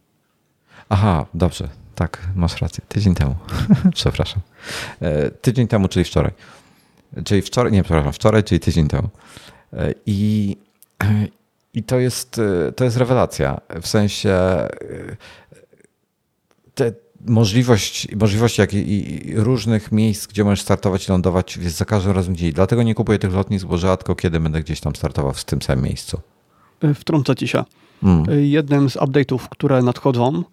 [0.89, 1.69] Aha, dobrze.
[1.95, 2.84] Tak, masz rację.
[2.88, 3.35] Tydzień temu.
[3.95, 4.41] przepraszam.
[5.01, 6.31] E, tydzień temu, czyli wczoraj.
[7.26, 9.10] Czyli wczoraj, nie, przepraszam, wczoraj, czyli tydzień temu.
[9.73, 10.57] E, I,
[11.73, 13.61] i to, jest, e, to jest rewelacja.
[13.81, 14.38] W sensie
[16.76, 16.91] te,
[17.26, 22.11] możliwość, możliwość jak i, i, różnych miejsc, gdzie możesz startować i lądować jest za każdym
[22.11, 22.53] razem dzień.
[22.53, 25.85] Dlatego nie kupuję tych lotnisk, bo rzadko kiedy będę gdzieś tam startował w tym samym
[25.85, 26.22] miejscu.
[26.95, 27.64] Wtrącę ci się.
[28.01, 28.26] Hmm.
[28.41, 30.43] Jednym z update'ów, które nadchodzą,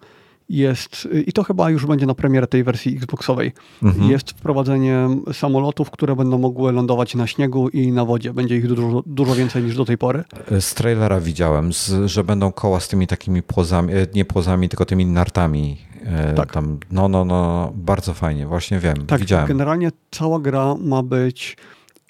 [0.51, 3.51] jest, i to chyba już będzie na premierę tej wersji Xboxowej,
[3.83, 4.11] mhm.
[4.11, 8.33] jest wprowadzenie samolotów, które będą mogły lądować na śniegu i na wodzie.
[8.33, 10.23] Będzie ich dużo, dużo więcej niż do tej pory.
[10.59, 14.85] Z trailera widziałem, z, że będą koła z tymi takimi płozami, e, nie płozami, tylko
[14.85, 15.77] tymi nartami.
[16.05, 16.53] E, tak.
[16.53, 19.47] Tam, no, no, no, bardzo fajnie, właśnie wiem, tak, widziałem.
[19.47, 21.57] Generalnie cała gra ma być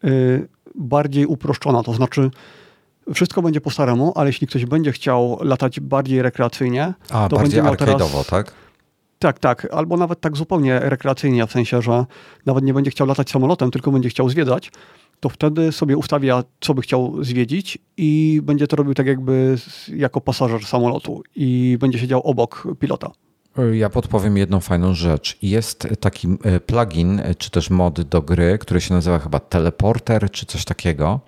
[0.03, 2.31] y, bardziej uproszczona, to znaczy
[3.13, 7.61] wszystko będzie po staremu, ale jeśli ktoś będzie chciał latać bardziej rekreacyjnie, A, to bardziej
[7.61, 8.27] będzie miał teraz...
[8.27, 8.53] tak?
[9.19, 9.67] Tak, tak.
[9.71, 12.05] Albo nawet tak zupełnie rekreacyjnie, w sensie, że
[12.45, 14.71] nawet nie będzie chciał latać samolotem, tylko będzie chciał zwiedzać,
[15.19, 19.57] to wtedy sobie ustawia, co by chciał zwiedzić i będzie to robił tak jakby
[19.95, 23.11] jako pasażer samolotu i będzie siedział obok pilota.
[23.73, 25.37] Ja podpowiem jedną fajną rzecz.
[25.41, 30.31] Jest taki e, plugin, e, czy też mod do gry, który się nazywa chyba Teleporter,
[30.31, 31.19] czy coś takiego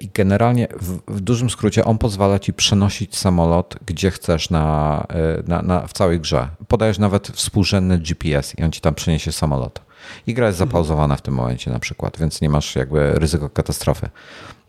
[0.00, 5.42] I generalnie w, w, dużym skrócie on pozwala ci przenosić samolot gdzie chcesz na, e,
[5.46, 6.48] na, na, w całej grze.
[6.68, 9.80] Podajesz nawet współrzędny GPS i on ci tam przeniesie samolot.
[10.26, 10.70] I gra jest mhm.
[10.70, 14.08] zapauzowana w tym momencie na przykład, więc nie masz jakby ryzyko katastrofy.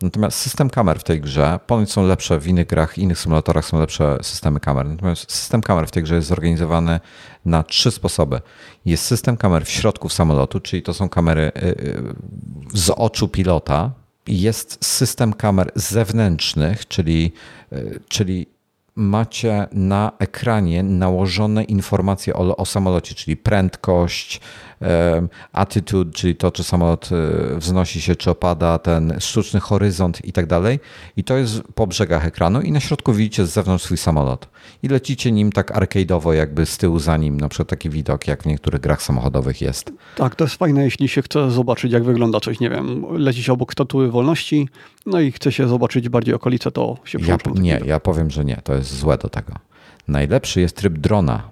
[0.02, 3.78] Natomiast system kamer w tej grze, ponoć są lepsze w innych grach, innych symulatorach są
[3.78, 4.86] lepsze systemy kamer.
[4.86, 7.00] Natomiast system kamer w tej grze jest zorganizowany
[7.44, 8.40] na trzy sposoby.
[8.84, 12.14] Jest system kamer w środku samolotu, czyli to są kamery y, y,
[12.74, 13.90] z oczu pilota,
[14.26, 17.32] jest system kamer zewnętrznych, czyli,
[17.72, 18.46] e, czyli
[18.94, 24.40] macie na ekranie nałożone informacje o, o samolocie, czyli prędkość,
[25.52, 30.46] attitude, czyli to, czy samolot e, wznosi się, czy opada, ten sztuczny horyzont i tak
[30.46, 30.80] dalej.
[31.16, 34.48] I to jest po brzegach ekranu i na środku widzicie z zewnątrz swój samolot.
[34.82, 38.42] I lecicie nim tak arcade'owo, jakby z tyłu za nim, na przykład taki widok, jak
[38.42, 39.92] w niektórych grach samochodowych jest.
[40.16, 43.52] Tak, to jest fajne, jeśli się chce zobaczyć, jak wygląda coś, nie wiem, leci się
[43.52, 44.68] obok statuły wolności,
[45.06, 48.56] no i chce się zobaczyć bardziej okolice, to się ja, Nie, ja powiem, że nie,
[48.64, 49.52] to jest złe do tego.
[50.08, 51.42] Najlepszy jest tryb drona.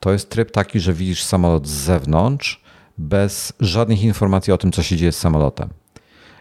[0.00, 2.63] To jest tryb taki, że widzisz samolot z zewnątrz,
[2.98, 5.68] bez żadnych informacji o tym, co się dzieje z samolotem.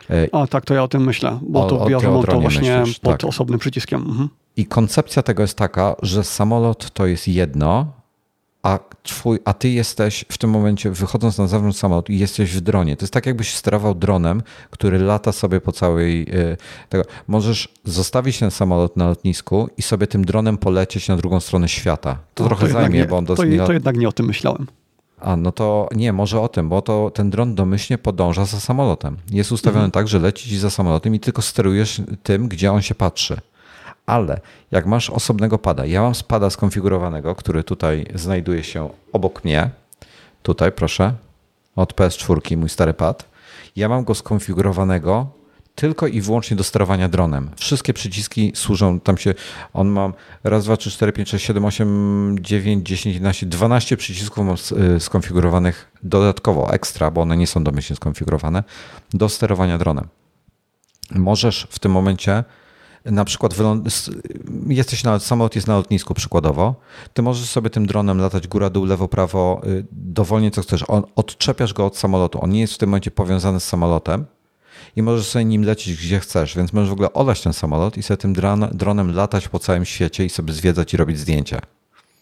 [0.09, 2.99] E, A tak, to ja o tym myślę, bo o, to wiążą to właśnie myślisz,
[2.99, 3.29] pod tak.
[3.29, 4.01] osobnym przyciskiem.
[4.01, 4.29] Mhm.
[4.57, 7.87] I koncepcja tego jest taka, że samolot to jest jedno,
[8.63, 12.97] a, twój, a ty jesteś w tym momencie, wychodząc na zewnątrz samolotu, jesteś w dronie.
[12.97, 16.19] To jest tak, jakbyś sterował dronem, który lata sobie po całej.
[16.19, 16.57] Yy,
[16.89, 17.03] tego.
[17.27, 22.17] Możesz zostawić ten samolot na lotnisku i sobie tym dronem polecieć na drugą stronę świata.
[22.33, 24.67] To trochę to zajmie, nie, bo on to, to jednak nie o tym myślałem.
[25.23, 29.17] A, no to nie, może o tym, bo to ten dron domyślnie podąża za samolotem.
[29.31, 29.91] Jest ustawiony mhm.
[29.91, 33.37] tak, że leci ci za samolotem i tylko sterujesz tym, gdzie on się patrzy.
[34.05, 34.39] Ale
[34.71, 39.69] jak masz osobnego pada, ja mam spada skonfigurowanego, który tutaj znajduje się obok mnie,
[40.43, 41.13] tutaj proszę,
[41.75, 43.25] od PS4, mój stary pad.
[43.75, 45.27] Ja mam go skonfigurowanego
[45.75, 47.49] tylko i wyłącznie do sterowania dronem.
[47.55, 49.33] Wszystkie przyciski służą, tam się,
[49.73, 50.13] on ma
[50.43, 54.55] raz, dwa, trzy, cztery, pięć, sześć, siedem, osiem, dziewięć, dziesięć, jedenaście, dwanaście przycisków mam
[54.95, 58.63] y, skonfigurowanych dodatkowo, ekstra, bo one nie są domyślnie skonfigurowane,
[59.13, 60.07] do sterowania dronem.
[61.11, 62.43] Możesz w tym momencie
[63.05, 63.55] na przykład
[64.67, 66.75] jesteś na, samolot jest na lotnisku przykładowo,
[67.13, 70.83] ty możesz sobie tym dronem latać góra, dół, lewo, prawo, y, dowolnie co chcesz.
[70.87, 72.43] On, odczepiasz go od samolotu.
[72.43, 74.25] On nie jest w tym momencie powiązany z samolotem
[74.95, 78.03] i możesz sobie nim lecieć gdzie chcesz, więc możesz w ogóle olać ten samolot i
[78.03, 78.33] sobie tym
[78.71, 81.59] dronem latać po całym świecie i sobie zwiedzać i robić zdjęcia.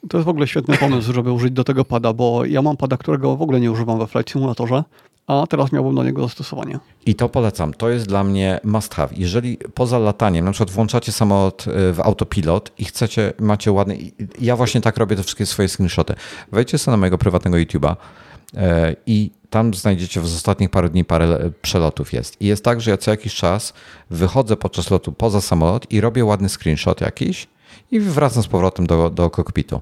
[0.09, 2.97] To jest w ogóle świetny pomysł, żeby użyć do tego pada, bo ja mam pada,
[2.97, 4.83] którego w ogóle nie używam we Flight Simulatorze,
[5.27, 6.79] a teraz miałbym do niego zastosowanie.
[7.05, 7.73] I to polecam.
[7.73, 9.09] To jest dla mnie must have.
[9.17, 13.97] Jeżeli poza lataniem, na przykład włączacie samolot y, w autopilot i chcecie, macie ładny.
[14.39, 16.13] Ja właśnie tak robię te wszystkie swoje screenshoty.
[16.51, 18.57] Wejdźcie sobie na mojego prywatnego YouTube'a y,
[19.05, 22.41] i tam znajdziecie w ostatnich parę dni parę przelotów jest.
[22.41, 23.73] I jest tak, że ja co jakiś czas
[24.09, 27.47] wychodzę podczas lotu poza samolot i robię ładny screenshot jakiś
[27.91, 29.81] i wracam z powrotem do, do kokpitu.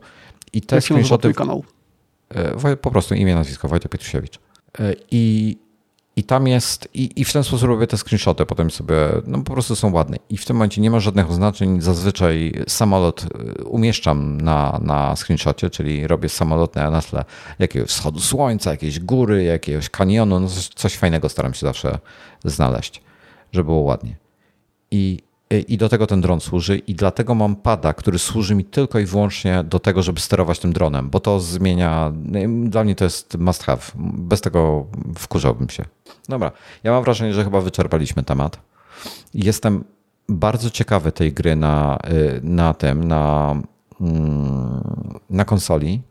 [0.53, 1.33] I te Jak screenshoty.
[1.33, 1.63] kanał?
[2.71, 4.39] Y, po prostu imię, nazwisko Wojtek Pietrusiewicz.
[4.79, 5.57] E, I,
[6.19, 8.95] i tam jest, i, i w ten sposób robię te screenshoty, potem sobie,
[9.27, 10.17] no po prostu są ładne.
[10.29, 11.81] I w tym momencie nie ma żadnych oznaczeń.
[11.81, 17.25] Zazwyczaj samolot e, umieszczam na, na screenshocie, czyli robię samolot na tle
[17.59, 21.99] jakiegoś wschodu słońca, jakiejś góry, jakiegoś kanionu, no coś, coś fajnego staram się zawsze
[22.45, 23.01] znaleźć,
[23.51, 24.15] żeby było ładnie.
[24.91, 25.19] I
[25.67, 29.05] i do tego ten dron służy i dlatego mam pada, który służy mi tylko i
[29.05, 32.11] wyłącznie do tego, żeby sterować tym dronem, bo to zmienia,
[32.65, 33.81] dla mnie to jest must have.
[33.95, 34.85] Bez tego
[35.17, 35.85] wkurzałbym się.
[36.29, 36.51] Dobra,
[36.83, 38.59] ja mam wrażenie, że chyba wyczerpaliśmy temat.
[39.33, 39.83] Jestem
[40.29, 43.55] bardzo ciekawy tej gry na, y, na tym, na,
[44.01, 46.01] mm, na konsoli.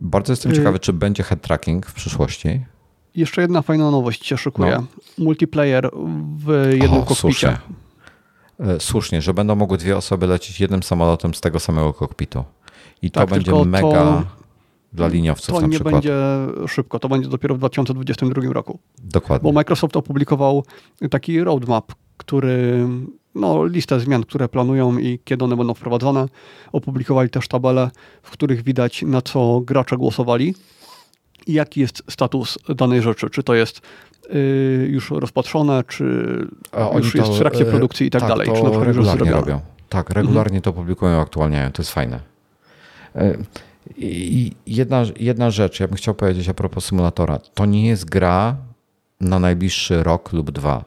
[0.00, 2.64] Bardzo jestem y ciekawy, czy będzie head tracking w przyszłości.
[3.14, 4.70] Jeszcze jedna fajna nowość się szykuje.
[4.70, 4.84] No.
[5.24, 5.90] Multiplayer
[6.36, 7.58] w jednym o, kokpicie.
[8.60, 12.44] E, słusznie, że będą mogły dwie osoby lecieć jednym samolotem z tego samego kokpitu.
[13.02, 14.24] I to tak, będzie mega to,
[14.92, 16.14] dla liniowców to na nie będzie
[16.68, 18.78] szybko, to będzie dopiero w 2022 roku.
[18.98, 19.44] Dokładnie.
[19.44, 20.64] Bo Microsoft opublikował
[21.10, 22.88] taki roadmap, który,
[23.34, 26.28] no listę zmian, które planują i kiedy one będą wprowadzone.
[26.72, 27.90] Opublikowali też tabele,
[28.22, 30.54] w których widać na co gracze głosowali
[31.46, 33.30] jaki jest status danej rzeczy.
[33.30, 33.80] Czy to jest
[34.34, 36.04] Y, już rozpatrzone, czy
[36.94, 38.46] już to, jest w trakcie y, produkcji i tak, tak dalej.
[38.46, 39.60] To czy na przykład regularnie robią.
[39.88, 40.62] Tak, regularnie mhm.
[40.62, 41.72] to publikują, aktualniają.
[41.72, 42.20] To jest fajne.
[43.16, 43.38] Y,
[43.96, 47.38] I jedna, jedna rzecz, ja bym chciał powiedzieć a propos symulatora.
[47.54, 48.56] To nie jest gra
[49.20, 50.84] na najbliższy rok lub dwa.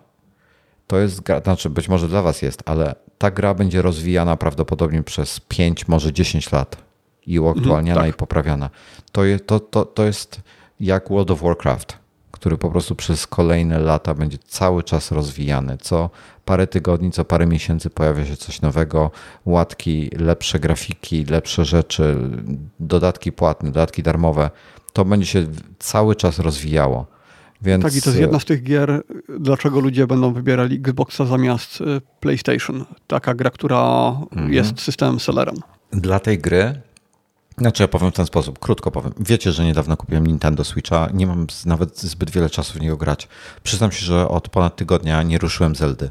[0.88, 5.04] To jest gra, znaczy być może dla was jest, ale ta gra będzie rozwijana prawdopodobnie
[5.04, 6.89] przez 5, może 10 lat
[7.30, 8.16] i uaktualniana mhm, tak.
[8.16, 8.70] i poprawiana.
[9.12, 10.42] To, je, to, to, to jest
[10.80, 11.98] jak World of Warcraft
[12.40, 15.78] który po prostu przez kolejne lata będzie cały czas rozwijany.
[15.78, 16.10] Co
[16.46, 19.12] parę tygodni, co parę miesięcy pojawia się coś nowego,
[19.46, 22.18] łatki, lepsze grafiki, lepsze rzeczy,
[22.80, 24.50] dodatki płatne, dodatki darmowe.
[24.94, 25.48] To będzie się
[25.80, 27.06] cały czas rozwijało.
[27.62, 27.84] Więc...
[27.84, 29.04] Tak, i to jest jedna z tych gier,
[29.40, 32.86] dlaczego ludzie będą wybierali Xboxa zamiast y, PlayStation.
[33.08, 34.54] Taka gra, która mhm.
[34.54, 35.56] jest systemem sellerem.
[35.92, 36.82] Dla tej gry
[37.60, 39.14] znaczy ja powiem w ten sposób, krótko powiem.
[39.20, 43.28] Wiecie, że niedawno kupiłem Nintendo Switcha, nie mam nawet zbyt wiele czasu w niego grać.
[43.64, 46.10] Przyznam się, że od ponad tygodnia nie ruszyłem Zeldy.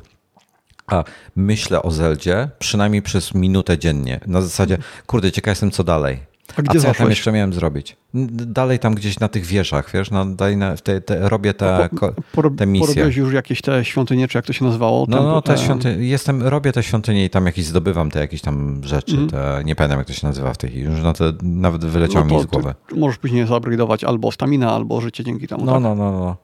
[0.87, 1.05] A
[1.37, 4.20] myślę o Zeldzie przynajmniej przez minutę dziennie.
[4.27, 6.28] Na zasadzie, kurde, ciekaw jestem co dalej.
[6.57, 7.97] A, gdzie A co ja tam jeszcze miałem zrobić?
[8.33, 12.43] Dalej tam gdzieś na tych wieżach, wiesz, no dalej na, te, te, robię te, po,
[12.43, 12.87] po, te misje.
[12.87, 15.07] Porobiłeś już jakieś te świątynie, czy jak to się nazywało?
[15.09, 18.41] No, no te, te świątynie, jestem, robię te świątynie i tam jakieś zdobywam te jakieś
[18.41, 19.31] tam rzeczy, mm.
[19.31, 22.27] te, nie pamiętam jak to się nazywa w tej chwili, już na te nawet wyleciało
[22.27, 22.75] no mi z głowy.
[22.97, 25.65] Możesz później zaupgrade'ować albo stamina, albo życie dzięki temu.
[25.65, 25.83] No, tak?
[25.83, 26.37] no, no, no.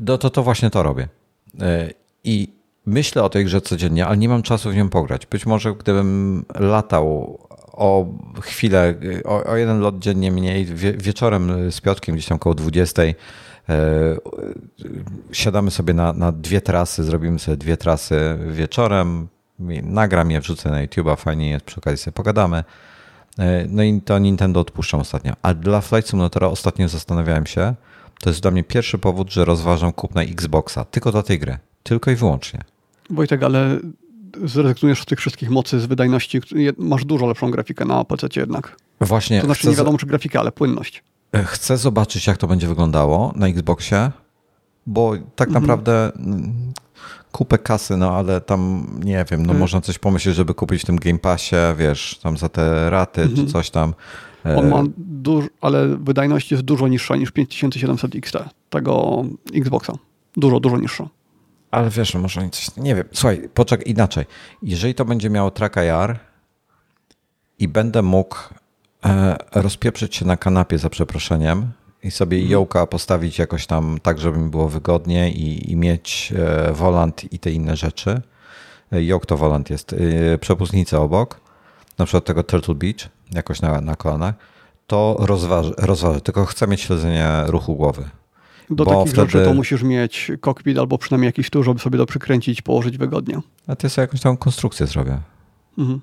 [0.00, 1.08] Do, to, to właśnie to robię.
[1.60, 1.90] E,
[2.24, 2.48] I
[2.86, 5.26] myślę o tej grze codziennie, ale nie mam czasu w nią pograć.
[5.26, 7.38] Być może gdybym latał
[7.72, 8.06] o
[8.40, 8.94] chwilę,
[9.24, 13.14] o, o, jeden lot dziennie mniej, wie, wieczorem z Piotrkiem gdzieś tam około 20 e,
[15.32, 19.28] siadamy sobie na, na dwie trasy, zrobimy sobie dwie trasy wieczorem,
[19.82, 22.64] nagram je, wrzucę na YouTube'a, fajnie jest, przy okazji sobie pogadamy.
[23.68, 25.32] No i to Nintendo odpuszczam ostatnio.
[25.42, 27.74] A dla Flight Simulatora ostatnio zastanawiałem się,
[28.20, 30.84] to jest dla mnie pierwszy powód, że rozważam kupno Xboxa.
[30.84, 31.58] Tylko dla tej gry.
[31.82, 32.60] Tylko i wyłącznie.
[33.10, 33.78] Wojtek, ale
[34.44, 36.40] zrezygnujesz z tych wszystkich mocy, z wydajności.
[36.78, 38.76] Masz dużo lepszą grafikę na PC jednak.
[39.00, 39.40] Właśnie.
[39.40, 41.02] To znaczy nie wiadomo, czy grafika, ale płynność.
[41.32, 44.10] E, chcę zobaczyć, jak to będzie wyglądało na Xboxie,
[44.86, 45.66] bo tak mhm.
[45.66, 46.72] naprawdę mm,
[47.32, 50.84] kupę kasy, no ale tam nie wiem, no y można coś pomyśleć, żeby kupić w
[50.84, 53.46] tym Game Passie, wiesz, tam za te raty mhm.
[53.46, 53.94] czy coś tam.
[54.46, 58.36] E, On ma dużo, ale wydajność jest dużo niższa niż 5700 XT
[58.70, 59.92] tego Xboxa.
[60.36, 61.08] Dużo, dużo niższa.
[61.72, 64.24] Ale wiesz, może oni coś, nie wiem, słuchaj, poczekaj, inaczej.
[64.62, 66.18] Jeżeli to będzie miało track IR
[67.58, 68.36] i będę mógł
[69.04, 71.72] e, rozpieprzyć się na kanapie za przeproszeniem
[72.02, 72.52] i sobie mhm.
[72.52, 77.38] jołka postawić jakoś tam tak, żeby mi było wygodnie i, i mieć e, volant i
[77.38, 78.22] te inne rzeczy.
[78.92, 81.40] E, jołk to volant jest, e, przepustnica obok,
[81.98, 84.34] na przykład tego Turtle Beach, jakoś na, na kolanach,
[84.86, 88.10] to rozważę, rozważę, tylko chcę mieć śledzenie ruchu głowy.
[88.76, 89.30] Do takich wtedy...
[89.30, 92.98] rzeczy to musisz mieć kokpit albo przynajmniej jakiś tu, żeby sobie to przykręcić i położyć
[92.98, 93.40] wygodnie.
[93.66, 95.18] A ty sobie jakąś tam konstrukcję zrobię.
[95.78, 96.00] Mhm.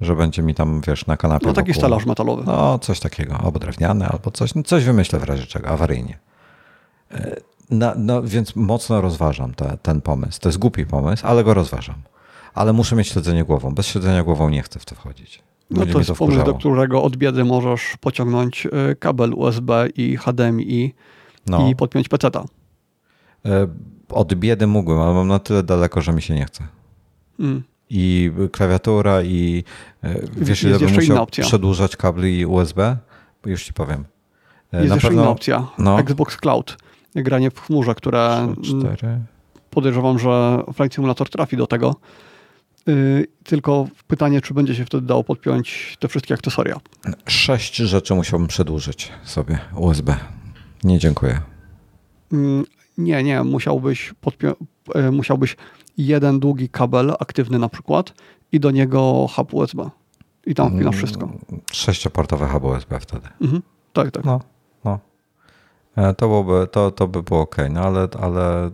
[0.00, 1.46] Że będzie mi tam, wiesz, na kanapie.
[1.46, 1.80] No taki wokół.
[1.80, 2.42] stelaż metalowy.
[2.46, 3.34] No, coś takiego.
[3.38, 4.54] Albo drewniane, albo coś.
[4.54, 6.18] No, coś wymyślę w razie czego, awaryjnie.
[7.70, 10.40] No, no więc mocno rozważam te, ten pomysł.
[10.40, 11.94] To jest głupi pomysł, ale go rozważam.
[12.54, 13.74] Ale muszę mieć śledzenie głową.
[13.74, 15.42] Bez śledzenia głową nie chcę w to wchodzić.
[15.70, 19.88] Będzie no to jest to pomysł, do którego od biedy możesz pociągnąć e, kabel USB
[19.88, 20.94] i HDMI
[21.46, 21.68] no.
[21.68, 22.44] i podpiąć peceta.
[23.44, 23.68] E,
[24.08, 26.64] od biedy mógłbym, ale mam na tyle daleko, że mi się nie chce.
[27.40, 27.62] Mm.
[27.90, 29.64] I klawiatura i
[30.02, 32.96] e, wiesz, ile bym musiał przedłużać kabli USB?
[33.46, 34.04] Już ci powiem.
[34.72, 35.66] E, jest na jeszcze pewno, inna opcja.
[35.78, 36.00] No.
[36.00, 36.76] Xbox Cloud.
[37.14, 38.72] Granie w chmurze, które 3,
[39.70, 41.94] podejrzewam, że Flight Simulator trafi do tego.
[42.86, 46.80] Yy, tylko pytanie, czy będzie się wtedy dało podpiąć te wszystkie akcesoria.
[47.26, 50.16] Sześć rzeczy musiałbym przedłużyć sobie USB.
[50.86, 51.40] Nie, dziękuję.
[52.32, 52.64] Mm,
[52.98, 54.14] nie, nie, musiałbyś,
[54.94, 55.56] e, musiałbyś
[55.98, 58.14] jeden długi kabel aktywny na przykład
[58.52, 59.90] i do niego hub USB.
[60.46, 61.32] I tam wpinasz mm, wszystko.
[61.72, 63.28] Sześcioportowe hub USB wtedy.
[63.40, 63.62] Mhm.
[63.92, 64.24] Tak, tak.
[64.24, 64.40] No,
[64.84, 64.98] no.
[65.96, 68.70] E, to, byłoby, to, to by było ok, no ale, ale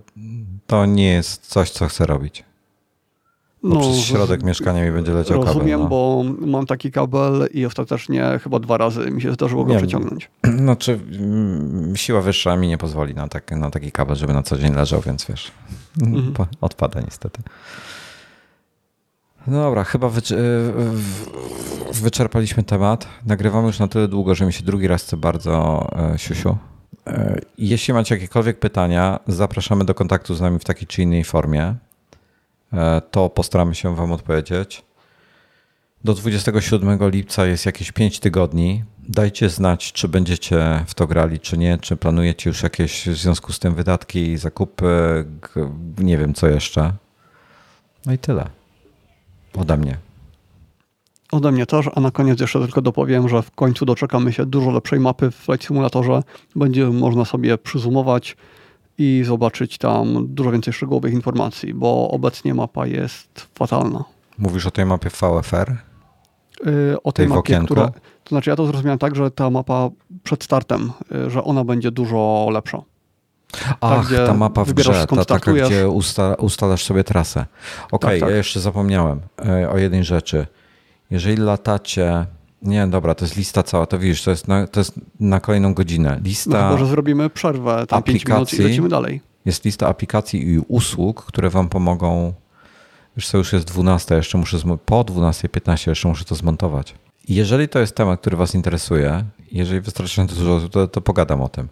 [0.66, 2.44] to nie jest coś, co chcę robić.
[3.62, 5.58] Bo no, przez środek mieszkania mi będzie leciał rozumiem, kabel.
[5.58, 5.88] Rozumiem, no.
[5.88, 10.30] bo mam taki kabel i ostatecznie chyba dwa razy mi się zdarzyło go nie, przeciągnąć.
[10.60, 14.42] No czy mm, siła wyższa mi nie pozwoli na, tak, na taki kabel, żeby na
[14.42, 15.52] co dzień leżał, więc wiesz,
[16.02, 16.48] mhm.
[16.60, 17.42] odpada niestety.
[19.46, 20.32] No dobra, chyba wycz
[21.92, 23.08] wyczerpaliśmy temat.
[23.26, 26.56] Nagrywamy już na tyle długo, że mi się drugi raz chce bardzo e, siusiu.
[27.06, 31.74] E, jeśli macie jakiekolwiek pytania, zapraszamy do kontaktu z nami w takiej czy innej formie.
[32.72, 34.84] E, to postaramy się Wam odpowiedzieć.
[36.04, 38.84] Do 27 lipca jest jakieś 5 tygodni.
[39.08, 43.52] Dajcie znać, czy będziecie w to grali, czy nie, czy planujecie już jakieś w związku
[43.52, 45.24] z tym wydatki, zakupy,
[45.98, 46.92] nie wiem co jeszcze.
[48.06, 48.48] No i tyle.
[49.54, 49.98] Ode mnie.
[51.32, 54.70] Ode mnie też, a na koniec jeszcze tylko dopowiem, że w końcu doczekamy się dużo
[54.70, 56.22] lepszej mapy w Flight Simulatorze.
[56.56, 58.36] Będzie można sobie przyzumować
[59.02, 64.04] i zobaczyć tam dużo więcej szczegółowych informacji, bo obecnie mapa jest fatalna.
[64.38, 65.76] Mówisz o tej mapie VFR?
[66.66, 67.88] Yy, o tej, tej mapie, która.
[68.24, 69.90] To znaczy, ja to zrozumiałem tak, że ta mapa
[70.22, 72.82] przed startem, yy, że ona będzie dużo lepsza.
[73.80, 77.40] Ach, ta, ta mapa w grze, ta taka, gdzie usta, ustalasz sobie trasę.
[77.40, 78.30] Okej, okay, tak, tak.
[78.30, 80.46] ja jeszcze zapomniałem yy, o jednej rzeczy.
[81.10, 82.26] Jeżeli latacie
[82.62, 85.74] nie, dobra, to jest lista cała, to widzisz, to jest na, to jest na kolejną
[85.74, 86.20] godzinę.
[86.24, 86.64] Lista.
[86.64, 89.20] No może zrobimy przerwę, tam aplikacji, minut i lecimy dalej.
[89.44, 92.32] Jest lista aplikacji i usług, które wam pomogą.
[93.16, 96.94] Już co już jest 12, jeszcze muszę po 12.15 jeszcze muszę to zmontować.
[97.28, 101.68] Jeżeli to jest temat, który Was interesuje, jeżeli wystarczająco dużo, to, to pogadam o tym.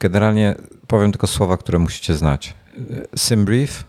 [0.00, 0.54] Generalnie
[0.86, 2.54] powiem tylko słowa, które musicie znać.
[3.16, 3.84] SimBrief,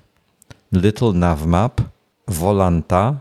[0.71, 1.81] Little Navmap,
[2.27, 3.15] Volanta,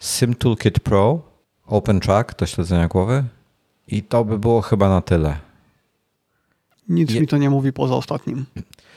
[0.00, 1.33] SimToolkit Pro,
[1.66, 3.24] Open Track do śledzenia głowy
[3.88, 5.36] i to by było chyba na tyle.
[6.88, 7.20] Nic Je...
[7.20, 8.46] mi to nie mówi poza ostatnim.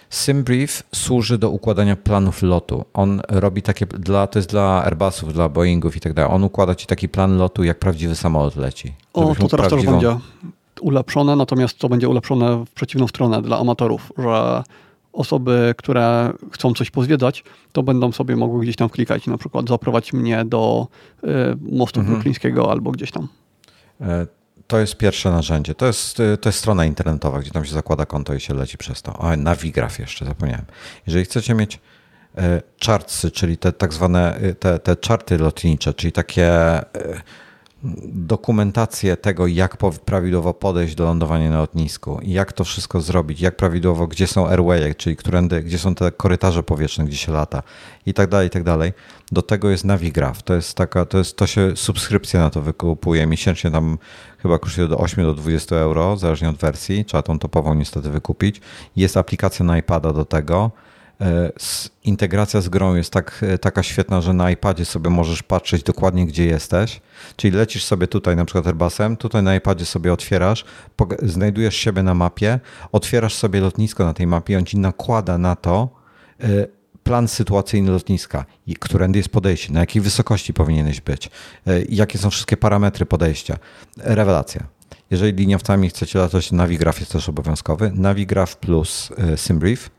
[0.10, 2.86] SimBrief służy do układania planów lotu.
[2.94, 6.32] On robi takie, dla, to jest dla Airbusów, dla Boeingów i tak dalej.
[6.32, 8.94] On układa ci taki plan lotu, jak prawdziwy samolot leci.
[9.14, 10.00] O, to teraz prawdziwą...
[10.00, 10.26] też będzie
[10.82, 14.64] ulepszone, natomiast to będzie ulepszone w przeciwną stronę dla amatorów, że
[15.18, 20.14] osoby, które chcą coś pozwiedzać, to będą sobie mogły gdzieś tam klikać, na przykład zaprowadź
[20.14, 20.88] mnie do
[21.24, 21.28] y,
[21.62, 22.16] mostu mhm.
[22.16, 23.28] bruklińskiego albo gdzieś tam.
[24.02, 24.28] E,
[24.68, 25.76] to jest pierwsze narzędzie.
[25.76, 28.78] To jest, y, to jest strona internetowa, gdzie tam się zakłada konto i się leci
[28.78, 29.22] przez to.
[29.22, 30.66] A Navigraph jeszcze zapomniałem.
[31.08, 31.80] Jeżeli chcecie mieć
[32.86, 36.52] chartsy, czyli te tak zwane y, te, te charty lotnicze, czyli takie
[38.14, 44.08] dokumentację tego, jak prawidłowo podejść do lądowania na lotnisku jak to wszystko zrobić, jak prawidłowo,
[44.08, 47.64] gdzie są airwaye, czyli którędy, gdzie są te korytarze powietrzne, gdzie się lata
[48.06, 48.94] i tak dalej, i tak dalej.
[49.32, 50.44] Do tego jest Navigraph.
[50.44, 53.28] To jest taka, to jest, to się subskrypcja na to wykupuje.
[53.28, 53.98] Miesięcznie tam
[54.40, 57.06] chyba kosztuje do 8 do 20 euro, zależnie od wersji.
[57.06, 58.62] Trzeba tą topową niestety wykupić.
[58.96, 60.72] Jest aplikacja na iPada do tego
[62.04, 66.26] integracja z grą jest tak, e, taka świetna, że na iPadzie sobie możesz patrzeć dokładnie,
[66.26, 67.02] gdzie jesteś.
[67.36, 70.66] Czyli lecisz sobie tutaj na przykład Airbusem, tutaj na iPadzie sobie otwierasz,
[71.22, 72.60] znajdujesz siebie na mapie,
[72.92, 75.90] otwierasz sobie lotnisko na tej mapie on ci nakłada na to
[76.40, 76.48] e,
[77.04, 78.46] plan sytuacyjny lotniska,
[78.80, 81.30] którędy jest podejście, na jakiej wysokości powinieneś być,
[81.90, 83.58] jakie są wszystkie parametry podejścia.
[83.98, 84.64] Rewelacja.
[85.12, 87.92] Jeżeli liniowcami chcecie latać, Navigraph jest też obowiązkowy.
[87.96, 89.97] Navigraph plus SimBrief E,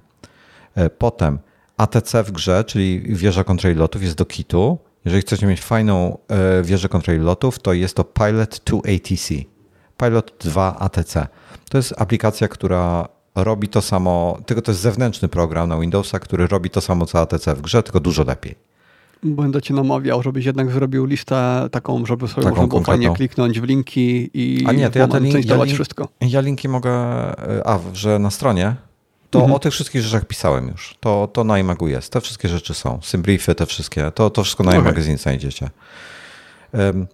[0.98, 1.38] potem
[1.76, 4.78] ATC w grze, czyli wieża kontroli lotów jest do kitu.
[5.04, 9.34] Jeżeli chcecie mieć fajną e, wieżę kontroli lotów, to jest to Pilot 2 ATC.
[9.96, 11.26] Pilot 2 ATC.
[11.70, 16.46] To jest aplikacja, która robi to samo, tylko to jest zewnętrzny program na Windowsa, który
[16.46, 18.54] robi to samo co ATC w grze, tylko dużo lepiej.
[19.22, 23.60] Będę cię namawiał, żebyś jednak zrobił listę taką, żeby sobie taką można było fajnie kliknąć
[23.60, 26.08] w linki i A nie, to ja, te link, ja, wszystko.
[26.20, 28.76] Ja linki mogę, e, a, że na stronie
[29.30, 29.56] to mhm.
[29.56, 30.96] o tych wszystkich rzeczach pisałem już.
[31.00, 32.12] To, to na iMagu jest.
[32.12, 32.98] Te wszystkie rzeczy są.
[33.02, 34.10] Symbriefy, te wszystkie.
[34.14, 34.80] To, to wszystko na okay.
[34.80, 35.70] iMagazine znajdziecie.
[36.72, 37.06] Um,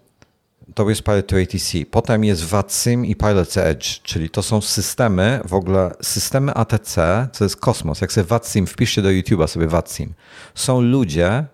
[0.74, 1.78] to jest Pilot 2 ATC.
[1.90, 7.44] Potem jest VATSIM i Pilot Edge, czyli to są systemy, w ogóle systemy ATC, co
[7.44, 8.00] jest kosmos.
[8.00, 10.14] Jak sobie VATSIM, wpiszcie do YouTube'a sobie VATSIM.
[10.54, 11.44] Są ludzie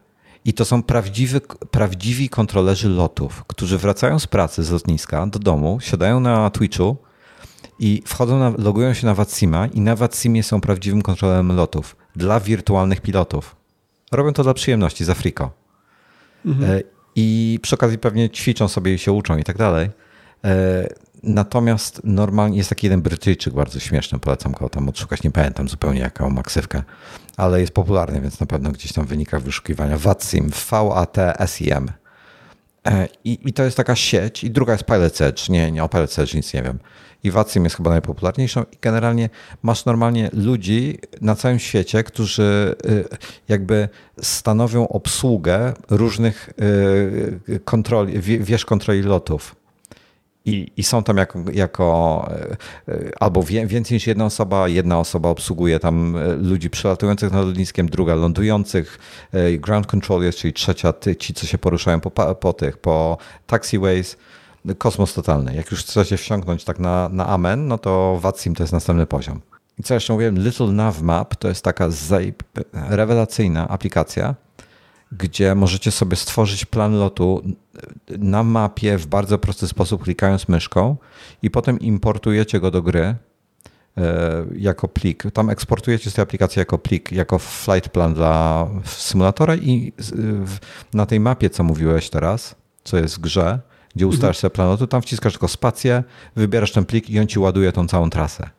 [0.44, 5.78] i to są prawdziwy, prawdziwi kontrolerzy lotów, którzy wracają z pracy z lotniska do domu,
[5.80, 6.96] siadają na Twitchu
[7.80, 12.40] i wchodzą na, logują się na Vatsima i na Vatsimie są prawdziwym kontrolerem lotów dla
[12.40, 13.56] wirtualnych pilotów.
[14.12, 15.50] Robią to dla przyjemności, za friko.
[16.46, 16.70] Mhm.
[16.70, 16.82] E,
[17.16, 19.90] I przy okazji pewnie ćwiczą sobie i się uczą i tak dalej.
[20.44, 20.88] E,
[21.22, 26.00] natomiast normalnie jest taki jeden Brytyjczyk bardzo śmieszny, polecam go tam odszukać, nie pamiętam zupełnie
[26.00, 26.82] jaką ma ksywkę,
[27.36, 31.92] ale jest popularny, więc na pewno gdzieś tam w wynikach wyszukiwania VATSIM, V-A-T-S-I-M.
[32.86, 35.48] E, I, I to jest taka sieć i druga jest Pilot Edge.
[35.48, 36.78] Nie, nie o Pilot Edge nic nie wiem
[37.24, 39.28] i Wacim jest chyba najpopularniejszą i generalnie
[39.62, 43.04] masz normalnie ludzi na całym świecie, którzy y,
[43.48, 43.88] jakby
[44.22, 46.50] stanowią obsługę różnych
[47.48, 49.59] y, kontroli, wież kontroli lotów.
[50.44, 52.28] I, I, są tam jako, jako
[52.88, 58.14] y, albo więcej niż jedna osoba, jedna osoba obsługuje tam ludzi przylatujących nad lotniskiem, druga
[58.14, 58.98] lądujących,
[59.58, 64.16] ground control czyli trzecia ci, co się poruszają po, po tych, po taxiways
[64.78, 65.54] kosmos totalny.
[65.54, 69.40] Jak już chcecie wsiąknąć tak na, na amen, no to VATSIM to jest następny poziom.
[69.78, 71.88] I co jeszcze mówiłem, Little Nav Map to jest taka
[72.88, 74.34] rewelacyjna aplikacja,
[75.12, 77.42] gdzie możecie sobie stworzyć plan lotu
[78.18, 80.96] na mapie w bardzo prosty sposób, klikając myszką
[81.42, 83.16] i potem importujecie go do gry e,
[84.56, 85.24] jako plik.
[85.32, 89.92] Tam eksportujecie z tej aplikacji jako plik, jako flight plan dla symulatora i
[90.94, 92.54] na tej mapie, co mówiłeś teraz,
[92.84, 93.60] co jest w grze,
[93.94, 96.04] gdzie ustalasz sobie plan lotu, tam wciskasz tylko spację,
[96.36, 98.50] wybierasz ten plik i on ci ładuje tą całą trasę.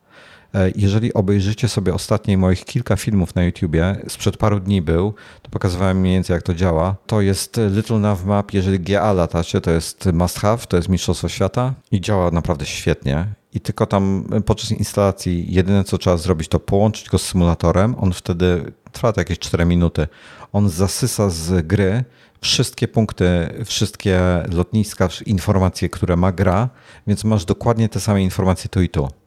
[0.54, 5.50] E, jeżeli obejrzycie sobie ostatnie moich kilka filmów na YouTubie, sprzed paru dni był, to
[5.50, 6.96] pokazywałem mniej więcej jak to działa.
[7.08, 11.30] To jest Little Nav Map, jeżeli GA latacie, to jest must have, to jest Mistrzostwo
[11.30, 13.26] Świata i działa naprawdę świetnie.
[13.54, 18.14] I tylko tam podczas instalacji jedyne co trzeba zrobić to połączyć go z symulatorem, on
[18.14, 20.08] wtedy trwa to jakieś 4 minuty.
[20.54, 22.04] On zasysa z gry
[22.42, 24.20] wszystkie punkty, wszystkie
[24.54, 26.70] lotniska, informacje, które ma gra,
[27.08, 29.21] więc masz dokładnie te same informacje tu i tu.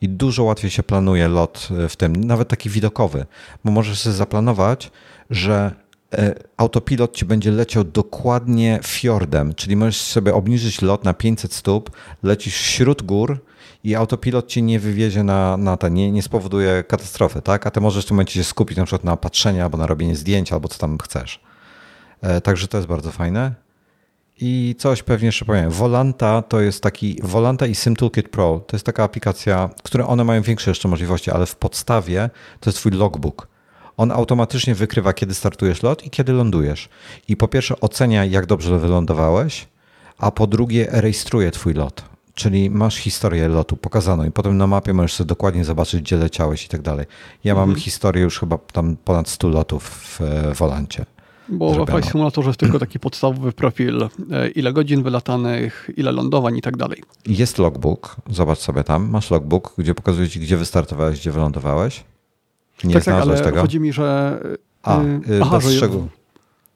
[0.00, 3.26] I dużo łatwiej się planuje lot e, w tym, nawet taki widokowy,
[3.64, 4.90] bo możesz sobie zaplanować,
[5.30, 5.74] że
[6.14, 11.90] e, autopilot ci będzie leciał dokładnie fiordem, czyli możesz sobie obniżyć lot na 500 stóp,
[12.22, 13.40] lecisz wśród gór
[13.84, 17.66] i autopilot ci nie wywiezie na, na ten, nie, nie spowoduje katastrofy, tak?
[17.66, 20.16] A ty możesz w tym momencie się skupić na przykład na patrzeniu albo na robienie
[20.16, 21.40] zdjęć, albo co tam chcesz.
[22.22, 23.54] E, także to jest bardzo fajne.
[24.40, 25.70] I coś pewnie jeszcze powiem.
[25.70, 30.42] Volanta to jest taki, Volanta i SimToolkit Pro to jest taka aplikacja, które one mają
[30.42, 32.30] większe jeszcze możliwości, ale w podstawie
[32.60, 33.48] to jest twój logbook.
[33.96, 36.88] On automatycznie wykrywa, kiedy startujesz lot i kiedy lądujesz.
[37.28, 39.68] I po pierwsze ocenia, jak dobrze wylądowałeś,
[40.18, 42.04] a po drugie rejestruje twój lot.
[42.34, 46.64] Czyli masz historię lotu pokazaną i potem na mapie możesz sobie dokładnie zobaczyć, gdzie leciałeś
[46.64, 47.06] i tak dalej.
[47.44, 47.80] Ja mam mhm.
[47.80, 50.20] historię już chyba tam ponad 100 lotów w
[50.58, 51.06] Volancie.
[51.50, 56.56] Bo w Flight Simulatorze jest tylko taki podstawowy profil, e, ile godzin wylatanych, ile lądowań
[56.56, 57.02] i tak dalej.
[57.26, 62.04] Jest logbook, zobacz sobie tam, masz logbook, gdzie pokazuje ci, gdzie wystartowałeś, gdzie wylądowałeś.
[62.84, 63.60] Nie tak, tak, ale tego?
[63.60, 64.38] chodzi mi, że...
[64.82, 65.88] A, y, aha, że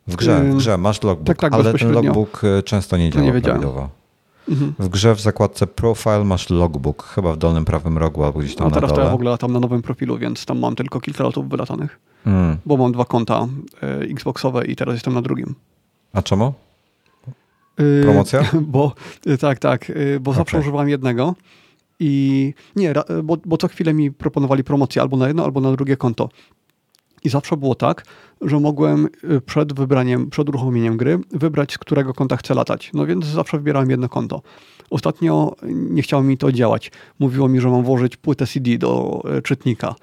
[0.06, 3.40] W grze, w grze masz logbook, tak, tak, ale ten logbook często nie działa nie
[3.40, 3.88] prawidłowo.
[4.48, 4.74] Mhm.
[4.78, 8.68] W grze w zakładce Profile masz logbook, chyba w dolnym prawym rogu albo gdzieś tam
[8.68, 9.02] no, teraz na dole.
[9.02, 12.01] to ja w ogóle tam na nowym profilu, więc tam mam tylko kilka latów wylatanych.
[12.26, 12.56] Mm.
[12.66, 13.46] Bo mam dwa konta
[14.02, 15.55] y, Xboxowe i teraz jestem na drugim.
[16.12, 16.55] A czemu?
[17.80, 18.40] Y, Promocja?
[18.40, 18.92] Yy, bo
[19.26, 20.38] y, tak, tak, yy, bo okay.
[20.38, 21.34] zawsze używałem jednego
[22.01, 22.94] i nie,
[23.24, 26.28] bo, bo co chwilę mi proponowali promocję albo na jedno, albo na drugie konto.
[27.24, 28.05] I zawsze było tak,
[28.40, 32.90] że mogłem y, przed wybraniem, przed uruchomieniem gry wybrać, z którego konta chcę latać.
[32.94, 34.42] No więc zawsze wybierałem jedno konto.
[34.90, 36.90] Ostatnio nie chciało mi to działać.
[37.18, 39.94] Mówiło mi, że mam włożyć płytę CD do y, czytnika.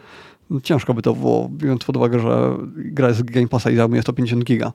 [0.51, 4.01] No, ciężko by to było, biorąc pod uwagę, że gra jest Game Passa i zajmuje
[4.01, 4.73] 150 giga.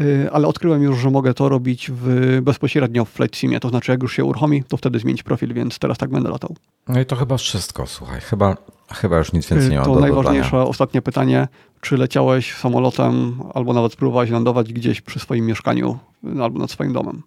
[0.00, 3.92] Y, ale odkryłem już, że mogę to robić w, bezpośrednio w Flight Simie, to znaczy
[3.92, 6.56] jak już się uruchomi, to wtedy zmienić profil, więc teraz tak będę latał.
[6.88, 8.56] No i to chyba wszystko, słuchaj, chyba,
[8.92, 10.68] chyba już nic więcej nie ma To do najważniejsze, dodania.
[10.68, 11.48] ostatnie pytanie,
[11.80, 15.98] czy leciałeś samolotem albo nawet próbowałeś lądować gdzieś przy swoim mieszkaniu
[16.42, 17.22] albo nad swoim domem?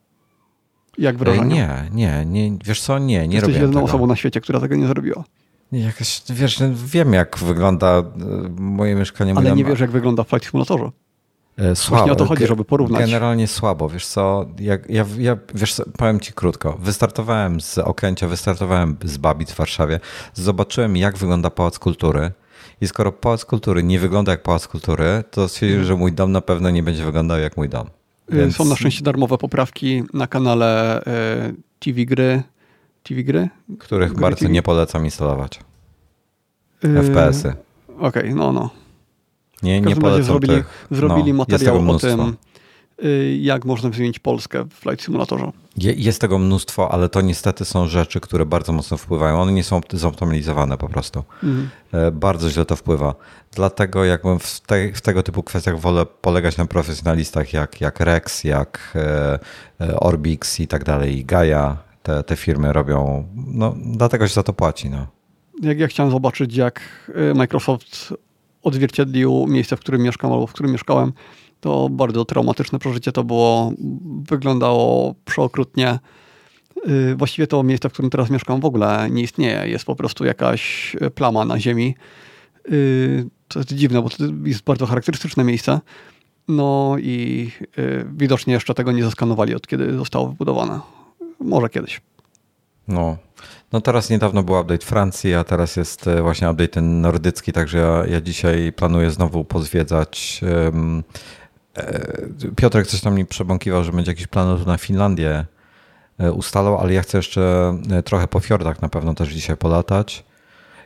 [0.97, 1.45] Jak wrażenie?
[1.45, 3.85] Nie, nie, nie, wiesz co, nie, nie Jesteś jedyną tego.
[3.85, 5.23] osobą na świecie, która tego nie zrobiła.
[5.73, 8.03] Jakaś, wiesz, wiem jak wygląda e,
[8.57, 9.33] moje mieszkanie.
[9.37, 10.91] Ale nie wiesz jak wygląda w Flight Simulatorze.
[11.57, 11.97] E, słabo.
[11.97, 13.01] Właśnie o to chodzi, żeby porównać.
[13.01, 16.77] Generalnie słabo, wiesz co, jak, ja, ja wiesz co, powiem ci krótko.
[16.81, 19.99] Wystartowałem z Okęcia, wystartowałem z Babic w Warszawie,
[20.33, 22.31] zobaczyłem jak wygląda Pałac Kultury
[22.81, 25.87] i skoro Pałac Kultury nie wygląda jak Pałac Kultury, to stwierdziłem, mhm.
[25.87, 27.87] że mój dom na pewno nie będzie wyglądał jak mój dom.
[28.33, 28.55] Y, Więc...
[28.55, 32.43] Są na szczęście darmowe poprawki na kanale y, TV Gry.
[33.03, 33.49] TV Gry?
[33.79, 34.51] Których Gry bardzo TV?
[34.51, 35.59] nie polecam instalować.
[36.83, 37.03] Yy...
[37.03, 37.55] FPS-y.
[37.97, 38.69] Okej, okay, no, no.
[39.63, 42.35] Nie, nie polecam zrobili, tych, zrobili no, materiał o tym,
[43.03, 45.51] y, jak można zmienić Polskę w Flight Simulatorze.
[45.77, 49.41] Jest tego mnóstwo, ale to niestety są rzeczy, które bardzo mocno wpływają.
[49.41, 51.23] One nie są zoptymalizowane po prostu.
[51.43, 51.69] Mhm.
[51.91, 53.15] E, bardzo źle to wpływa.
[53.51, 58.43] Dlatego jakbym w, te, w, tego typu kwestiach wolę polegać na profesjonalistach jak, jak Rex,
[58.43, 59.39] jak e,
[59.81, 61.77] e, Orbix i tak dalej, i Gaia.
[62.03, 64.89] Te, te firmy robią, no dlatego się za to płaci.
[64.89, 65.07] No.
[65.61, 66.81] Jak ja chciałem zobaczyć, jak
[67.35, 68.13] Microsoft
[68.63, 71.13] odzwierciedlił miejsce, w którym mieszkam albo w którym mieszkałem.
[71.59, 73.73] To bardzo traumatyczne przeżycie to było.
[74.29, 75.99] Wyglądało przeokrutnie.
[76.87, 79.67] Y, właściwie to miejsce, w którym teraz mieszkam, w ogóle nie istnieje.
[79.67, 81.95] Jest po prostu jakaś plama na ziemi.
[82.71, 85.79] Y, to jest dziwne, bo to jest bardzo charakterystyczne miejsce.
[86.47, 90.79] No i y, widocznie jeszcze tego nie zaskanowali od kiedy zostało wybudowane.
[91.39, 92.01] Może kiedyś.
[92.87, 93.17] No,
[93.71, 97.77] no teraz niedawno był update Francji, a teraz jest e, właśnie update ten nordycki, także
[97.77, 100.41] ja, ja dzisiaj planuję znowu pozwiedzać.
[100.65, 101.03] Um,
[102.55, 105.45] Piotrek coś tam mi przebąkiwał, że będzie jakiś plan na Finlandię
[106.19, 107.73] e, ustalał, ale ja chcę jeszcze
[108.05, 110.25] trochę po fiordach na pewno też dzisiaj polatać.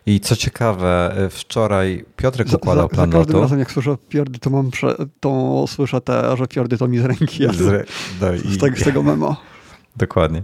[0.06, 4.50] I co ciekawe, wczoraj Piotrek układał plan za, za każdym razem jak słyszę fiordy, to
[4.50, 7.58] mam prze, to słyszę te, że fiordy to mi z ręki jadą.
[7.58, 7.90] Z,
[8.22, 9.38] no i, z, tego, z tego memo.
[9.98, 10.44] Dokładnie.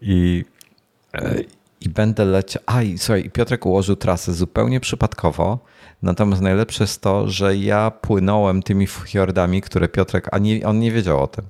[0.00, 0.44] I
[1.84, 2.62] i będę leciał.
[2.66, 5.58] A i słuchaj, Piotrek ułożył trasę zupełnie przypadkowo.
[6.02, 10.92] Natomiast najlepsze jest to, że ja płynąłem tymi fiordami, które Piotrek, a nie, on nie
[10.92, 11.44] wiedział o tym.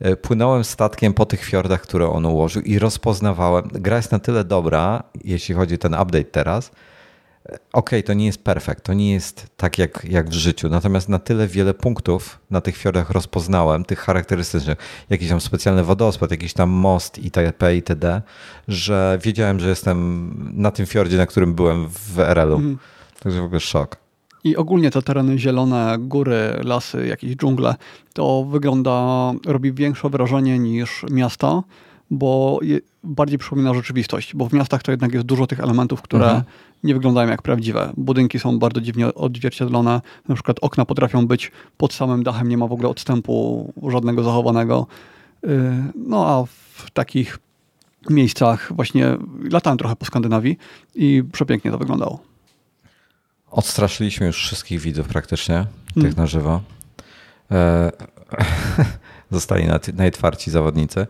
[0.00, 3.68] E, płynąłem statkiem po tych fiordach, które on ułożył i rozpoznawałem.
[3.72, 6.70] Gra jest na tyle dobra, jeśli chodzi o ten update teraz,
[7.72, 11.18] OK, to nie jest perfekt, to nie jest tak jak, jak w życiu, natomiast na
[11.18, 16.70] tyle wiele punktów na tych fiordach rozpoznałem, tych charakterystycznych, jakiś tam specjalny wodospad, jakiś tam
[16.70, 17.74] most itp.
[17.74, 18.22] itd.,
[18.68, 22.56] że wiedziałem, że jestem na tym fiordzie, na którym byłem w RL-u.
[22.56, 22.78] Mm.
[23.22, 23.96] Także w ogóle szok.
[24.44, 27.74] I ogólnie te tereny zielone, góry, lasy, jakieś dżungle,
[28.12, 31.62] to wygląda, robi większe wrażenie niż miasta,
[32.10, 32.60] bo
[33.04, 36.42] bardziej przypomina rzeczywistość, bo w miastach to jednak jest dużo tych elementów, które mhm.
[36.84, 37.92] Nie wyglądają jak prawdziwe.
[37.96, 42.66] Budynki są bardzo dziwnie odzwierciedlone, na przykład okna potrafią być pod samym dachem, nie ma
[42.66, 44.86] w ogóle odstępu żadnego zachowanego.
[45.44, 45.48] Y,
[45.94, 46.44] no a
[46.74, 47.38] w takich
[48.10, 49.16] miejscach właśnie
[49.50, 50.58] latałem trochę po Skandynawii
[50.94, 52.20] i przepięknie to wyglądało.
[53.50, 56.16] Odstraszyliśmy już wszystkich widzów praktycznie, tych hmm.
[56.16, 56.60] na żywo.
[57.50, 57.92] E,
[59.30, 61.06] zostali najtwarci zawodnicy.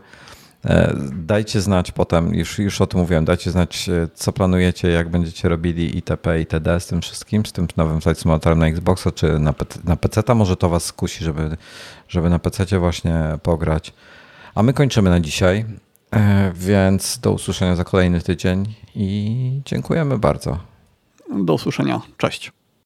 [0.65, 5.09] E, dajcie znać potem, już, już o tym mówiłem, dajcie znać, e, co planujecie, jak
[5.09, 6.39] będziecie robili itp.
[6.39, 6.79] itd.
[6.79, 10.35] z tym wszystkim, z tym nowym Flight Simulatorem na Xboxa czy na, na PC.
[10.35, 11.57] Może to was skusi, żeby,
[12.07, 13.93] żeby na PC właśnie pograć.
[14.55, 15.65] A my kończymy na dzisiaj,
[16.11, 20.57] e, więc do usłyszenia za kolejny tydzień i dziękujemy bardzo.
[21.43, 22.01] Do usłyszenia.
[22.17, 22.51] Cześć.